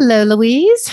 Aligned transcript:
Hello, 0.00 0.22
Louise. 0.22 0.88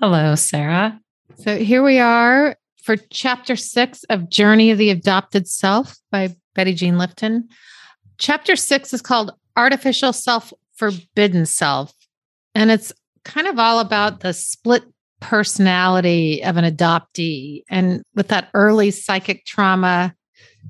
Hello, 0.00 0.34
Sarah. 0.34 0.98
So 1.36 1.58
here 1.58 1.82
we 1.82 1.98
are 1.98 2.56
for 2.82 2.96
chapter 3.10 3.54
six 3.54 4.02
of 4.04 4.30
Journey 4.30 4.70
of 4.70 4.78
the 4.78 4.88
Adopted 4.88 5.46
Self 5.46 5.94
by 6.10 6.34
Betty 6.54 6.72
Jean 6.72 6.94
Lifton. 6.94 7.42
Chapter 8.16 8.56
six 8.56 8.94
is 8.94 9.02
called 9.02 9.32
Artificial 9.58 10.14
Self, 10.14 10.54
Forbidden 10.74 11.44
Self. 11.44 11.92
And 12.54 12.70
it's 12.70 12.94
kind 13.26 13.46
of 13.46 13.58
all 13.58 13.78
about 13.78 14.20
the 14.20 14.32
split 14.32 14.84
personality 15.20 16.42
of 16.42 16.56
an 16.56 16.64
adoptee 16.64 17.62
and 17.68 18.02
with 18.14 18.28
that 18.28 18.48
early 18.54 18.90
psychic 18.90 19.44
trauma 19.44 20.14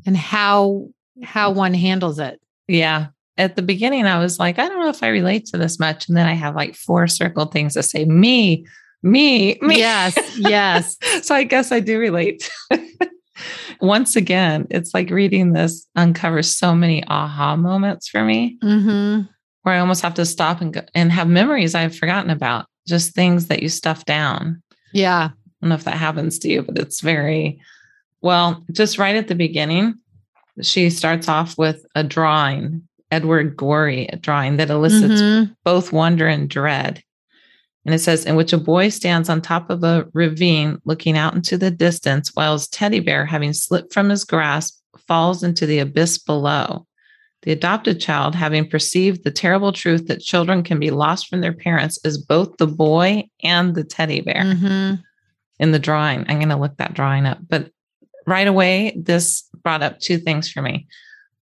and 0.05 0.17
how 0.17 0.89
how 1.23 1.53
one 1.53 1.73
handles 1.73 2.19
it. 2.19 2.41
Yeah 2.67 3.07
at 3.39 3.56
the 3.56 3.62
beginning, 3.62 4.06
I 4.06 4.19
was 4.19 4.39
like, 4.39 4.59
I 4.59 4.69
don't 4.69 4.81
know 4.81 4.89
if 4.89 5.03
I 5.03 5.09
relate 5.09 5.47
to 5.47 5.59
this 5.59 5.79
much. 5.79 6.09
And 6.09 6.17
then 6.17 6.27
I 6.27 6.33
have 6.33 6.55
like 6.55 6.75
four 6.75 7.06
circle 7.06 7.47
things 7.47 7.75
that 7.75 7.84
say 7.84 8.05
me, 8.05 8.67
me, 9.03 9.59
me. 9.61 9.79
Yes, 9.79 10.19
yes. 10.39 10.97
so 11.23 11.34
I 11.34 11.45
guess 11.45 11.70
I 11.73 11.81
do 11.81 11.98
relate. 11.98 12.51
Once 13.81 14.17
again, 14.17 14.67
it's 14.70 14.95
like 14.95 15.11
reading 15.11 15.53
this 15.53 15.87
uncovers 15.97 16.57
so 16.57 16.75
many 16.75 17.05
aha 17.09 17.57
moments 17.57 18.09
for 18.09 18.25
me 18.25 18.59
mm-hmm. 18.62 19.23
where 19.62 19.75
I 19.75 19.81
almost 19.81 20.01
have 20.03 20.14
to 20.14 20.25
stop 20.25 20.62
and 20.62 20.73
go, 20.73 20.81
and 20.95 21.12
have 21.12 21.29
memories 21.29 21.75
I've 21.75 21.97
forgotten 21.97 22.31
about, 22.31 22.67
just 22.89 23.14
things 23.14 23.48
that 23.48 23.62
you 23.62 23.69
stuff 23.69 24.07
down. 24.07 24.62
Yeah. 24.95 25.31
I 25.33 25.53
don't 25.61 25.69
know 25.69 25.75
if 25.75 25.84
that 25.84 25.98
happens 25.98 26.39
to 26.41 26.48
you, 26.48 26.62
but 26.62 26.79
it's 26.79 27.03
very 27.03 27.61
well, 28.23 28.64
just 28.73 28.98
right 28.98 29.14
at 29.14 29.29
the 29.29 29.34
beginning, 29.34 29.98
she 30.62 30.89
starts 30.89 31.29
off 31.29 31.59
with 31.59 31.84
a 31.95 32.03
drawing 32.03 32.89
Edward 33.11 33.57
Gorey 33.57 34.09
drawing 34.21 34.57
that 34.57 34.71
elicits 34.71 35.21
mm-hmm. 35.21 35.53
both 35.65 35.93
wonder 35.93 36.27
and 36.27 36.49
dread. 36.49 37.03
And 37.85 37.95
it 37.95 38.01
says, 38.01 38.27
in 38.27 38.35
which 38.35 38.53
a 38.53 38.59
boy 38.59 38.89
stands 38.89 39.29
on 39.29 39.41
top 39.41 39.71
of 39.71 39.85
a 39.85 40.09
ravine 40.13 40.79
looking 40.85 41.17
out 41.17 41.35
into 41.35 41.57
the 41.57 41.71
distance 41.71 42.33
while 42.35 42.55
his 42.55 42.67
teddy 42.67 42.98
bear, 42.98 43.25
having 43.25 43.53
slipped 43.53 43.95
from 43.95 44.09
his 44.09 44.25
grasp, 44.25 44.81
falls 45.07 45.45
into 45.45 45.67
the 45.67 45.79
abyss 45.79 46.19
below. 46.19 46.85
The 47.43 47.53
adopted 47.53 48.01
child, 48.01 48.35
having 48.35 48.69
perceived 48.69 49.23
the 49.23 49.31
terrible 49.31 49.73
truth 49.73 50.09
that 50.09 50.20
children 50.20 50.65
can 50.65 50.81
be 50.81 50.91
lost 50.91 51.29
from 51.29 51.43
their 51.43 51.53
parents, 51.53 51.97
is 52.05 52.19
both 52.19 52.57
the 52.57 52.67
boy 52.67 53.29
and 53.45 53.77
the 53.77 53.85
teddy 53.85 54.20
bear 54.20 54.43
mm-hmm. 54.43 54.95
in 55.61 55.70
the 55.70 55.79
drawing. 55.79 56.25
I'm 56.29 56.39
going 56.39 56.48
to 56.48 56.57
look 56.57 56.77
that 56.79 56.95
drawing 56.95 57.25
up. 57.25 57.39
But 57.48 57.70
right 58.27 58.48
away, 58.48 59.01
this 59.01 59.48
brought 59.63 59.85
up 59.85 60.01
two 60.01 60.19
things 60.19 60.51
for 60.51 60.61
me. 60.61 60.89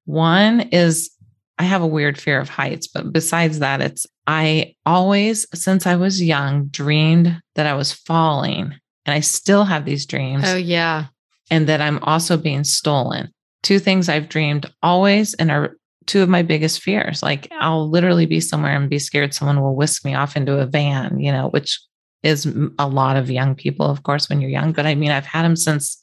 One 0.05 0.61
is 0.73 1.11
I 1.59 1.65
have 1.65 1.83
a 1.83 1.87
weird 1.87 2.21
fear 2.21 2.41
of 2.41 2.49
heights, 2.49 2.89
but 2.89 3.13
besides 3.13 3.61
that, 3.61 3.81
it's 3.81 4.07
I 4.27 4.75
always, 4.85 5.47
since 5.55 5.87
I 5.87 5.97
was 5.97 6.23
young, 6.23 6.67
dreamed 6.67 7.41
that 7.55 7.67
I 7.67 7.75
was 7.75 7.93
falling. 7.93 8.75
And 9.07 9.15
I 9.15 9.21
still 9.21 9.65
have 9.65 9.85
these 9.85 10.07
dreams. 10.07 10.45
Oh, 10.47 10.57
yeah. 10.57 11.07
And 11.51 11.69
that 11.69 11.81
I'm 11.81 11.99
also 12.01 12.37
being 12.37 12.65
stolen. 12.65 13.31
Two 13.63 13.79
things 13.79 14.09
I've 14.09 14.29
dreamed 14.29 14.67
always 14.83 15.35
and 15.35 15.51
are 15.51 15.77
two 16.07 16.23
of 16.23 16.29
my 16.29 16.43
biggest 16.43 16.81
fears. 16.81 17.23
Like 17.23 17.49
I'll 17.53 17.89
literally 17.89 18.27
be 18.27 18.41
somewhere 18.41 18.75
and 18.77 18.91
be 18.91 18.99
scared 18.99 19.35
someone 19.35 19.61
will 19.61 19.77
whisk 19.77 20.05
me 20.05 20.15
off 20.15 20.37
into 20.37 20.59
a 20.59 20.67
van, 20.67 21.19
you 21.19 21.33
know, 21.33 21.49
which 21.49 21.81
is 22.23 22.47
a 22.79 22.89
lot 22.89 23.17
of 23.17 23.31
young 23.31 23.55
people, 23.55 23.87
of 23.87 24.03
course, 24.03 24.29
when 24.29 24.41
you're 24.41 24.51
young. 24.51 24.73
But 24.73 24.87
I 24.87 24.95
mean, 24.95 25.11
I've 25.11 25.27
had 25.27 25.43
them 25.43 25.57
since 25.57 26.01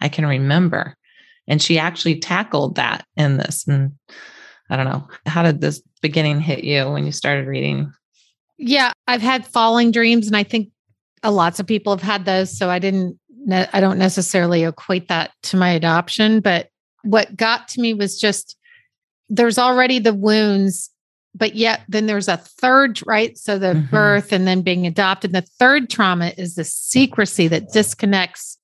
I 0.00 0.08
can 0.08 0.26
remember. 0.26 0.96
And 1.46 1.60
she 1.60 1.78
actually 1.78 2.20
tackled 2.20 2.76
that 2.76 3.04
in 3.16 3.36
this. 3.36 3.66
And 3.66 3.92
I 4.70 4.76
don't 4.76 4.86
know. 4.86 5.06
How 5.26 5.42
did 5.42 5.60
this 5.60 5.82
beginning 6.00 6.40
hit 6.40 6.64
you 6.64 6.90
when 6.90 7.04
you 7.04 7.12
started 7.12 7.46
reading? 7.46 7.92
Yeah, 8.56 8.92
I've 9.06 9.22
had 9.22 9.46
falling 9.46 9.90
dreams, 9.90 10.26
and 10.26 10.36
I 10.36 10.42
think 10.42 10.70
a 11.22 11.30
lots 11.30 11.60
of 11.60 11.66
people 11.66 11.92
have 11.92 12.02
had 12.02 12.24
those. 12.24 12.56
So 12.56 12.70
I 12.70 12.78
didn't, 12.78 13.18
I 13.50 13.80
don't 13.80 13.98
necessarily 13.98 14.64
equate 14.64 15.08
that 15.08 15.32
to 15.44 15.56
my 15.56 15.70
adoption. 15.70 16.40
But 16.40 16.68
what 17.02 17.36
got 17.36 17.68
to 17.68 17.80
me 17.80 17.94
was 17.94 18.18
just 18.18 18.56
there's 19.28 19.58
already 19.58 19.98
the 19.98 20.14
wounds, 20.14 20.90
but 21.34 21.54
yet 21.54 21.82
then 21.88 22.06
there's 22.06 22.28
a 22.28 22.36
third, 22.36 23.00
right? 23.06 23.36
So 23.36 23.58
the 23.58 23.74
mm-hmm. 23.74 23.90
birth 23.90 24.32
and 24.32 24.46
then 24.46 24.62
being 24.62 24.86
adopted. 24.86 25.32
The 25.32 25.42
third 25.42 25.90
trauma 25.90 26.32
is 26.36 26.54
the 26.54 26.64
secrecy 26.64 27.48
that 27.48 27.72
disconnects 27.72 28.58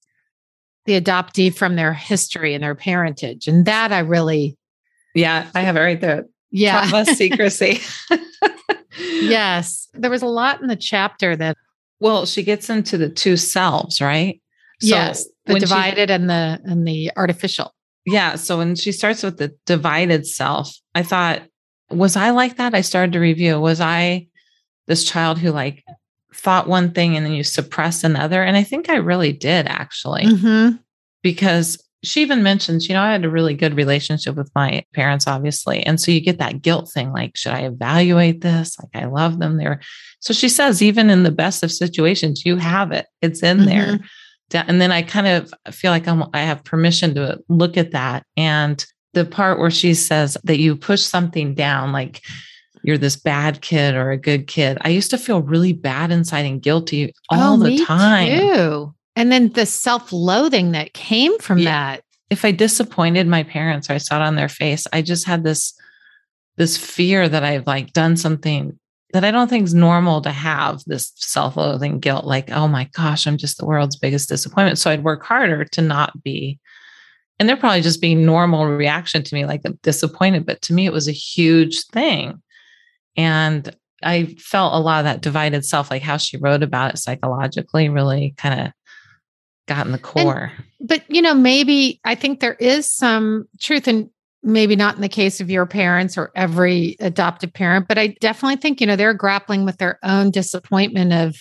the 0.86 1.00
adoptee 1.00 1.54
from 1.54 1.76
their 1.76 1.92
history 1.92 2.54
and 2.54 2.62
their 2.62 2.74
parentage. 2.74 3.46
And 3.48 3.64
that 3.66 3.92
I 3.92 4.00
really 4.00 4.56
yeah, 5.14 5.48
I 5.54 5.60
have 5.60 5.76
it 5.76 5.80
right 5.80 6.00
there. 6.00 6.26
Yeah. 6.50 6.88
Trauma 6.88 7.04
secrecy. 7.14 7.80
yes. 8.98 9.88
There 9.94 10.10
was 10.10 10.22
a 10.22 10.26
lot 10.26 10.60
in 10.60 10.68
the 10.68 10.76
chapter 10.76 11.36
that 11.36 11.56
well, 12.00 12.24
she 12.24 12.42
gets 12.42 12.70
into 12.70 12.96
the 12.96 13.10
two 13.10 13.36
selves, 13.36 14.00
right? 14.00 14.40
So 14.80 14.88
yes. 14.88 15.28
The 15.44 15.60
divided 15.60 16.08
she, 16.08 16.14
and 16.14 16.30
the 16.30 16.60
and 16.64 16.86
the 16.88 17.10
artificial. 17.16 17.74
Yeah. 18.06 18.36
So 18.36 18.58
when 18.58 18.74
she 18.74 18.92
starts 18.92 19.22
with 19.22 19.36
the 19.36 19.54
divided 19.66 20.26
self, 20.26 20.74
I 20.94 21.02
thought, 21.02 21.42
was 21.90 22.16
I 22.16 22.30
like 22.30 22.56
that? 22.56 22.74
I 22.74 22.80
started 22.80 23.12
to 23.12 23.20
review. 23.20 23.60
Was 23.60 23.80
I 23.80 24.28
this 24.86 25.04
child 25.04 25.38
who 25.38 25.50
like 25.50 25.84
thought 26.32 26.68
one 26.68 26.92
thing 26.92 27.16
and 27.16 27.26
then 27.26 27.32
you 27.32 27.44
suppress 27.44 28.02
another? 28.02 28.42
And 28.42 28.56
I 28.56 28.62
think 28.62 28.88
I 28.88 28.96
really 28.96 29.32
did 29.32 29.66
actually. 29.66 30.24
Mm-hmm. 30.24 30.76
Because 31.22 31.82
she 32.02 32.22
even 32.22 32.42
mentions, 32.42 32.88
you 32.88 32.94
know, 32.94 33.02
I 33.02 33.12
had 33.12 33.24
a 33.24 33.30
really 33.30 33.54
good 33.54 33.76
relationship 33.76 34.34
with 34.34 34.50
my 34.54 34.84
parents, 34.94 35.26
obviously. 35.26 35.82
And 35.84 36.00
so 36.00 36.10
you 36.10 36.20
get 36.20 36.38
that 36.38 36.62
guilt 36.62 36.90
thing 36.92 37.12
like, 37.12 37.36
should 37.36 37.52
I 37.52 37.60
evaluate 37.60 38.40
this? 38.40 38.76
Like, 38.78 39.02
I 39.02 39.06
love 39.06 39.38
them. 39.38 39.58
They're 39.58 39.80
so 40.20 40.34
she 40.34 40.48
says, 40.48 40.82
even 40.82 41.10
in 41.10 41.22
the 41.22 41.30
best 41.30 41.62
of 41.62 41.72
situations, 41.72 42.44
you 42.44 42.56
have 42.56 42.92
it, 42.92 43.06
it's 43.22 43.42
in 43.42 43.58
mm-hmm. 43.58 43.66
there. 43.66 43.98
And 44.52 44.80
then 44.80 44.92
I 44.92 45.02
kind 45.02 45.26
of 45.26 45.74
feel 45.74 45.90
like 45.90 46.08
I'm, 46.08 46.24
I 46.34 46.40
have 46.40 46.64
permission 46.64 47.14
to 47.14 47.38
look 47.48 47.76
at 47.76 47.92
that. 47.92 48.24
And 48.36 48.84
the 49.14 49.24
part 49.24 49.58
where 49.58 49.70
she 49.70 49.94
says 49.94 50.36
that 50.44 50.58
you 50.58 50.76
push 50.76 51.02
something 51.02 51.54
down, 51.54 51.92
like 51.92 52.20
you're 52.82 52.98
this 52.98 53.16
bad 53.16 53.60
kid 53.60 53.94
or 53.94 54.10
a 54.10 54.18
good 54.18 54.46
kid, 54.46 54.78
I 54.80 54.88
used 54.88 55.10
to 55.10 55.18
feel 55.18 55.42
really 55.42 55.72
bad 55.72 56.10
inside 56.10 56.46
and 56.46 56.60
guilty 56.60 57.12
all 57.30 57.54
oh, 57.54 57.64
the 57.64 57.84
time. 57.84 58.38
Too. 58.38 58.94
And 59.16 59.30
then 59.30 59.50
the 59.50 59.66
self 59.66 60.12
loathing 60.12 60.72
that 60.72 60.94
came 60.94 61.38
from 61.38 61.58
yeah. 61.58 61.64
that. 61.96 62.04
If 62.30 62.44
I 62.44 62.52
disappointed 62.52 63.26
my 63.26 63.42
parents 63.42 63.90
or 63.90 63.94
I 63.94 63.98
saw 63.98 64.16
it 64.16 64.22
on 64.22 64.36
their 64.36 64.48
face, 64.48 64.86
I 64.92 65.02
just 65.02 65.26
had 65.26 65.42
this 65.42 65.74
this 66.56 66.76
fear 66.76 67.28
that 67.28 67.42
I've 67.42 67.66
like 67.66 67.92
done 67.92 68.16
something 68.16 68.78
that 69.12 69.24
I 69.24 69.30
don't 69.30 69.48
think 69.48 69.64
is 69.64 69.74
normal 69.74 70.20
to 70.22 70.30
have 70.30 70.82
this 70.86 71.12
self-loathing 71.16 72.00
guilt 72.00 72.24
like 72.24 72.50
oh 72.50 72.68
my 72.68 72.88
gosh 72.92 73.26
I'm 73.26 73.36
just 73.36 73.58
the 73.58 73.66
world's 73.66 73.96
biggest 73.96 74.28
disappointment 74.28 74.78
so 74.78 74.90
I'd 74.90 75.04
work 75.04 75.24
harder 75.24 75.64
to 75.64 75.82
not 75.82 76.22
be 76.22 76.58
and 77.38 77.48
they're 77.48 77.56
probably 77.56 77.80
just 77.80 78.00
being 78.00 78.26
normal 78.26 78.66
reaction 78.66 79.22
to 79.22 79.34
me 79.34 79.46
like 79.46 79.62
I'm 79.64 79.78
disappointed 79.82 80.46
but 80.46 80.62
to 80.62 80.72
me 80.72 80.86
it 80.86 80.92
was 80.92 81.08
a 81.08 81.12
huge 81.12 81.86
thing 81.86 82.42
and 83.16 83.74
I 84.02 84.26
felt 84.38 84.74
a 84.74 84.78
lot 84.78 85.00
of 85.00 85.04
that 85.04 85.22
divided 85.22 85.64
self 85.64 85.90
like 85.90 86.02
how 86.02 86.16
she 86.16 86.36
wrote 86.36 86.62
about 86.62 86.94
it 86.94 86.98
psychologically 86.98 87.88
really 87.88 88.34
kind 88.36 88.60
of 88.60 88.72
gotten 89.70 89.92
the 89.92 89.98
core. 89.98 90.52
And, 90.80 90.88
but 90.88 91.04
you 91.08 91.22
know, 91.22 91.32
maybe 91.32 92.00
I 92.04 92.16
think 92.16 92.40
there 92.40 92.54
is 92.54 92.92
some 92.92 93.46
truth 93.60 93.86
and 93.86 94.10
maybe 94.42 94.74
not 94.74 94.96
in 94.96 95.00
the 95.00 95.08
case 95.08 95.40
of 95.40 95.48
your 95.48 95.64
parents 95.64 96.18
or 96.18 96.32
every 96.34 96.96
adoptive 96.98 97.52
parent, 97.52 97.86
but 97.86 97.96
I 97.96 98.08
definitely 98.20 98.56
think, 98.56 98.80
you 98.80 98.86
know, 98.86 98.96
they're 98.96 99.14
grappling 99.14 99.64
with 99.64 99.76
their 99.76 99.98
own 100.02 100.32
disappointment 100.32 101.12
of 101.12 101.36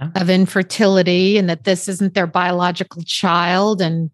yeah. 0.00 0.10
of 0.14 0.30
infertility 0.30 1.36
and 1.36 1.50
that 1.50 1.64
this 1.64 1.88
isn't 1.88 2.14
their 2.14 2.26
biological 2.26 3.02
child 3.02 3.82
and 3.82 4.10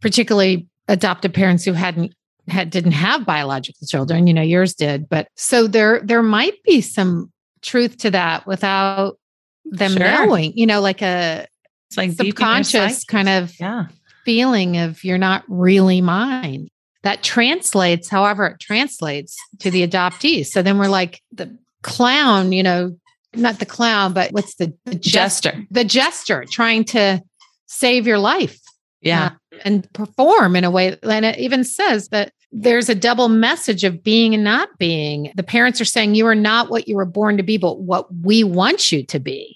particularly 0.00 0.66
adoptive 0.88 1.34
parents 1.34 1.64
who 1.64 1.74
hadn't 1.74 2.14
had 2.48 2.70
didn't 2.70 2.92
have 2.92 3.26
biological 3.26 3.86
children, 3.86 4.26
you 4.26 4.32
know, 4.32 4.42
yours 4.42 4.74
did. 4.74 5.06
But 5.06 5.28
so 5.34 5.66
there 5.66 6.00
there 6.02 6.22
might 6.22 6.62
be 6.62 6.80
some 6.80 7.30
truth 7.60 7.98
to 7.98 8.10
that 8.12 8.46
without 8.46 9.18
them 9.66 9.92
sure. 9.92 10.00
knowing, 10.00 10.56
you 10.56 10.64
know, 10.64 10.80
like 10.80 11.02
a 11.02 11.46
it's 11.88 11.96
like 11.96 12.12
subconscious 12.12 13.04
kind 13.04 13.28
of 13.28 13.58
yeah. 13.60 13.86
feeling 14.24 14.76
of 14.76 15.02
you're 15.04 15.18
not 15.18 15.44
really 15.48 16.00
mine. 16.00 16.68
That 17.02 17.22
translates, 17.22 18.08
however, 18.08 18.46
it 18.46 18.60
translates 18.60 19.36
to 19.60 19.70
the 19.70 19.86
adoptees. 19.86 20.46
So 20.46 20.62
then 20.62 20.78
we're 20.78 20.88
like 20.88 21.22
the 21.32 21.56
clown, 21.82 22.52
you 22.52 22.62
know, 22.62 22.98
not 23.34 23.60
the 23.60 23.66
clown, 23.66 24.12
but 24.12 24.32
what's 24.32 24.56
the, 24.56 24.74
the 24.84 24.96
jester? 24.96 25.64
The 25.70 25.84
jester 25.84 26.44
trying 26.50 26.84
to 26.86 27.22
save 27.66 28.06
your 28.06 28.18
life. 28.18 28.58
Yeah. 29.02 29.26
Uh, 29.52 29.58
and 29.64 29.92
perform 29.92 30.56
in 30.56 30.64
a 30.64 30.70
way. 30.70 30.98
And 31.02 31.24
it 31.24 31.38
even 31.38 31.62
says 31.62 32.08
that 32.08 32.32
there's 32.50 32.88
a 32.88 32.94
double 32.94 33.28
message 33.28 33.84
of 33.84 34.02
being 34.02 34.34
and 34.34 34.42
not 34.42 34.68
being. 34.78 35.32
The 35.36 35.42
parents 35.42 35.80
are 35.80 35.84
saying 35.84 36.14
you 36.14 36.26
are 36.26 36.34
not 36.34 36.70
what 36.70 36.88
you 36.88 36.96
were 36.96 37.04
born 37.04 37.36
to 37.36 37.42
be, 37.42 37.56
but 37.56 37.80
what 37.80 38.12
we 38.22 38.42
want 38.44 38.90
you 38.90 39.04
to 39.04 39.18
be. 39.20 39.55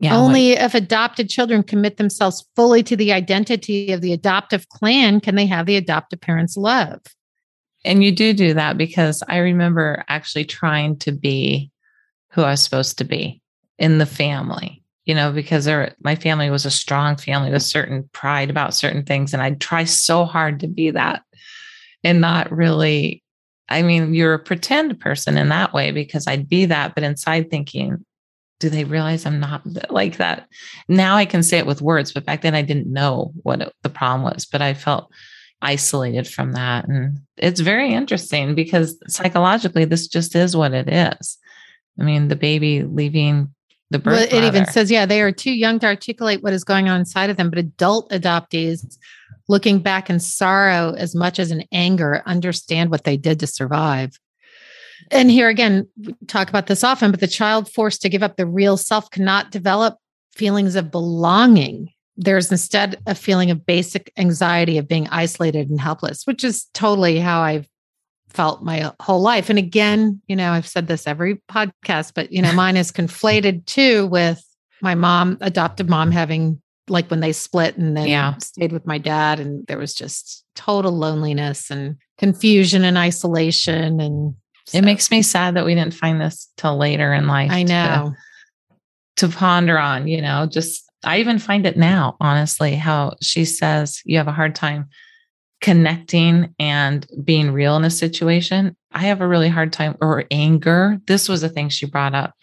Yeah, 0.00 0.16
Only 0.16 0.50
like, 0.50 0.60
if 0.60 0.74
adopted 0.74 1.28
children 1.28 1.62
commit 1.62 1.96
themselves 1.96 2.46
fully 2.54 2.82
to 2.84 2.96
the 2.96 3.12
identity 3.12 3.92
of 3.92 4.00
the 4.00 4.12
adoptive 4.12 4.68
clan 4.68 5.20
can 5.20 5.34
they 5.34 5.46
have 5.46 5.66
the 5.66 5.76
adoptive 5.76 6.20
parents' 6.20 6.56
love. 6.56 7.00
And 7.84 8.04
you 8.04 8.12
do 8.12 8.32
do 8.32 8.54
that 8.54 8.76
because 8.76 9.22
I 9.28 9.38
remember 9.38 10.04
actually 10.08 10.44
trying 10.44 10.98
to 10.98 11.12
be 11.12 11.70
who 12.30 12.42
I 12.42 12.50
was 12.50 12.62
supposed 12.62 12.98
to 12.98 13.04
be 13.04 13.40
in 13.78 13.98
the 13.98 14.06
family, 14.06 14.82
you 15.04 15.14
know, 15.14 15.32
because 15.32 15.64
there, 15.64 15.94
my 16.00 16.14
family 16.14 16.50
was 16.50 16.64
a 16.64 16.70
strong 16.70 17.16
family 17.16 17.50
with 17.50 17.62
certain 17.62 18.08
pride 18.12 18.50
about 18.50 18.74
certain 18.74 19.04
things. 19.04 19.32
And 19.32 19.42
I'd 19.42 19.60
try 19.60 19.84
so 19.84 20.24
hard 20.24 20.60
to 20.60 20.68
be 20.68 20.90
that 20.90 21.22
and 22.04 22.20
not 22.20 22.52
really. 22.52 23.22
I 23.70 23.82
mean, 23.82 24.14
you're 24.14 24.34
a 24.34 24.38
pretend 24.38 24.98
person 24.98 25.36
in 25.36 25.50
that 25.50 25.74
way 25.74 25.90
because 25.90 26.26
I'd 26.26 26.48
be 26.48 26.64
that, 26.66 26.94
but 26.94 27.04
inside 27.04 27.50
thinking, 27.50 28.04
do 28.60 28.68
they 28.68 28.84
realize 28.84 29.24
I'm 29.24 29.40
not 29.40 29.62
like 29.90 30.16
that? 30.16 30.48
Now 30.88 31.16
I 31.16 31.24
can 31.24 31.42
say 31.42 31.58
it 31.58 31.66
with 31.66 31.82
words, 31.82 32.12
but 32.12 32.24
back 32.24 32.42
then 32.42 32.54
I 32.54 32.62
didn't 32.62 32.92
know 32.92 33.32
what 33.42 33.60
it, 33.60 33.72
the 33.82 33.88
problem 33.88 34.22
was, 34.22 34.46
but 34.46 34.62
I 34.62 34.74
felt 34.74 35.10
isolated 35.62 36.26
from 36.26 36.52
that. 36.52 36.88
And 36.88 37.20
it's 37.36 37.60
very 37.60 37.92
interesting 37.92 38.54
because 38.54 38.96
psychologically, 39.08 39.84
this 39.84 40.08
just 40.08 40.34
is 40.34 40.56
what 40.56 40.72
it 40.72 40.88
is. 40.88 41.38
I 41.98 42.04
mean, 42.04 42.28
the 42.28 42.36
baby 42.36 42.82
leaving 42.82 43.52
the 43.90 43.98
birth. 43.98 44.30
Well, 44.32 44.42
it 44.42 44.46
even 44.46 44.66
says, 44.66 44.90
yeah, 44.90 45.06
they 45.06 45.22
are 45.22 45.32
too 45.32 45.52
young 45.52 45.78
to 45.80 45.86
articulate 45.86 46.42
what 46.42 46.52
is 46.52 46.64
going 46.64 46.88
on 46.88 47.00
inside 47.00 47.30
of 47.30 47.36
them, 47.36 47.50
but 47.50 47.58
adult 47.58 48.10
adoptees 48.10 48.96
looking 49.48 49.80
back 49.80 50.10
in 50.10 50.20
sorrow 50.20 50.94
as 50.96 51.14
much 51.14 51.38
as 51.38 51.50
in 51.50 51.64
anger 51.72 52.22
understand 52.26 52.90
what 52.90 53.04
they 53.04 53.16
did 53.16 53.40
to 53.40 53.46
survive. 53.46 54.18
And 55.10 55.30
here 55.30 55.48
again, 55.48 55.88
we 55.96 56.14
talk 56.26 56.48
about 56.48 56.66
this 56.66 56.84
often, 56.84 57.10
but 57.10 57.20
the 57.20 57.26
child 57.26 57.70
forced 57.72 58.02
to 58.02 58.08
give 58.08 58.22
up 58.22 58.36
the 58.36 58.46
real 58.46 58.76
self 58.76 59.10
cannot 59.10 59.50
develop 59.50 59.98
feelings 60.34 60.76
of 60.76 60.90
belonging. 60.90 61.90
There's 62.16 62.50
instead 62.50 63.00
a 63.06 63.14
feeling 63.14 63.50
of 63.50 63.64
basic 63.64 64.12
anxiety 64.16 64.78
of 64.78 64.88
being 64.88 65.08
isolated 65.08 65.70
and 65.70 65.80
helpless, 65.80 66.26
which 66.26 66.44
is 66.44 66.66
totally 66.74 67.18
how 67.18 67.40
I've 67.40 67.68
felt 68.28 68.62
my 68.62 68.92
whole 69.00 69.20
life. 69.20 69.50
And 69.50 69.58
again, 69.58 70.20
you 70.26 70.36
know, 70.36 70.52
I've 70.52 70.66
said 70.66 70.86
this 70.86 71.06
every 71.06 71.40
podcast, 71.50 72.12
but 72.14 72.32
you 72.32 72.42
know, 72.42 72.52
mine 72.52 72.76
is 72.76 72.92
conflated 72.92 73.66
too 73.66 74.06
with 74.06 74.42
my 74.82 74.94
mom, 74.94 75.38
adoptive 75.40 75.88
mom 75.88 76.10
having 76.10 76.60
like 76.88 77.10
when 77.10 77.20
they 77.20 77.32
split 77.32 77.76
and 77.76 77.96
then 77.96 78.08
yeah. 78.08 78.36
stayed 78.38 78.72
with 78.72 78.86
my 78.86 78.98
dad 78.98 79.40
and 79.40 79.66
there 79.66 79.78
was 79.78 79.94
just 79.94 80.44
total 80.54 80.92
loneliness 80.92 81.70
and 81.70 81.96
confusion 82.16 82.84
and 82.84 82.96
isolation 82.96 84.00
and 84.00 84.34
so. 84.68 84.78
It 84.78 84.84
makes 84.84 85.10
me 85.10 85.22
sad 85.22 85.54
that 85.54 85.64
we 85.64 85.74
didn't 85.74 85.94
find 85.94 86.20
this 86.20 86.48
till 86.58 86.76
later 86.76 87.14
in 87.14 87.26
life. 87.26 87.50
I 87.50 87.62
know. 87.62 88.14
To, 89.16 89.28
to 89.28 89.34
ponder 89.34 89.78
on, 89.78 90.06
you 90.06 90.20
know, 90.20 90.46
just 90.46 90.84
I 91.04 91.20
even 91.20 91.38
find 91.38 91.66
it 91.66 91.76
now, 91.76 92.16
honestly, 92.20 92.74
how 92.74 93.16
she 93.22 93.46
says 93.46 94.02
you 94.04 94.18
have 94.18 94.28
a 94.28 94.32
hard 94.32 94.54
time 94.54 94.88
connecting 95.60 96.54
and 96.58 97.06
being 97.24 97.50
real 97.50 97.76
in 97.76 97.84
a 97.84 97.90
situation. 97.90 98.76
I 98.92 99.00
have 99.06 99.22
a 99.22 99.26
really 99.26 99.48
hard 99.48 99.72
time, 99.72 99.96
or 100.02 100.24
anger. 100.30 100.98
This 101.06 101.28
was 101.28 101.42
a 101.42 101.48
thing 101.48 101.70
she 101.70 101.86
brought 101.86 102.14
up 102.14 102.34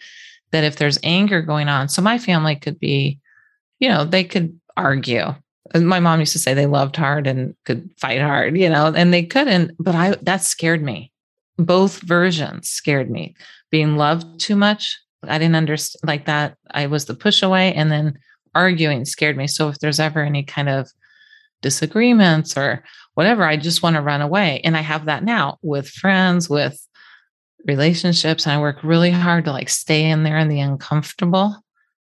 that 0.50 0.64
if 0.64 0.76
there's 0.76 0.98
anger 1.04 1.42
going 1.42 1.68
on, 1.68 1.88
so 1.88 2.02
my 2.02 2.18
family 2.18 2.56
could 2.56 2.80
be, 2.80 3.20
you 3.78 3.88
know, 3.88 4.04
they 4.04 4.24
could 4.24 4.58
argue. 4.76 5.34
My 5.74 6.00
mom 6.00 6.20
used 6.20 6.32
to 6.32 6.38
say 6.38 6.54
they 6.54 6.66
loved 6.66 6.96
hard 6.96 7.26
and 7.26 7.54
could 7.64 7.88
fight 7.98 8.20
hard, 8.20 8.56
you 8.56 8.68
know, 8.68 8.92
and 8.94 9.14
they 9.14 9.22
couldn't, 9.22 9.72
but 9.78 9.94
I 9.94 10.16
that 10.22 10.42
scared 10.42 10.82
me 10.82 11.12
both 11.58 12.00
versions 12.00 12.68
scared 12.68 13.10
me. 13.10 13.34
Being 13.70 13.96
loved 13.96 14.40
too 14.40 14.56
much, 14.56 14.98
I 15.22 15.38
didn't 15.38 15.56
understand 15.56 16.00
like 16.06 16.26
that. 16.26 16.56
I 16.70 16.86
was 16.86 17.06
the 17.06 17.14
push 17.14 17.42
away, 17.42 17.74
and 17.74 17.90
then 17.90 18.18
arguing 18.54 19.04
scared 19.04 19.36
me. 19.36 19.46
So 19.46 19.68
if 19.68 19.78
there's 19.78 20.00
ever 20.00 20.22
any 20.22 20.42
kind 20.42 20.68
of 20.68 20.90
disagreements 21.62 22.56
or 22.56 22.84
whatever, 23.14 23.44
I 23.44 23.56
just 23.56 23.82
want 23.82 23.96
to 23.96 24.02
run 24.02 24.20
away. 24.20 24.60
And 24.64 24.76
I 24.76 24.80
have 24.80 25.06
that 25.06 25.24
now 25.24 25.58
with 25.62 25.88
friends, 25.88 26.48
with 26.48 26.80
relationships. 27.66 28.46
And 28.46 28.52
I 28.52 28.60
work 28.60 28.82
really 28.82 29.10
hard 29.10 29.44
to 29.46 29.52
like 29.52 29.68
stay 29.68 30.04
in 30.04 30.22
there 30.22 30.38
in 30.38 30.48
the 30.48 30.60
uncomfortable 30.60 31.56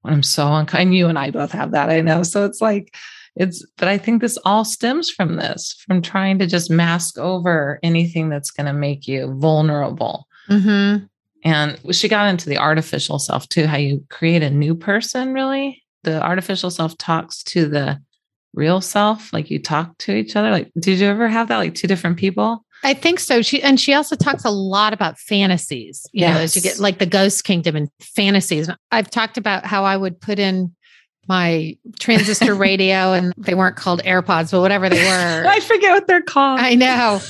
when 0.02 0.14
I'm 0.14 0.24
so 0.24 0.48
uncomfortable. 0.48 0.82
And 0.82 0.96
you 0.96 1.08
and 1.08 1.20
I 1.20 1.32
both 1.32 1.52
have 1.52 1.72
that, 1.72 1.90
I 1.90 2.02
know. 2.02 2.24
So 2.24 2.46
it's 2.46 2.62
like 2.62 2.96
it's 3.36 3.66
but 3.78 3.88
i 3.88 3.98
think 3.98 4.22
this 4.22 4.38
all 4.46 4.66
stems 4.66 5.10
from 5.10 5.36
this 5.36 5.76
from 5.88 6.02
trying 6.02 6.38
to 6.40 6.48
just 6.48 6.70
mask 6.70 7.18
over 7.18 7.80
anything 7.84 8.30
that's 8.30 8.52
going 8.52 8.66
to 8.66 8.74
make 8.74 9.08
you 9.08 9.34
vulnerable 9.40 10.28
mm-hmm. 10.50 11.06
and 11.44 11.96
she 11.96 12.08
got 12.08 12.30
into 12.30 12.50
the 12.50 12.58
artificial 12.58 13.20
self 13.20 13.48
too 13.50 13.66
how 13.66 13.78
you 13.78 14.04
create 14.10 14.44
a 14.44 14.50
new 14.50 14.76
person 14.76 15.34
really 15.34 15.82
the 16.04 16.22
artificial 16.22 16.70
self 16.70 16.98
talks 16.98 17.44
to 17.44 17.68
the 17.68 18.00
real 18.54 18.82
self 18.82 19.34
like 19.34 19.50
you 19.50 19.60
talk 19.60 19.98
to 19.98 20.14
each 20.14 20.36
other 20.36 20.52
like 20.52 20.72
did 20.80 21.00
you 21.00 21.08
ever 21.08 21.28
have 21.28 21.48
that 21.48 21.58
like 21.58 21.74
two 21.74 21.88
different 21.88 22.18
people 22.18 22.64
I 22.84 22.94
think 22.94 23.20
so. 23.20 23.42
She 23.42 23.64
and 23.64 23.80
she 23.80 23.94
also 23.94 24.16
talks 24.16 24.44
a 24.44 24.50
lot 24.50 24.92
about 24.92 25.18
fantasies. 25.18 26.06
You 26.12 26.22
yes. 26.22 26.36
know, 26.36 26.42
as 26.42 26.56
you 26.56 26.62
get 26.62 26.80
like 26.80 27.00
the 27.00 27.06
ghost 27.06 27.46
kingdom 27.46 27.76
and 27.76 27.90
fantasies. 28.02 28.70
I've 28.92 29.10
talked 29.10 29.38
about 29.38 29.66
how 29.66 29.86
I 29.86 29.96
would 29.96 30.20
put 30.20 30.38
in 30.38 30.76
my 31.28 31.78
transistor 32.00 32.54
radio 32.54 33.14
and 33.14 33.34
they 33.38 33.54
weren't 33.56 33.76
called 33.76 34.02
AirPods, 34.04 34.52
but 34.52 34.62
whatever 34.62 34.90
they 34.90 35.04
were. 35.04 35.46
I 35.48 35.60
forget 35.60 35.92
what 35.92 36.08
they're 36.08 36.22
called. 36.22 36.60
I 36.60 36.76
know. 36.76 37.22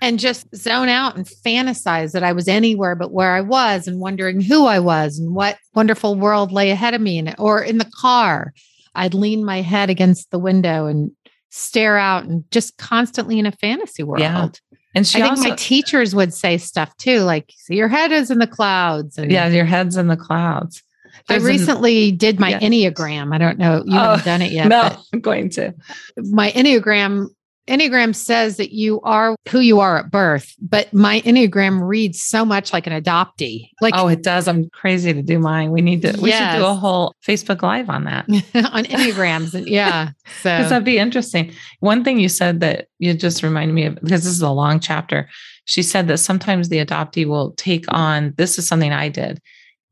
and 0.00 0.18
just 0.18 0.46
zone 0.54 0.88
out 0.88 1.16
and 1.16 1.26
fantasize 1.26 2.12
that 2.12 2.22
I 2.22 2.32
was 2.32 2.48
anywhere 2.48 2.94
but 2.94 3.12
where 3.12 3.34
I 3.34 3.40
was 3.40 3.88
and 3.88 4.00
wondering 4.00 4.40
who 4.40 4.66
I 4.66 4.78
was 4.78 5.18
and 5.18 5.34
what 5.34 5.58
wonderful 5.74 6.14
world 6.14 6.52
lay 6.52 6.70
ahead 6.70 6.94
of 6.94 7.00
me. 7.00 7.18
And, 7.18 7.34
or 7.38 7.62
in 7.62 7.78
the 7.78 7.90
car, 8.00 8.52
I'd 8.94 9.14
lean 9.14 9.44
my 9.44 9.62
head 9.62 9.90
against 9.90 10.30
the 10.30 10.38
window 10.38 10.86
and 10.86 11.10
stare 11.50 11.98
out 11.98 12.24
and 12.24 12.48
just 12.50 12.76
constantly 12.78 13.38
in 13.38 13.46
a 13.46 13.52
fantasy 13.52 14.02
world. 14.02 14.20
Yeah. 14.20 14.48
And 14.94 15.06
she 15.06 15.18
I 15.18 15.22
think 15.22 15.38
also, 15.38 15.50
my 15.50 15.56
teachers 15.56 16.14
would 16.14 16.34
say 16.34 16.58
stuff 16.58 16.96
too, 16.96 17.20
like, 17.20 17.52
see, 17.56 17.76
your 17.76 17.88
head 17.88 18.10
is 18.10 18.30
in 18.30 18.38
the 18.38 18.46
clouds. 18.46 19.18
And, 19.18 19.30
yeah, 19.30 19.46
your 19.48 19.64
head's 19.64 19.96
in 19.96 20.08
the 20.08 20.16
clouds. 20.16 20.82
There's 21.28 21.44
I 21.44 21.48
recently 21.48 22.10
an, 22.10 22.16
did 22.16 22.40
my 22.40 22.54
Enneagram. 22.54 23.34
I 23.34 23.38
don't 23.38 23.58
know. 23.58 23.82
You 23.84 23.96
oh, 23.96 24.00
haven't 24.00 24.24
done 24.24 24.42
it 24.42 24.52
yet. 24.52 24.68
No, 24.68 24.96
I'm 25.12 25.20
going 25.20 25.50
to. 25.50 25.74
My 26.16 26.50
Enneagram 26.52 27.28
Enneagram 27.70 28.14
says 28.16 28.56
that 28.56 28.72
you 28.72 29.00
are 29.02 29.36
who 29.48 29.60
you 29.60 29.78
are 29.78 29.98
at 29.98 30.10
birth, 30.10 30.56
but 30.60 30.92
my 30.92 31.20
Enneagram 31.20 31.86
reads 31.86 32.20
so 32.20 32.44
much 32.44 32.72
like 32.72 32.88
an 32.88 33.00
adoptee. 33.00 33.70
Like 33.80 33.94
Oh, 33.96 34.08
it 34.08 34.24
does. 34.24 34.48
I'm 34.48 34.68
crazy 34.70 35.12
to 35.12 35.22
do 35.22 35.38
mine. 35.38 35.70
We 35.70 35.80
need 35.80 36.02
to 36.02 36.18
we 36.20 36.30
yes. 36.30 36.54
should 36.54 36.58
do 36.58 36.66
a 36.66 36.74
whole 36.74 37.14
Facebook 37.24 37.62
live 37.62 37.88
on 37.88 38.04
that. 38.04 38.28
on 38.28 38.84
Enneagrams. 38.84 39.64
yeah. 39.66 40.10
So 40.42 40.56
because 40.56 40.70
that'd 40.70 40.84
be 40.84 40.98
interesting. 40.98 41.52
One 41.80 42.02
thing 42.02 42.18
you 42.18 42.28
said 42.28 42.60
that 42.60 42.86
you 42.98 43.14
just 43.14 43.42
reminded 43.42 43.74
me 43.74 43.84
of 43.86 43.96
because 43.96 44.24
this 44.24 44.32
is 44.32 44.42
a 44.42 44.50
long 44.50 44.80
chapter. 44.80 45.28
She 45.64 45.82
said 45.82 46.08
that 46.08 46.18
sometimes 46.18 46.68
the 46.68 46.84
adoptee 46.84 47.26
will 47.26 47.52
take 47.52 47.84
on 47.88 48.34
this 48.36 48.58
is 48.58 48.66
something 48.66 48.92
I 48.92 49.08
did 49.08 49.40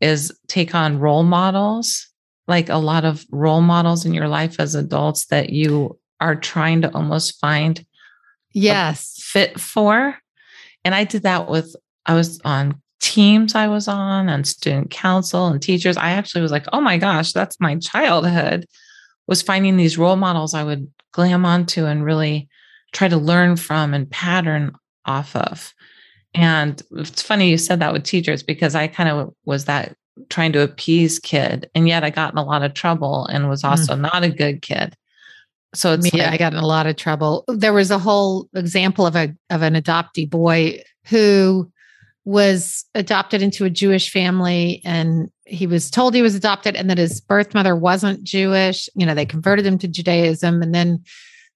is 0.01 0.33
take 0.47 0.75
on 0.75 0.99
role 0.99 1.25
models, 1.25 2.09
like 2.47 2.69
a 2.69 2.77
lot 2.77 3.05
of 3.05 3.25
role 3.31 3.61
models 3.61 4.05
in 4.05 4.15
your 4.15 4.29
life 4.29 4.57
as 4.59 4.75
adults 4.75 5.27
that 5.27 5.51
you 5.51 5.99
are 6.21 6.37
trying 6.37 6.83
to 6.83 6.95
almost 6.95 7.39
find 7.41 7.85
yes 8.53 9.17
fit 9.23 9.61
for. 9.61 10.17
And 10.85 10.95
I 10.95 11.05
did 11.05 11.23
that 11.23 11.49
with 11.49 11.75
I 12.07 12.15
was 12.15 12.41
on 12.45 12.81
teams 13.01 13.55
I 13.55 13.69
was 13.69 13.89
on 13.89 14.29
and 14.29 14.47
student 14.47 14.91
council 14.91 15.47
and 15.47 15.63
teachers. 15.63 15.97
I 15.97 16.11
actually 16.11 16.43
was 16.43 16.51
like, 16.51 16.67
oh 16.73 16.81
my 16.81 16.99
gosh, 16.99 17.33
that's 17.33 17.61
my 17.61 17.77
childhood. 17.77 18.67
Was 19.27 19.43
finding 19.43 19.77
these 19.77 19.99
role 19.99 20.17
models 20.17 20.55
I 20.55 20.65
would 20.65 20.91
glam 21.13 21.45
onto 21.45 21.85
and 21.85 22.05
really 22.05 22.49
try 22.93 23.09
to 23.09 23.17
learn 23.17 23.57
from 23.57 23.95
and 23.95 24.11
pattern 24.11 24.73
off 25.05 25.37
of. 25.37 25.75
And 26.39 26.81
it's 26.93 27.21
funny 27.21 27.51
you 27.51 27.59
said 27.59 27.81
that 27.81 27.93
with 27.93 28.05
teachers 28.05 28.45
because 28.45 28.77
I 28.77 28.87
kind 28.87 29.09
of 29.09 29.35
was 29.45 29.65
that 29.65 29.97
trying 30.29 30.53
to 30.53 30.63
appease 30.63 31.19
kid. 31.19 31.69
And 31.75 31.89
yet 31.89 32.05
I 32.05 32.11
got 32.11 32.33
in 32.33 32.39
a 32.39 32.45
lot 32.45 32.63
of 32.63 32.75
trouble 32.75 33.27
and 33.27 33.49
was 33.49 33.65
also 33.65 33.95
mm. 33.95 34.01
not 34.01 34.23
a 34.23 34.31
good 34.31 34.63
kid. 34.63 34.95
So 35.75 35.93
it's 35.93 36.13
yeah, 36.15 36.25
like, 36.25 36.35
I 36.35 36.37
got 36.37 36.53
in 36.53 36.61
a 36.61 36.67
lot 36.67 36.87
of 36.87 36.97
trouble. 36.97 37.45
There 37.49 37.73
was 37.73 37.91
a 37.91 37.99
whole 37.99 38.49
example 38.55 39.05
of 39.05 39.17
a 39.17 39.35
of 39.51 39.63
an 39.63 39.75
adoptee 39.75 40.31
boy 40.31 40.83
who 41.07 41.71
was 42.25 42.85
adopted 42.95 43.43
into 43.43 43.65
a 43.65 43.71
Jewish 43.71 44.11
family 44.11 44.81
and 44.85 45.31
he 45.45 45.67
was 45.67 45.91
told 45.91 46.15
he 46.15 46.23
was 46.23 46.35
adopted 46.35 46.77
and 46.77 46.89
that 46.89 46.99
his 46.99 47.21
birth 47.21 47.53
mother 47.53 47.75
wasn't 47.75 48.23
Jewish. 48.23 48.89
You 48.95 49.07
know, 49.07 49.15
they 49.15 49.27
converted 49.27 49.67
him 49.67 49.79
to 49.79 49.89
Judaism. 49.89 50.63
And 50.63 50.75
then 50.75 51.03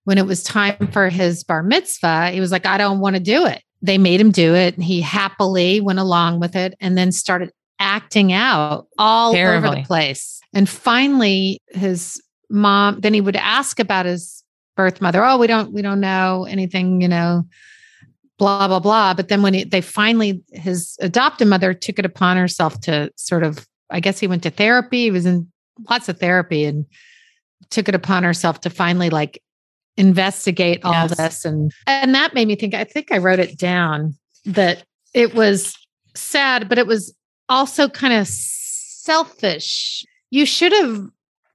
when 0.05 0.19
it 0.19 0.27
was 0.27 0.43
time 0.43 0.89
for 0.89 1.09
his 1.09 1.45
bar 1.45 1.63
mitzvah, 1.63 2.31
he 2.31 2.41
was 2.41 2.51
like, 2.51 2.67
I 2.67 2.79
don't 2.79 3.01
want 3.01 3.17
to 3.17 3.21
do 3.21 3.47
it 3.47 3.63
they 3.83 3.99
made 3.99 4.21
him 4.21 4.31
do 4.31 4.55
it 4.55 4.79
he 4.79 5.01
happily 5.01 5.81
went 5.81 5.99
along 5.99 6.41
with 6.41 6.55
it 6.57 6.75
and 6.81 6.97
then 6.97 7.13
started 7.13 7.51
acting 7.83 8.33
out 8.33 8.87
all 8.97 9.35
Terribly. 9.35 9.69
over 9.69 9.77
the 9.77 9.83
place. 9.83 10.41
And 10.55 10.69
finally, 10.69 11.61
his 11.73 12.23
mom, 12.49 13.01
then 13.01 13.13
he 13.13 13.21
would 13.21 13.37
ask 13.37 13.81
about 13.81 14.07
his 14.07 14.45
birth 14.77 15.01
mother. 15.01 15.25
Oh, 15.25 15.37
we 15.37 15.49
don't, 15.49 15.73
we 15.73 15.83
don't 15.83 16.01
know 16.01 16.47
anything, 16.49 17.01
you 17.01 17.09
know, 17.09 17.43
blah, 18.39 18.69
blah, 18.69 18.79
blah. 18.79 19.15
But 19.15 19.29
then 19.29 19.43
when 19.43 19.55
he, 19.55 19.65
they 19.65 19.81
finally, 19.81 20.43
his 20.53 20.97
adoptive 21.01 21.49
mother 21.49 21.75
took 21.75 21.99
it 21.99 22.07
upon 22.07 22.37
herself 22.37 22.81
to 22.83 23.11
sort 23.17 23.43
of, 23.43 23.67
I 23.91 23.99
guess 23.99 24.21
he 24.21 24.29
went 24.29 24.45
to 24.45 24.51
therapy. 24.51 25.05
He 25.05 25.11
was 25.11 25.27
in 25.27 25.51
lots 25.91 26.09
of 26.09 26.21
therapy 26.21 26.65
and 26.65 26.87
took 27.71 27.89
it 27.89 27.95
upon 27.95 28.23
herself 28.23 28.61
to 28.61 28.71
finally 28.71 29.11
like 29.11 29.43
investigate 29.97 30.81
all 30.85 30.93
Yes. 30.93 31.17
this. 31.17 31.45
And, 31.45 31.73
and 31.87 32.15
that 32.15 32.35
made 32.35 32.49
me 32.49 32.57
think, 32.57 32.75
I 32.75 32.85
think 32.85 33.13
I 33.13 33.19
wrote 33.19 33.39
it 33.39 33.59
down 33.59 34.15
that 34.45 34.85
it 35.15 35.35
was 35.35 35.75
sad, 36.15 36.69
but 36.69 36.79
it 36.79 36.87
was 36.87 37.15
also 37.49 37.89
kind 37.89 38.15
of 38.15 38.27
selfish. 38.27 40.05
You 40.31 40.47
should 40.47 40.73
have 40.73 41.07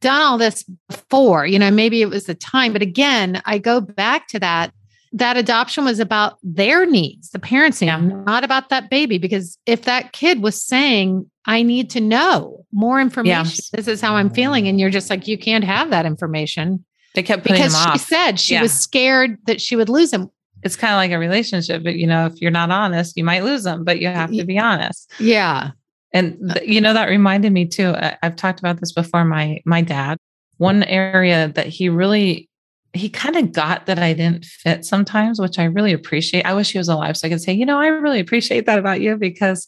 done 0.01 0.21
all 0.21 0.37
this 0.37 0.63
before, 0.89 1.45
you 1.47 1.57
know, 1.57 1.71
maybe 1.71 2.01
it 2.01 2.09
was 2.09 2.25
the 2.25 2.35
time. 2.35 2.73
But 2.73 2.81
again, 2.81 3.41
I 3.45 3.57
go 3.57 3.81
back 3.81 4.27
to 4.27 4.39
that. 4.39 4.71
That 5.13 5.37
adoption 5.37 5.85
was 5.85 5.99
about 5.99 6.37
their 6.43 6.85
needs, 6.85 7.29
the 7.29 7.39
parents' 7.39 7.81
Yeah. 7.81 7.97
not 7.97 8.43
about 8.43 8.69
that 8.69 8.89
baby. 8.89 9.17
Because 9.17 9.57
if 9.65 9.83
that 9.83 10.11
kid 10.11 10.43
was 10.43 10.61
saying, 10.61 11.29
I 11.45 11.63
need 11.63 11.89
to 11.91 12.01
know 12.01 12.65
more 12.73 12.99
information, 12.99 13.63
this 13.73 13.87
is 13.87 14.01
how 14.01 14.15
I'm 14.17 14.29
feeling, 14.29 14.67
and 14.67 14.79
you're 14.79 14.89
just 14.89 15.09
like, 15.09 15.27
you 15.27 15.37
can't 15.37 15.63
have 15.63 15.89
that 15.89 16.05
information 16.05 16.83
They 17.17 17.23
kept 17.23 17.41
putting 17.43 17.57
because 17.61 17.75
him 17.75 17.91
she 17.93 17.97
said 17.97 18.39
she 18.39 18.53
Yeah. 18.53 18.61
was 18.61 18.71
scared 18.71 19.37
that 19.47 19.59
she 19.59 19.75
would 19.75 19.89
lose 19.89 20.13
him. 20.13 20.29
it's 20.63 20.75
kind 20.75 20.93
of 20.93 20.97
like 20.97 21.11
a 21.11 21.19
relationship. 21.19 21.83
But, 21.83 21.95
you 21.95 22.07
know, 22.07 22.25
if 22.27 22.39
you're 22.41 22.51
not 22.51 22.71
honest, 22.71 23.17
you 23.17 23.23
might 23.23 23.43
lose 23.43 23.63
them, 23.63 23.83
but 23.83 23.99
you 23.99 24.07
have 24.07 24.31
to 24.31 24.45
be 24.45 24.57
honest. 24.59 25.11
Yeah. 25.19 25.71
And 26.13 26.37
uh 26.49 26.53
th- 26.55 26.69
you 26.69 26.79
know 26.79 26.93
that 26.93 27.09
reminded 27.09 27.51
me 27.53 27.65
too. 27.67 27.89
I- 27.89 28.17
I've 28.23 28.35
talked 28.37 28.59
about 28.59 28.79
this 28.79 28.91
before. 28.93 29.25
My 29.25 29.59
my 29.65 29.81
dad, 29.81 30.17
one 30.57 30.83
area 30.83 31.49
that 31.55 31.67
he 31.67 31.89
really 31.89 32.49
he 32.93 33.09
kind 33.09 33.35
of 33.35 33.51
got 33.51 33.85
that 33.87 33.99
I 33.99 34.13
didn't 34.13 34.45
fit 34.45 34.85
sometimes, 34.85 35.39
which 35.39 35.59
I 35.59 35.65
really 35.65 35.93
appreciate. 35.93 36.45
I 36.45 36.53
wish 36.53 36.71
he 36.71 36.77
was 36.79 36.87
alive 36.87 37.17
so 37.17 37.27
I 37.27 37.29
could 37.31 37.41
say, 37.41 37.53
you 37.53 37.65
know, 37.65 37.79
I 37.79 37.87
really 37.87 38.19
appreciate 38.19 38.65
that 38.65 38.79
about 38.79 39.01
you 39.01 39.17
because 39.17 39.67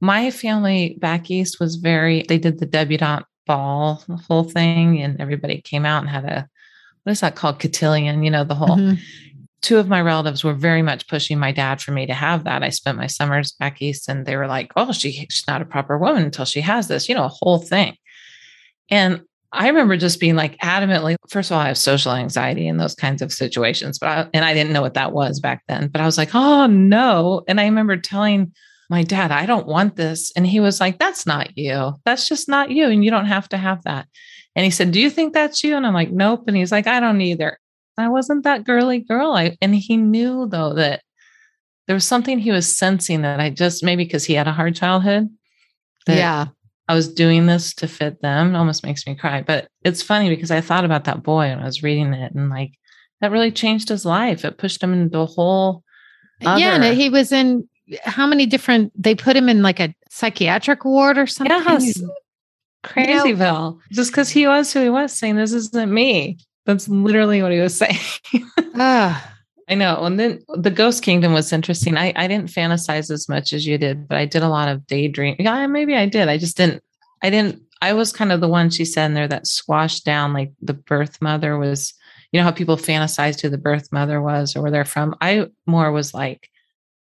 my 0.00 0.30
family 0.30 0.96
back 1.00 1.30
east 1.30 1.58
was 1.60 1.76
very. 1.76 2.24
They 2.28 2.38
did 2.38 2.58
the 2.60 2.66
debutante 2.66 3.24
ball, 3.46 4.02
the 4.06 4.16
whole 4.28 4.44
thing, 4.44 5.02
and 5.02 5.20
everybody 5.20 5.60
came 5.62 5.84
out 5.86 6.02
and 6.02 6.10
had 6.10 6.24
a 6.24 6.48
what 7.08 7.12
is 7.12 7.20
that 7.20 7.36
called, 7.36 7.58
cotillion? 7.58 8.22
You 8.22 8.30
know, 8.30 8.44
the 8.44 8.54
whole 8.54 8.76
Mhm. 8.76 8.98
two 9.62 9.78
of 9.78 9.88
my 9.88 10.02
relatives 10.02 10.44
were 10.44 10.52
very 10.52 10.82
much 10.82 11.08
pushing 11.08 11.38
my 11.38 11.52
dad 11.52 11.80
for 11.80 11.90
me 11.90 12.04
to 12.04 12.12
have 12.12 12.44
that. 12.44 12.62
I 12.62 12.68
spent 12.68 12.98
my 12.98 13.06
summers 13.06 13.52
back 13.52 13.80
east 13.80 14.10
and 14.10 14.26
they 14.26 14.36
were 14.36 14.46
like, 14.46 14.70
oh, 14.76 14.92
she, 14.92 15.26
she's 15.30 15.48
not 15.48 15.62
a 15.62 15.64
proper 15.64 15.96
woman 15.96 16.22
until 16.22 16.44
she 16.44 16.60
has 16.60 16.86
this, 16.86 17.08
you 17.08 17.14
know, 17.14 17.24
a 17.24 17.28
whole 17.28 17.60
thing. 17.60 17.96
And 18.90 19.22
I 19.52 19.68
remember 19.68 19.96
just 19.96 20.20
being 20.20 20.36
like 20.36 20.58
adamantly, 20.58 21.16
first 21.30 21.50
of 21.50 21.54
all, 21.54 21.62
I 21.62 21.68
have 21.68 21.78
social 21.78 22.12
anxiety 22.12 22.68
in 22.68 22.76
those 22.76 22.94
kinds 22.94 23.22
of 23.22 23.32
situations, 23.32 23.98
but 23.98 24.08
I, 24.10 24.28
and 24.34 24.44
I 24.44 24.52
didn't 24.52 24.74
know 24.74 24.82
what 24.82 24.92
that 24.94 25.12
was 25.12 25.40
back 25.40 25.62
then, 25.66 25.88
but 25.88 26.02
I 26.02 26.04
was 26.04 26.18
like, 26.18 26.34
oh 26.34 26.66
no. 26.66 27.42
And 27.48 27.58
I 27.58 27.64
remember 27.64 27.96
telling 27.96 28.52
my 28.90 29.02
dad, 29.02 29.30
I 29.30 29.46
don't 29.46 29.66
want 29.66 29.96
this. 29.96 30.30
And 30.36 30.46
he 30.46 30.60
was 30.60 30.78
like, 30.78 30.98
that's 30.98 31.24
not 31.24 31.56
you. 31.56 31.94
That's 32.04 32.28
just 32.28 32.50
not 32.50 32.70
you. 32.70 32.84
And 32.88 33.02
you 33.02 33.10
don't 33.10 33.24
have 33.24 33.48
to 33.48 33.56
have 33.56 33.82
that. 33.84 34.06
And 34.58 34.64
he 34.64 34.72
said, 34.72 34.90
do 34.90 34.98
you 34.98 35.08
think 35.08 35.34
that's 35.34 35.62
you? 35.62 35.76
And 35.76 35.86
I'm 35.86 35.94
like, 35.94 36.10
nope. 36.10 36.42
And 36.48 36.56
he's 36.56 36.72
like, 36.72 36.88
I 36.88 36.98
don't 36.98 37.20
either. 37.20 37.60
I 37.96 38.08
wasn't 38.08 38.42
that 38.42 38.64
girly 38.64 38.98
girl. 38.98 39.34
I, 39.34 39.56
and 39.62 39.72
he 39.72 39.96
knew 39.96 40.48
though 40.48 40.74
that 40.74 41.02
there 41.86 41.94
was 41.94 42.04
something 42.04 42.40
he 42.40 42.50
was 42.50 42.66
sensing 42.66 43.22
that 43.22 43.38
I 43.38 43.50
just 43.50 43.84
maybe 43.84 44.02
because 44.02 44.24
he 44.24 44.34
had 44.34 44.48
a 44.48 44.52
hard 44.52 44.74
childhood. 44.74 45.28
That 46.06 46.16
Yeah. 46.16 46.46
I 46.88 46.94
was 46.94 47.06
doing 47.06 47.46
this 47.46 47.72
to 47.74 47.86
fit 47.86 48.20
them. 48.20 48.56
It 48.56 48.58
almost 48.58 48.82
makes 48.82 49.06
me 49.06 49.14
cry. 49.14 49.42
But 49.42 49.68
it's 49.84 50.02
funny 50.02 50.28
because 50.28 50.50
I 50.50 50.60
thought 50.60 50.84
about 50.84 51.04
that 51.04 51.22
boy 51.22 51.42
and 51.42 51.60
I 51.60 51.64
was 51.64 51.84
reading 51.84 52.12
it 52.12 52.34
and 52.34 52.50
like 52.50 52.72
that 53.20 53.30
really 53.30 53.52
changed 53.52 53.88
his 53.88 54.04
life. 54.04 54.44
It 54.44 54.58
pushed 54.58 54.82
him 54.82 54.92
into 54.92 55.20
a 55.20 55.26
whole 55.26 55.84
Yeah, 56.40 56.82
and 56.82 56.96
he 56.98 57.10
was 57.10 57.30
in 57.30 57.68
how 58.02 58.26
many 58.26 58.44
different? 58.46 58.92
They 59.00 59.14
put 59.14 59.36
him 59.36 59.48
in 59.48 59.62
like 59.62 59.78
a 59.78 59.94
psychiatric 60.10 60.84
ward 60.84 61.16
or 61.16 61.28
something. 61.28 61.56
Yes. 61.56 62.02
Crazyville. 62.84 63.78
Just 63.92 64.10
because 64.10 64.30
he 64.30 64.46
was 64.46 64.72
who 64.72 64.82
he 64.82 64.90
was 64.90 65.12
saying 65.12 65.36
this 65.36 65.52
isn't 65.52 65.92
me. 65.92 66.38
That's 66.66 66.88
literally 66.88 67.42
what 67.42 67.52
he 67.52 67.60
was 67.60 67.76
saying. 67.78 67.98
Ah, 68.76 69.34
I 69.68 69.74
know. 69.74 70.04
And 70.04 70.18
then 70.18 70.42
the 70.54 70.70
Ghost 70.70 71.02
Kingdom 71.02 71.32
was 71.32 71.52
interesting. 71.52 71.96
I, 71.96 72.12
I 72.16 72.26
didn't 72.26 72.50
fantasize 72.50 73.10
as 73.10 73.28
much 73.28 73.52
as 73.52 73.66
you 73.66 73.78
did, 73.78 74.08
but 74.08 74.16
I 74.16 74.24
did 74.24 74.42
a 74.42 74.48
lot 74.48 74.68
of 74.68 74.86
daydream. 74.86 75.36
Yeah, 75.38 75.66
maybe 75.66 75.94
I 75.94 76.06
did. 76.06 76.28
I 76.28 76.38
just 76.38 76.56
didn't, 76.56 76.82
I 77.22 77.30
didn't, 77.30 77.62
I 77.82 77.92
was 77.92 78.12
kind 78.12 78.32
of 78.32 78.40
the 78.40 78.48
one 78.48 78.70
she 78.70 78.84
said 78.84 79.06
in 79.06 79.14
there 79.14 79.28
that 79.28 79.46
squashed 79.46 80.04
down 80.04 80.32
like 80.32 80.52
the 80.60 80.74
birth 80.74 81.20
mother 81.20 81.58
was, 81.58 81.94
you 82.32 82.40
know, 82.40 82.44
how 82.44 82.50
people 82.50 82.76
fantasized 82.76 83.40
who 83.40 83.48
the 83.48 83.58
birth 83.58 83.92
mother 83.92 84.20
was 84.20 84.56
or 84.56 84.62
where 84.62 84.70
they're 84.70 84.84
from. 84.84 85.14
I 85.20 85.46
more 85.66 85.92
was 85.92 86.14
like, 86.14 86.50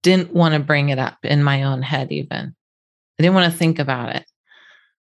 didn't 0.02 0.32
want 0.32 0.54
to 0.54 0.60
bring 0.60 0.90
it 0.90 0.98
up 0.98 1.18
in 1.22 1.42
my 1.42 1.62
own 1.62 1.82
head, 1.82 2.12
even. 2.12 2.54
I 3.18 3.22
didn't 3.22 3.34
want 3.34 3.50
to 3.50 3.58
think 3.58 3.78
about 3.78 4.14
it. 4.16 4.26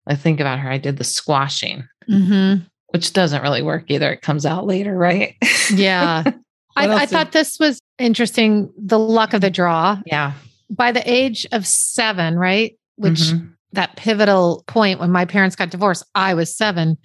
I 0.08 0.16
think 0.16 0.40
about 0.40 0.60
her. 0.60 0.70
I 0.70 0.78
did 0.78 0.98
the 0.98 1.04
squashing, 1.04 1.88
mhm. 2.10 2.66
which 2.90 3.14
doesn't 3.14 3.42
really 3.42 3.62
work 3.62 3.86
either. 3.90 4.12
It 4.14 4.22
comes 4.22 4.46
out 4.46 4.66
later, 4.66 4.96
right? 4.98 5.36
yeah. 5.74 6.24
I, 6.76 6.88
I 6.94 7.06
thought 7.08 7.32
this 7.32 7.58
was 7.60 7.80
interesting. 7.98 8.72
The 8.78 9.00
luck 9.00 9.34
of 9.34 9.42
the 9.42 9.50
draw. 9.50 10.00
yeah. 10.06 10.34
By 10.70 10.92
the 10.92 11.02
age 11.12 11.48
of 11.52 11.66
seven, 11.66 12.38
right? 12.38 12.78
Which 12.98 13.20
Mhm. 13.20 13.54
that 13.74 13.96
pivotal 13.96 14.64
point 14.68 15.00
when 15.00 15.12
my 15.12 15.26
parents 15.26 15.56
got 15.56 15.70
divorced, 15.72 16.04
I 16.14 16.34
was 16.36 16.56
seven. 16.56 16.98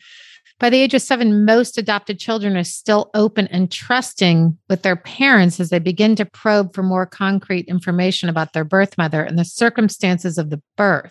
By 0.59 0.68
the 0.71 0.78
age 0.78 0.94
of 0.94 1.02
seven, 1.02 1.44
most 1.44 1.78
adopted 1.78 2.18
children 2.21 2.56
are 2.56 2.64
still 2.64 3.11
open 3.14 3.49
and 3.49 3.71
trusting 3.71 4.56
with 4.68 4.82
their 4.82 4.94
parents 4.97 5.59
as 5.59 5.71
they 5.71 5.78
begin 5.80 6.14
to 6.16 6.25
probe 6.25 6.75
for 6.75 6.82
more 6.82 7.06
concrete 7.06 7.66
information 7.66 8.28
about 8.28 8.52
their 8.52 8.64
birth 8.64 8.97
mother 8.99 9.23
and 9.25 9.38
the 9.38 9.44
circumstances 9.44 10.38
of 10.38 10.50
the 10.50 10.61
birth. 10.76 11.11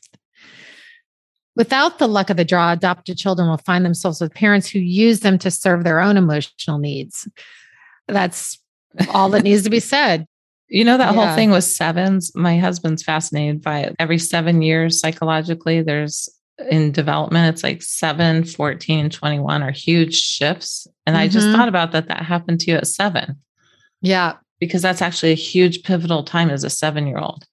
Without 1.55 2.00
the 2.00 2.08
luck 2.08 2.29
of 2.29 2.38
the 2.38 2.46
draw, 2.46 2.72
adopted 2.72 3.17
children 3.17 3.50
will 3.50 3.58
find 3.58 3.84
themselves 3.86 4.22
with 4.22 4.34
parents 4.34 4.70
who 4.70 4.79
use 4.79 5.20
them 5.20 5.38
to 5.39 5.51
serve 5.51 5.84
their 5.84 6.00
own 6.00 6.15
emotional 6.17 6.77
needs. 6.77 7.27
That's 8.08 8.58
all 9.10 9.29
that 9.29 9.43
needs 9.43 9.63
to 9.63 9.70
be 9.70 9.79
said. 9.79 10.25
You 10.74 10.86
know, 10.86 10.98
that 10.98 11.13
Yeah. 11.13 11.25
whole 11.27 11.36
thing 11.36 11.51
with 11.51 11.65
sevens, 11.65 12.31
my 12.34 12.58
husband's 12.58 13.03
fascinated 13.03 13.62
by 13.62 13.79
it. 13.81 13.96
Every 14.00 14.17
seven 14.17 14.62
years, 14.62 15.01
psychologically, 15.01 15.81
there's 15.81 16.29
in 16.70 16.93
development, 16.93 17.53
it's 17.53 17.62
like 17.62 17.81
seven, 17.81 18.46
14, 18.46 19.00
and 19.01 19.12
21 19.12 19.63
are 19.63 19.72
huge 19.72 20.15
shifts. 20.15 20.88
And 21.05 21.17
I 21.17 21.27
just 21.27 21.48
Mhm. 21.48 21.55
thought 21.58 21.67
about 21.67 21.91
that, 21.91 22.08
that 22.08 22.22
happened 22.24 22.62
to 22.62 22.72
you 22.72 22.77
at 22.77 22.88
seven, 22.88 23.36
Yeah. 24.01 24.36
because 24.62 24.81
that's 24.81 25.01
actually 25.01 25.34
a 25.34 25.36
huge 25.36 25.84
pivotal 25.84 26.24
time 26.24 26.50
as 26.50 26.63
a 26.63 26.70
seven 26.70 27.05
year 27.05 27.17
old. 27.17 27.43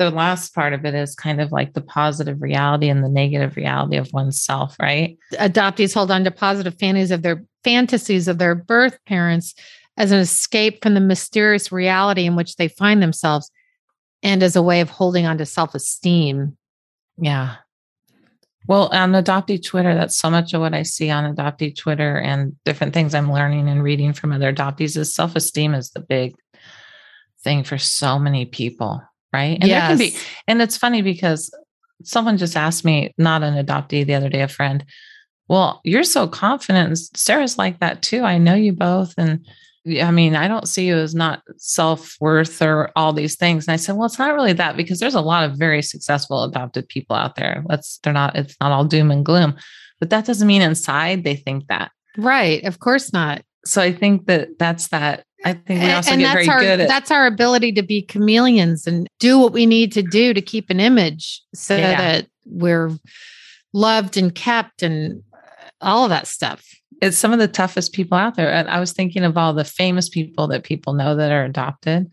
The 0.00 0.10
last 0.10 0.54
part 0.54 0.72
of 0.72 0.86
it 0.86 0.94
is 0.94 1.14
kind 1.14 1.42
of 1.42 1.52
like 1.52 1.74
the 1.74 1.82
positive 1.82 2.40
reality 2.40 2.88
and 2.88 3.04
the 3.04 3.08
negative 3.10 3.54
reality 3.54 3.98
of 3.98 4.10
oneself, 4.14 4.74
right? 4.80 5.18
adoptees 5.34 5.92
hold 5.92 6.10
on 6.10 6.24
to 6.24 6.30
positive 6.30 6.74
fantasies 6.78 7.10
of 7.10 7.20
their 7.20 7.44
fantasies 7.64 8.26
of 8.26 8.38
their 8.38 8.54
birth 8.54 8.98
parents 9.04 9.54
as 9.98 10.10
an 10.10 10.18
escape 10.18 10.82
from 10.82 10.94
the 10.94 11.00
mysterious 11.00 11.70
reality 11.70 12.24
in 12.24 12.34
which 12.34 12.56
they 12.56 12.66
find 12.66 13.02
themselves 13.02 13.50
and 14.22 14.42
as 14.42 14.56
a 14.56 14.62
way 14.62 14.80
of 14.80 14.88
holding 14.88 15.26
on 15.26 15.36
to 15.36 15.44
self-esteem. 15.44 16.56
Yeah. 17.18 17.56
Well, 18.66 18.88
on 18.92 19.12
adoptee 19.12 19.62
Twitter, 19.62 19.94
that's 19.94 20.16
so 20.16 20.30
much 20.30 20.54
of 20.54 20.62
what 20.62 20.72
I 20.72 20.82
see 20.84 21.10
on 21.10 21.34
adoptee 21.34 21.76
Twitter 21.76 22.16
and 22.16 22.56
different 22.64 22.94
things 22.94 23.14
I'm 23.14 23.30
learning 23.30 23.68
and 23.68 23.82
reading 23.82 24.14
from 24.14 24.32
other 24.32 24.50
adoptees 24.50 24.96
is 24.96 25.14
self 25.14 25.36
esteem 25.36 25.74
is 25.74 25.90
the 25.90 26.00
big 26.00 26.34
thing 27.42 27.64
for 27.64 27.76
so 27.76 28.18
many 28.18 28.46
people, 28.46 29.02
right? 29.32 29.58
And 29.60 29.70
there 29.70 29.80
can 29.80 29.98
be, 29.98 30.16
and 30.46 30.60
it's 30.62 30.76
funny 30.76 31.02
because 31.02 31.54
someone 32.04 32.38
just 32.38 32.56
asked 32.56 32.84
me, 32.84 33.14
not 33.18 33.42
an 33.42 33.64
adoptee 33.64 34.06
the 34.06 34.14
other 34.14 34.28
day, 34.28 34.42
a 34.42 34.48
friend, 34.48 34.84
well, 35.48 35.80
you're 35.84 36.04
so 36.04 36.28
confident. 36.28 36.98
Sarah's 37.16 37.58
like 37.58 37.80
that 37.80 38.02
too. 38.02 38.22
I 38.22 38.38
know 38.38 38.54
you 38.54 38.72
both. 38.72 39.14
And 39.18 39.44
I 40.00 40.10
mean, 40.10 40.36
I 40.36 40.46
don't 40.46 40.68
see 40.68 40.86
you 40.86 40.96
as 40.96 41.14
not 41.14 41.42
self 41.56 42.16
worth 42.20 42.62
or 42.62 42.90
all 42.94 43.12
these 43.12 43.36
things. 43.36 43.66
And 43.66 43.72
I 43.72 43.76
said, 43.76 43.96
well, 43.96 44.06
it's 44.06 44.18
not 44.18 44.34
really 44.34 44.52
that 44.52 44.76
because 44.76 45.00
there's 45.00 45.14
a 45.14 45.20
lot 45.20 45.48
of 45.48 45.58
very 45.58 45.82
successful 45.82 46.44
adopted 46.44 46.88
people 46.88 47.16
out 47.16 47.34
there. 47.34 47.64
Let's, 47.68 47.98
they're 47.98 48.12
not, 48.12 48.36
it's 48.36 48.56
not 48.60 48.72
all 48.72 48.84
doom 48.84 49.10
and 49.10 49.24
gloom, 49.24 49.56
but 49.98 50.10
that 50.10 50.26
doesn't 50.26 50.46
mean 50.46 50.62
inside 50.62 51.24
they 51.24 51.36
think 51.36 51.66
that. 51.66 51.90
Right. 52.16 52.62
Of 52.64 52.78
course 52.78 53.12
not. 53.12 53.42
So 53.64 53.82
I 53.82 53.92
think 53.92 54.26
that 54.26 54.58
that's 54.58 54.88
that. 54.88 55.24
I 55.44 55.54
think 55.54 55.82
we 55.82 55.90
also 55.90 56.12
and 56.12 56.20
get 56.20 56.34
that's 56.34 56.46
very 56.46 56.48
our 56.48 56.60
good 56.60 56.80
at 56.80 56.88
that's 56.88 57.10
our 57.10 57.26
ability 57.26 57.72
to 57.72 57.82
be 57.82 58.02
chameleons 58.02 58.86
and 58.86 59.08
do 59.18 59.38
what 59.38 59.52
we 59.52 59.64
need 59.66 59.92
to 59.92 60.02
do 60.02 60.34
to 60.34 60.40
keep 60.42 60.68
an 60.70 60.80
image 60.80 61.42
so 61.54 61.76
Yeah. 61.76 61.96
that 61.96 62.26
we're 62.46 62.90
loved 63.72 64.16
and 64.16 64.34
kept 64.34 64.82
and 64.82 65.22
all 65.80 66.04
of 66.04 66.10
that 66.10 66.26
stuff. 66.26 66.66
it's 67.00 67.16
some 67.16 67.32
of 67.32 67.38
the 67.38 67.48
toughest 67.48 67.94
people 67.94 68.18
out 68.18 68.34
there. 68.34 68.52
And 68.52 68.68
I 68.68 68.78
was 68.78 68.92
thinking 68.92 69.24
of 69.24 69.38
all 69.38 69.54
the 69.54 69.64
famous 69.64 70.10
people 70.10 70.46
that 70.48 70.64
people 70.64 70.92
know 70.92 71.16
that 71.16 71.32
are 71.32 71.44
adopted. 71.44 72.10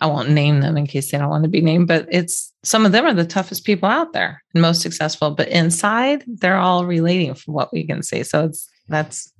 I 0.00 0.06
won't 0.06 0.30
name 0.30 0.62
them 0.62 0.78
in 0.78 0.86
case 0.86 1.10
they 1.10 1.18
don't 1.18 1.28
want 1.28 1.44
to 1.44 1.50
be 1.50 1.60
named, 1.60 1.88
but 1.88 2.06
it's 2.10 2.50
some 2.62 2.86
of 2.86 2.92
them 2.92 3.04
are 3.04 3.12
the 3.12 3.26
toughest 3.26 3.66
people 3.66 3.86
out 3.90 4.14
there 4.14 4.42
and 4.54 4.62
most 4.62 4.80
successful. 4.80 5.32
But 5.32 5.48
inside, 5.48 6.24
they're 6.26 6.56
all 6.56 6.86
relating 6.86 7.34
from 7.34 7.52
what 7.52 7.70
we 7.70 7.86
can 7.86 8.02
see. 8.02 8.22
So 8.22 8.46
it's 8.46 8.66
that's 8.88 9.30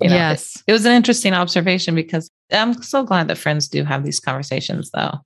you 0.00 0.08
know, 0.08 0.14
yes. 0.14 0.56
It, 0.56 0.70
it 0.70 0.72
was 0.72 0.86
an 0.86 0.92
interesting 0.92 1.32
observation 1.34 1.94
because 1.94 2.30
I'm 2.50 2.82
so 2.82 3.04
glad 3.04 3.28
that 3.28 3.38
friends 3.38 3.68
do 3.68 3.84
have 3.84 4.04
these 4.04 4.20
conversations 4.20 4.90
though 4.92 5.20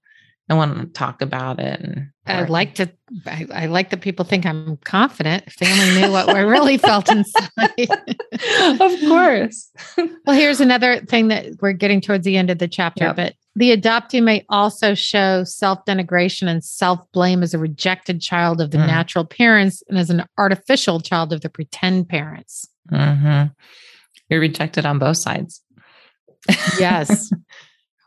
I 0.51 0.55
want 0.55 0.79
to 0.79 0.87
talk 0.87 1.23
about 1.23 1.59
it. 1.59 1.81
And 1.81 2.11
I 2.27 2.45
like 2.45 2.75
to, 2.75 2.91
I, 3.27 3.47
I, 3.53 3.67
like 3.67 3.89
that 3.91 4.03
people 4.03 4.27
think 4.27 4.45
I'm 4.45 4.77
confident. 4.85 5.45
If 5.47 5.57
they 5.57 5.71
only 5.71 6.01
knew 6.01 6.13
what 6.13 6.29
I 6.29 6.41
really 6.41 6.77
felt 6.77 7.11
inside. 7.11 7.49
of 8.81 9.01
course. 9.01 9.71
well, 9.97 10.37
here's 10.37 10.61
another 10.61 11.01
thing 11.01 11.29
that 11.29 11.47
we're 11.63 11.73
getting 11.73 12.03
towards 12.03 12.27
the 12.27 12.37
end 12.37 12.51
of 12.51 12.59
the 12.59 12.69
chapter, 12.69 13.05
yep. 13.05 13.17
but 13.17 13.35
the 13.57 13.75
adoptee 13.75 14.23
may 14.23 14.45
also 14.51 14.95
show 14.95 15.45
self 15.45 15.83
denigration 15.87 16.47
and 16.47 16.63
self 16.63 17.01
blame 17.13 17.43
as 17.43 17.55
a 17.55 17.59
rejected 17.59 18.21
child 18.21 18.61
of 18.61 18.71
the 18.71 18.79
mm. 18.79 18.87
natural 18.87 19.25
parents 19.25 19.83
and 19.89 19.97
as 19.97 20.11
an 20.11 20.25
artificial 20.37 21.01
child 21.01 21.33
of 21.33 21.41
the 21.41 21.49
pretend 21.49 22.09
parents. 22.09 22.69
Mm-hmm. 22.93 23.53
You're 24.29 24.41
rejected 24.41 24.87
on 24.87 24.99
both 24.99 25.19
sides. 25.19 25.63
Yes. 26.79 27.33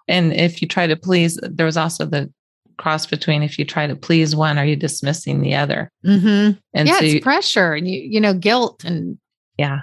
And 0.08 0.34
if 0.34 0.62
you 0.62 0.68
try 0.68 0.88
to 0.88 0.96
please, 0.96 1.38
there 1.42 1.66
was 1.66 1.78
also 1.78 2.06
the 2.06 2.32
cross 2.78 3.06
between 3.06 3.44
if 3.44 3.60
you 3.60 3.66
try 3.66 3.88
to 3.88 3.96
please 3.96 4.36
one, 4.36 4.58
are 4.58 4.66
you 4.66 4.76
dismissing 4.76 5.42
the 5.42 5.56
other? 5.56 5.92
Mm-hmm. 6.06 6.58
And 6.74 6.88
yeah, 6.88 7.00
so 7.00 7.06
it's 7.06 7.14
you, 7.16 7.22
pressure 7.22 7.74
and 7.74 7.88
you, 7.88 8.00
you 8.00 8.22
know, 8.22 8.34
guilt 8.34 8.84
and 8.84 9.18
yeah. 9.58 9.82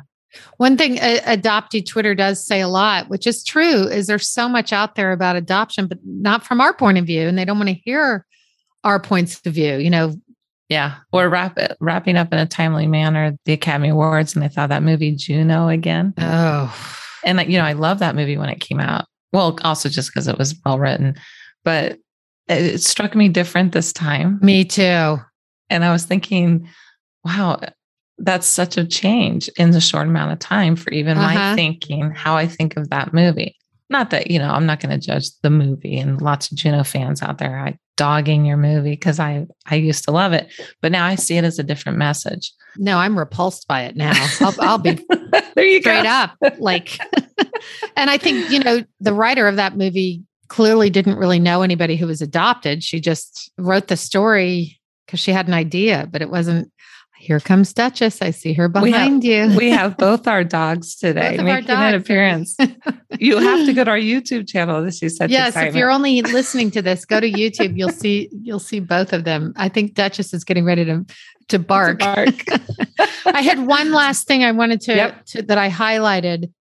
One 0.56 0.76
thing 0.76 0.98
uh, 0.98 1.20
adoptee 1.26 1.86
Twitter 1.86 2.14
does 2.14 2.44
say 2.44 2.60
a 2.60 2.68
lot, 2.68 3.08
which 3.08 3.26
is 3.26 3.44
true, 3.44 3.82
is 3.84 4.06
there's 4.06 4.28
so 4.28 4.48
much 4.48 4.72
out 4.72 4.96
there 4.96 5.12
about 5.12 5.36
adoption, 5.36 5.86
but 5.86 5.98
not 6.04 6.44
from 6.44 6.60
our 6.60 6.74
point 6.74 6.98
of 6.98 7.06
view, 7.06 7.28
and 7.28 7.38
they 7.38 7.44
don't 7.44 7.58
want 7.58 7.68
to 7.68 7.74
hear 7.74 8.26
our 8.82 8.98
points 8.98 9.40
of 9.46 9.54
view. 9.54 9.76
You 9.76 9.90
know, 9.90 10.16
yeah, 10.68 10.96
we're 11.12 11.28
wrap, 11.28 11.58
wrapping 11.80 12.16
up 12.16 12.32
in 12.32 12.38
a 12.38 12.46
timely 12.46 12.86
manner 12.86 13.36
the 13.44 13.52
Academy 13.52 13.90
Awards, 13.90 14.34
and 14.34 14.44
I 14.44 14.48
saw 14.48 14.66
that 14.66 14.82
movie 14.82 15.14
Juno 15.14 15.68
again. 15.68 16.14
Oh, 16.18 16.74
and 17.24 17.40
you 17.50 17.58
know, 17.58 17.64
I 17.64 17.72
love 17.72 17.98
that 17.98 18.16
movie 18.16 18.36
when 18.36 18.48
it 18.48 18.60
came 18.60 18.80
out. 18.80 19.06
Well, 19.32 19.58
also 19.62 19.88
just 19.88 20.10
because 20.10 20.28
it 20.28 20.38
was 20.38 20.54
well 20.64 20.78
written, 20.78 21.16
but 21.64 21.98
it 22.48 22.82
struck 22.82 23.14
me 23.14 23.28
different 23.28 23.72
this 23.72 23.92
time. 23.92 24.38
Me 24.42 24.64
too. 24.64 25.18
And 25.70 25.84
I 25.84 25.92
was 25.92 26.04
thinking, 26.04 26.68
wow, 27.24 27.60
that's 28.18 28.46
such 28.46 28.76
a 28.76 28.86
change 28.86 29.48
in 29.56 29.70
the 29.70 29.80
short 29.80 30.06
amount 30.06 30.32
of 30.32 30.38
time 30.38 30.76
for 30.76 30.90
even 30.92 31.18
uh-huh. 31.18 31.34
my 31.34 31.54
thinking, 31.54 32.12
how 32.12 32.36
I 32.36 32.46
think 32.46 32.76
of 32.76 32.90
that 32.90 33.12
movie. 33.12 33.56
Not 33.90 34.10
that, 34.10 34.30
you 34.30 34.38
know, 34.38 34.50
I'm 34.50 34.66
not 34.66 34.80
going 34.80 34.98
to 34.98 35.04
judge 35.04 35.30
the 35.42 35.50
movie 35.50 35.98
and 35.98 36.20
lots 36.20 36.50
of 36.50 36.56
Juno 36.56 36.84
fans 36.84 37.22
out 37.22 37.38
there 37.38 37.58
I 37.58 37.76
dogging 37.96 38.44
your 38.44 38.56
movie 38.56 38.92
because 38.92 39.20
I 39.20 39.46
I 39.66 39.76
used 39.76 40.04
to 40.04 40.10
love 40.10 40.32
it, 40.32 40.52
but 40.80 40.92
now 40.92 41.06
I 41.06 41.14
see 41.14 41.36
it 41.36 41.44
as 41.44 41.58
a 41.58 41.62
different 41.62 41.98
message. 41.98 42.52
No, 42.76 42.98
I'm 42.98 43.18
repulsed 43.18 43.68
by 43.68 43.82
it 43.82 43.96
now. 43.96 44.12
I'll, 44.40 44.54
I'll 44.60 44.78
be 44.78 44.92
there 45.54 45.64
you 45.64 45.80
straight 45.80 46.02
go. 46.02 46.08
up 46.08 46.36
like 46.58 46.98
and 47.96 48.10
I 48.10 48.18
think, 48.18 48.50
you 48.50 48.58
know, 48.58 48.84
the 49.00 49.14
writer 49.14 49.46
of 49.46 49.56
that 49.56 49.76
movie 49.76 50.22
clearly 50.48 50.90
didn't 50.90 51.18
really 51.18 51.38
know 51.38 51.62
anybody 51.62 51.96
who 51.96 52.06
was 52.06 52.20
adopted. 52.22 52.82
She 52.82 53.00
just 53.00 53.50
wrote 53.58 53.88
the 53.88 53.96
story 53.96 54.80
because 55.06 55.20
she 55.20 55.32
had 55.32 55.48
an 55.48 55.54
idea, 55.54 56.08
but 56.10 56.22
it 56.22 56.30
wasn't. 56.30 56.70
Here 57.24 57.40
comes 57.40 57.72
Duchess. 57.72 58.20
I 58.20 58.32
see 58.32 58.52
her 58.52 58.68
behind 58.68 59.22
we 59.22 59.30
have, 59.30 59.52
you. 59.52 59.56
we 59.56 59.70
have 59.70 59.96
both 59.96 60.28
our 60.28 60.44
dogs 60.44 60.94
today 60.94 61.38
making 61.38 61.70
an 61.70 61.94
appearance. 61.94 62.54
you 63.18 63.38
have 63.38 63.64
to 63.64 63.72
go 63.72 63.82
to 63.82 63.90
our 63.90 63.98
YouTube 63.98 64.46
channel. 64.46 64.82
This 64.82 65.02
is 65.02 65.16
such 65.16 65.30
yes. 65.30 65.48
Excitement. 65.48 65.74
If 65.74 65.78
you're 65.78 65.90
only 65.90 66.20
listening 66.20 66.70
to 66.72 66.82
this, 66.82 67.06
go 67.06 67.20
to 67.20 67.30
YouTube. 67.30 67.78
You'll 67.78 67.88
see 67.88 68.28
you'll 68.30 68.58
see 68.58 68.78
both 68.78 69.14
of 69.14 69.24
them. 69.24 69.54
I 69.56 69.70
think 69.70 69.94
Duchess 69.94 70.34
is 70.34 70.44
getting 70.44 70.66
ready 70.66 70.84
to 70.84 71.06
to 71.48 71.58
bark. 71.58 72.00
To 72.00 72.04
bark. 72.04 72.44
I 73.24 73.40
had 73.40 73.66
one 73.66 73.92
last 73.92 74.26
thing 74.26 74.44
I 74.44 74.52
wanted 74.52 74.82
to, 74.82 74.94
yep. 74.94 75.24
to 75.26 75.42
that 75.42 75.56
I 75.56 75.70
highlighted 75.70 76.52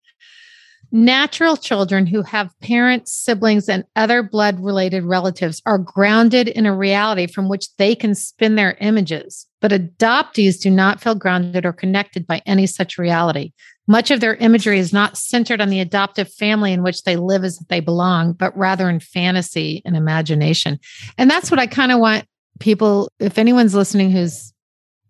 Natural 0.96 1.58
children 1.58 2.06
who 2.06 2.22
have 2.22 2.54
parents, 2.62 3.12
siblings, 3.12 3.68
and 3.68 3.84
other 3.96 4.22
blood 4.22 4.60
related 4.60 5.04
relatives 5.04 5.60
are 5.66 5.80
grounded 5.80 6.48
in 6.48 6.68
a 6.68 6.76
reality 6.76 7.26
from 7.26 7.50
which 7.50 7.76
they 7.78 7.96
can 7.96 8.14
spin 8.14 8.54
their 8.54 8.78
images. 8.80 9.48
But 9.60 9.72
adoptees 9.72 10.62
do 10.62 10.70
not 10.70 11.02
feel 11.02 11.16
grounded 11.16 11.66
or 11.66 11.74
connected 11.74 12.28
by 12.28 12.44
any 12.46 12.68
such 12.68 13.00
reality. 13.00 13.54
Much 13.88 14.12
of 14.12 14.20
their 14.20 14.36
imagery 14.36 14.78
is 14.78 14.94
not 14.94 15.18
centered 15.18 15.62
on 15.62 15.72
the 15.72 15.80
adoptive 15.80 16.32
family 16.32 16.72
in 16.72 16.84
which 16.84 17.02
they 17.02 17.16
live 17.16 17.44
as 17.44 17.58
they 17.70 17.80
belong, 17.80 18.34
but 18.34 18.56
rather 18.56 18.88
in 18.88 19.00
fantasy 19.00 19.82
and 19.86 19.98
imagination. 19.98 20.80
And 21.18 21.28
that's 21.28 21.50
what 21.50 21.60
I 21.60 21.66
kind 21.66 21.92
of 21.92 21.98
want 21.98 22.26
people, 22.60 23.10
if 23.20 23.40
anyone's 23.40 23.74
listening 23.74 24.12
who's 24.12 24.54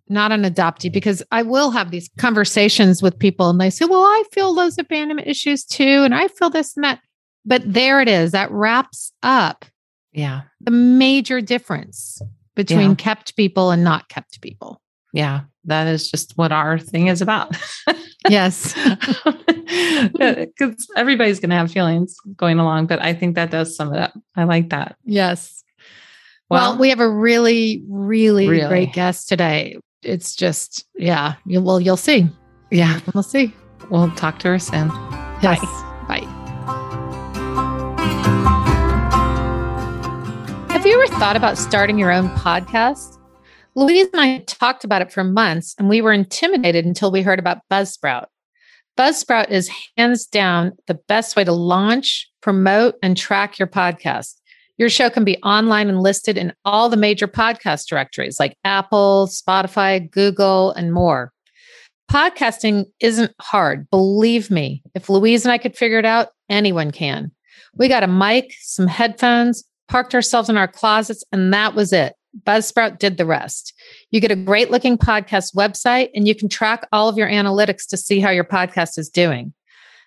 not 0.10 0.32
an 0.32 0.44
adoptee 0.44 0.88
mm-hmm. 0.88 0.94
because 0.94 1.24
I 1.32 1.42
will 1.44 1.72
have 1.72 1.92
these 1.92 2.10
conversations 2.18 3.02
with 3.02 3.18
people 3.18 3.50
and 3.50 3.60
they 3.60 3.70
say, 3.70 3.86
Well, 3.86 4.04
I 4.04 4.24
feel 4.32 4.54
those 4.54 4.78
abandonment 4.78 5.28
issues 5.28 5.64
too. 5.64 6.04
And 6.04 6.14
I 6.14 6.28
feel 6.28 6.50
this 6.50 6.76
and 6.76 6.84
that. 6.84 7.00
But 7.46 7.62
there 7.66 8.02
it 8.02 8.08
is. 8.08 8.32
That 8.32 8.52
wraps 8.52 9.12
up 9.22 9.66
yeah 10.14 10.44
the 10.62 10.72
major 10.72 11.42
difference 11.42 12.22
between 12.56 12.92
yeah. 12.92 12.96
kept 12.96 13.36
people 13.36 13.72
and 13.72 13.84
not 13.84 14.10
kept 14.10 14.42
people. 14.42 14.82
Yeah. 15.12 15.42
That 15.66 15.88
is 15.88 16.12
just 16.12 16.38
what 16.38 16.52
our 16.52 16.78
thing 16.78 17.08
is 17.08 17.22
about. 17.22 17.56
yes. 18.30 18.76
Because 20.14 20.88
everybody's 20.96 21.40
going 21.40 21.50
to 21.50 21.56
have 21.56 21.72
feelings 21.72 22.16
going 22.36 22.60
along, 22.60 22.86
but 22.86 23.02
I 23.02 23.14
think 23.14 23.36
that 23.36 23.50
does 23.50 23.76
sum 23.76 23.92
it 23.94 24.00
up. 24.00 24.14
I 24.36 24.44
like 24.44 24.70
that. 24.70 24.98
Yes. 25.04 25.64
Well, 26.50 26.74
well, 26.74 26.80
we 26.80 26.90
have 26.90 27.00
a 27.00 27.10
really, 27.10 27.84
really, 27.90 28.48
really, 28.48 28.68
great 28.68 28.94
guest 28.94 29.30
today 29.30 29.78
it's 30.06 30.36
just, 30.36 30.86
yeah, 30.96 31.36
you, 31.46 31.62
well, 31.62 31.80
you'll 31.80 31.98
see. 31.98 32.28
Yeah, 32.72 33.00
we'll 33.14 33.24
see. 33.24 33.54
We'll 33.90 34.12
talk 34.12 34.40
to 34.40 34.48
her 34.50 34.60
soon. 34.60 34.88
Yes. 35.42 35.60
Bye. 36.08 36.22
Bye. 36.22 36.30
Have 40.70 40.86
you 40.86 41.02
ever 41.02 41.08
thought 41.20 41.36
about 41.36 41.58
starting 41.58 41.98
your 41.98 42.12
own 42.12 42.30
podcast? 42.30 43.18
Louise 43.76 44.08
and 44.14 44.22
I 44.22 44.40
talked 44.40 44.84
about 44.84 45.02
it 45.02 45.12
for 45.12 45.24
months, 45.24 45.76
and 45.80 45.90
we 45.90 46.02
were 46.02 46.14
intimidated 46.14 46.86
until 46.86 47.12
we 47.12 47.22
heard 47.22 47.40
about 47.40 47.62
Buzzsprout. 47.72 48.26
Buzzsprout 48.98 49.50
is 49.50 49.72
hands 49.98 50.28
down 50.28 50.74
the 50.88 51.00
best 51.08 51.36
way 51.36 51.44
to 51.44 51.52
launch, 51.52 52.30
promote, 52.42 52.96
and 53.02 53.18
track 53.18 53.58
your 53.58 53.68
podcast. 53.68 54.36
Your 54.78 54.90
show 54.90 55.10
can 55.10 55.24
be 55.24 55.38
online 55.44 55.88
and 55.88 56.02
listed 56.02 56.38
in 56.38 56.54
all 56.66 56.90
the 56.90 56.98
major 56.98 57.28
podcast 57.28 57.88
directories 57.88 58.40
like 58.40 58.58
Apple, 58.64 59.28
Spotify, 59.32 60.10
Google, 60.10 60.72
and 60.72 60.92
more. 60.92 61.32
Podcasting 62.12 62.86
isn't 63.00 63.34
hard. 63.40 63.90
Believe 63.90 64.50
me, 64.50 64.82
if 64.96 65.10
Louise 65.10 65.46
and 65.46 65.52
I 65.52 65.58
could 65.58 65.78
figure 65.78 66.00
it 66.00 66.06
out, 66.06 66.30
anyone 66.50 66.92
can. 66.92 67.32
We 67.76 67.88
got 67.88 68.04
a 68.04 68.08
mic, 68.08 68.54
some 68.62 68.88
headphones, 68.88 69.64
parked 69.88 70.16
ourselves 70.16 70.50
in 70.50 70.58
our 70.58 70.68
closets, 70.68 71.24
and 71.32 71.54
that 71.54 71.76
was 71.76 71.94
it. 71.94 72.14
Buzzsprout 72.44 72.98
did 72.98 73.18
the 73.18 73.26
rest. 73.28 73.74
You 74.10 74.20
get 74.20 74.32
a 74.32 74.36
great 74.36 74.72
looking 74.72 74.98
podcast 74.98 75.56
website, 75.56 76.10
and 76.16 76.28
you 76.28 76.34
can 76.34 76.50
track 76.50 76.88
all 76.92 77.10
of 77.10 77.18
your 77.18 77.30
analytics 77.30 77.88
to 77.90 77.98
see 77.98 78.20
how 78.20 78.32
your 78.32 78.44
podcast 78.44 78.98
is 78.98 79.10
doing. 79.10 79.54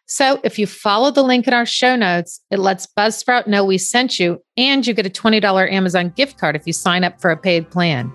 So 0.09 0.38
if 0.45 0.57
you 0.57 0.69
follow 0.69 1.11
the 1.11 1.25
link 1.25 1.49
in 1.49 1.53
our 1.53 1.66
show 1.66 1.97
notes, 1.97 2.40
it 2.53 2.61
lets 2.61 2.87
Buzzsprout 2.87 3.49
know 3.49 3.64
we 3.64 3.77
sent 3.77 4.21
you, 4.21 4.40
and 4.57 4.87
you 4.87 4.95
get 4.95 5.05
a 5.05 5.11
$20 5.11 5.73
Amazon 5.73 6.11
gift 6.11 6.38
card 6.38 6.55
if 6.55 6.64
you 6.64 6.73
sign 6.73 7.03
up 7.03 7.21
for 7.21 7.33
a 7.33 7.37
paid 7.37 7.69
plan. 7.71 8.12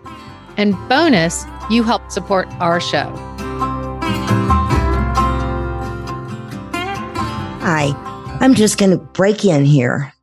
And 0.56 0.74
bonus, 0.88 1.44
you 1.70 1.84
help 1.84 2.10
support 2.10 2.48
our 2.62 2.80
show. 2.80 3.14
Hi, 7.60 7.94
I'm 8.40 8.56
just 8.56 8.78
going 8.78 8.92
to 8.92 8.98
break 8.98 9.44
in 9.44 9.66
here. 9.66 10.14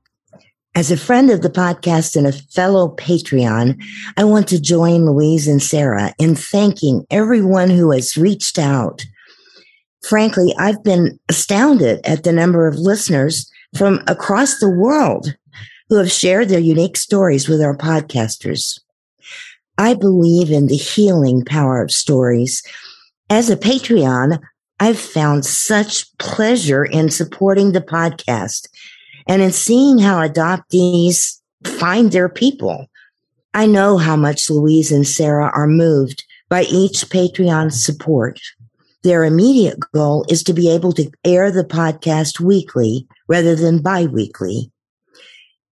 As 0.75 0.91
a 0.91 0.97
friend 0.97 1.31
of 1.31 1.43
the 1.43 1.51
podcast 1.51 2.17
and 2.17 2.27
a 2.27 2.33
fellow 2.33 2.97
Patreon, 2.97 3.79
I 4.17 4.25
want 4.25 4.49
to 4.49 4.61
join 4.61 5.05
Louise 5.05 5.47
and 5.47 5.63
Sarah 5.63 6.15
in 6.19 6.35
thanking 6.35 7.05
everyone 7.11 7.69
who 7.69 7.91
has 7.91 8.17
reached 8.17 8.59
out 8.59 9.05
frankly, 10.03 10.55
I've 10.59 10.83
been 10.83 11.19
astounded 11.29 12.01
at 12.05 12.25
the 12.25 12.33
number 12.33 12.67
of 12.67 12.77
listeners 12.77 13.51
from 13.77 14.03
across 14.07 14.59
the 14.59 14.71
world 14.71 15.35
who 15.89 15.97
have 15.97 16.11
shared 16.11 16.49
their 16.49 16.61
unique 16.61 16.97
stories 16.97 17.49
with 17.49 17.63
our 17.63 17.77
podcasters. 17.77 18.81
I 19.79 19.95
believe 19.95 20.51
in 20.51 20.67
the 20.67 20.77
healing 20.77 21.45
power 21.45 21.81
of 21.83 21.91
stories. 21.91 22.63
As 23.31 23.49
a 23.49 23.57
Patreon, 23.57 24.41
I've 24.81 24.99
found 24.99 25.45
such 25.45 26.17
pleasure 26.19 26.85
in 26.85 27.11
supporting 27.11 27.73
the 27.73 27.81
podcast 27.81 28.69
and 29.27 29.43
in 29.43 29.53
seeing 29.53 29.99
how 29.99 30.27
adoptees 30.27 31.41
find 31.65 32.13
their 32.13 32.29
people. 32.29 32.87
I 33.55 33.67
know 33.67 33.99
how 33.99 34.17
much 34.17 34.51
Louise 34.51 34.93
and 34.93 35.07
Sarah 35.07 35.51
are 35.55 35.67
moved 35.67 36.25
by 36.49 36.63
each 36.63 37.09
Patreon 37.09 37.73
support. 37.73 38.41
Their 39.05 39.25
immediate 39.25 39.79
goal 39.95 40.25
is 40.29 40.43
to 40.45 40.53
be 40.53 40.71
able 40.71 40.93
to 40.93 41.11
air 41.25 41.51
the 41.51 41.65
podcast 41.65 42.41
weekly 42.41 43.07
rather 43.29 43.55
than 43.55 43.83
biweekly. 43.83 44.73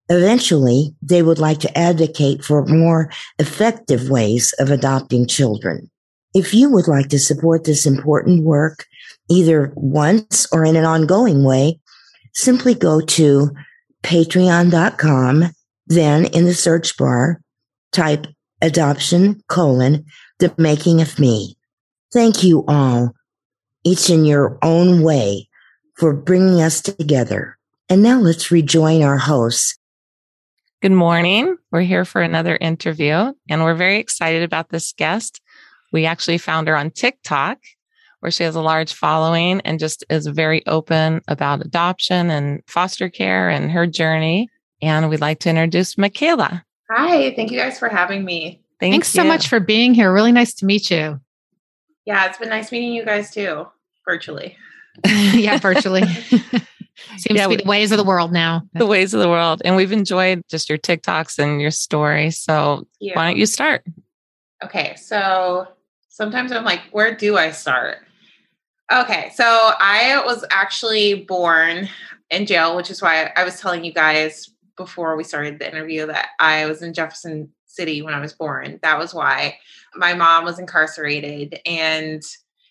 Eventually, 0.09 0.95
they 1.03 1.23
would 1.23 1.41
like 1.41 1.59
to 1.61 1.79
advocate 1.79 2.45
for 2.45 2.65
more 2.67 3.11
effective 3.39 4.09
ways 4.09 4.55
of 4.61 4.71
adopting 4.71 5.27
children. 5.27 5.91
If 6.35 6.55
you 6.55 6.71
would 6.71 6.87
like 6.87 7.09
to 7.09 7.19
support 7.19 7.65
this 7.65 7.87
important 7.87 8.45
work, 8.45 8.87
either 9.29 9.73
once 9.75 10.47
or 10.53 10.65
in 10.65 10.77
an 10.77 10.85
ongoing 10.85 11.43
way, 11.43 11.81
simply 12.35 12.75
go 12.75 13.01
to 13.01 13.51
patreon.com. 14.05 15.45
Then 15.89 16.27
in 16.27 16.45
the 16.45 16.55
search 16.55 16.97
bar, 16.97 17.41
type 17.93 18.27
adoption 18.62 19.43
colon 19.49 20.05
the 20.39 20.55
making 20.59 21.01
of 21.01 21.19
me. 21.19 21.57
Thank 22.12 22.45
you 22.45 22.64
all, 22.69 23.14
each 23.85 24.11
in 24.11 24.25
your 24.25 24.59
own 24.62 25.03
way, 25.03 25.49
for 25.97 26.12
bringing 26.12 26.62
us 26.62 26.81
together. 26.81 27.59
And 27.88 28.03
now 28.03 28.21
let's 28.21 28.51
rejoin 28.51 29.03
our 29.03 29.19
hosts. 29.19 29.77
Good 30.83 30.92
morning. 30.92 31.57
We're 31.73 31.81
here 31.81 32.05
for 32.05 32.23
another 32.23 32.57
interview, 32.61 33.33
and 33.49 33.64
we're 33.64 33.75
very 33.75 33.99
excited 33.99 34.42
about 34.42 34.69
this 34.69 34.92
guest. 34.92 35.40
We 35.92 36.07
actually 36.07 36.38
found 36.38 36.69
her 36.69 36.77
on 36.77 36.90
TikTok, 36.90 37.59
where 38.21 38.31
she 38.31 38.45
has 38.45 38.55
a 38.55 38.61
large 38.61 38.92
following 38.92 39.61
and 39.62 39.79
just 39.81 40.05
is 40.11 40.27
very 40.27 40.64
open 40.66 41.23
about 41.29 41.64
adoption 41.64 42.31
and 42.31 42.62
foster 42.66 43.09
care 43.09 43.49
and 43.49 43.71
her 43.71 43.87
journey. 43.87 44.49
And 44.83 45.09
we'd 45.09 45.21
like 45.21 45.40
to 45.40 45.51
introduce 45.51 45.97
Michaela. 45.97 46.64
Hi, 46.90 47.35
thank 47.35 47.51
you 47.51 47.59
guys 47.59 47.79
for 47.79 47.88
having 47.88 48.25
me. 48.25 48.62
Thank 48.79 48.92
Thanks 48.92 49.14
you. 49.14 49.23
so 49.23 49.27
much 49.27 49.49
for 49.49 49.59
being 49.59 49.95
here. 49.95 50.12
Really 50.12 50.33
nice 50.33 50.55
to 50.55 50.66
meet 50.66 50.90
you. 50.90 51.21
Yeah, 52.07 52.27
it's 52.27 52.38
been 52.38 52.49
nice 52.49 52.71
meeting 52.73 52.92
you 52.92 53.05
guys 53.05 53.31
too, 53.31 53.66
virtually. 54.09 54.57
yeah, 55.07 55.59
virtually. 55.59 56.05
Seems 57.19 57.37
yeah, 57.38 57.42
to 57.42 57.49
be 57.51 57.57
the 57.57 57.69
ways 57.69 57.92
of 57.92 57.99
the 57.99 58.05
world 58.05 58.33
now. 58.33 58.62
The 58.73 58.87
ways 58.87 59.12
of 59.12 59.21
the 59.21 59.29
world. 59.29 59.61
And 59.64 59.77
we've 59.77 59.92
enjoyed 59.92 60.42
just 60.49 60.69
your 60.69 60.79
TikToks 60.79 61.38
and 61.38 61.61
your 61.61 61.71
story. 61.71 62.31
So 62.31 62.87
why 63.01 63.27
don't 63.27 63.37
you 63.37 63.45
start? 63.45 63.85
Okay. 64.64 64.95
So 64.97 65.69
sometimes 66.09 66.53
I'm 66.53 66.64
like, 66.64 66.81
where 66.92 67.14
do 67.14 67.37
I 67.37 67.51
start? 67.51 67.99
Okay. 68.90 69.31
So 69.35 69.45
I 69.45 70.23
was 70.25 70.45
actually 70.51 71.25
born 71.25 71.88
in 72.31 72.47
jail, 72.47 72.77
which 72.77 72.90
is 72.90 73.03
why 73.03 73.33
I 73.37 73.45
was 73.45 73.61
telling 73.61 73.85
you 73.85 73.92
guys 73.92 74.51
before 74.77 75.16
we 75.16 75.25
started 75.25 75.59
the 75.59 75.69
interview 75.69 76.07
that 76.07 76.29
I 76.38 76.66
was 76.66 76.83
in 76.83 76.95
Jefferson 76.95 77.51
City 77.66 78.01
when 78.01 78.14
I 78.14 78.21
was 78.21 78.33
born. 78.33 78.79
That 78.83 78.99
was 78.99 79.12
why 79.12 79.59
my 79.97 80.15
mom 80.15 80.45
was 80.45 80.59
incarcerated. 80.59 81.61
And 81.67 82.23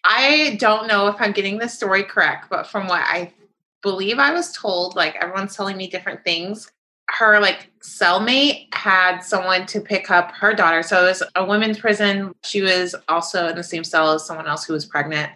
I 0.04 0.58
don't 0.60 0.88
know 0.88 1.08
if 1.08 1.16
I'm 1.20 1.32
getting 1.32 1.58
the 1.58 1.68
story 1.68 2.04
correct, 2.04 2.48
but 2.50 2.68
from 2.68 2.88
what 2.88 3.02
I 3.02 3.34
believe 3.82 4.20
I 4.20 4.34
was 4.34 4.52
told, 4.52 4.96
like 4.96 5.16
everyone's 5.16 5.56
telling 5.56 5.78
me 5.78 5.88
different 5.88 6.24
things. 6.24 6.72
Her 7.10 7.40
like 7.40 7.70
cellmate 7.82 8.74
had 8.74 9.20
someone 9.20 9.66
to 9.68 9.80
pick 9.80 10.10
up 10.10 10.32
her 10.32 10.54
daughter. 10.54 10.82
So 10.82 11.04
it 11.04 11.08
was 11.08 11.24
a 11.36 11.46
women's 11.46 11.80
prison. 11.80 12.34
She 12.44 12.62
was 12.62 12.96
also 13.08 13.48
in 13.48 13.56
the 13.56 13.64
same 13.64 13.84
cell 13.84 14.12
as 14.12 14.26
someone 14.26 14.48
else 14.48 14.66
who 14.66 14.74
was 14.74 14.86
pregnant. 14.86 15.32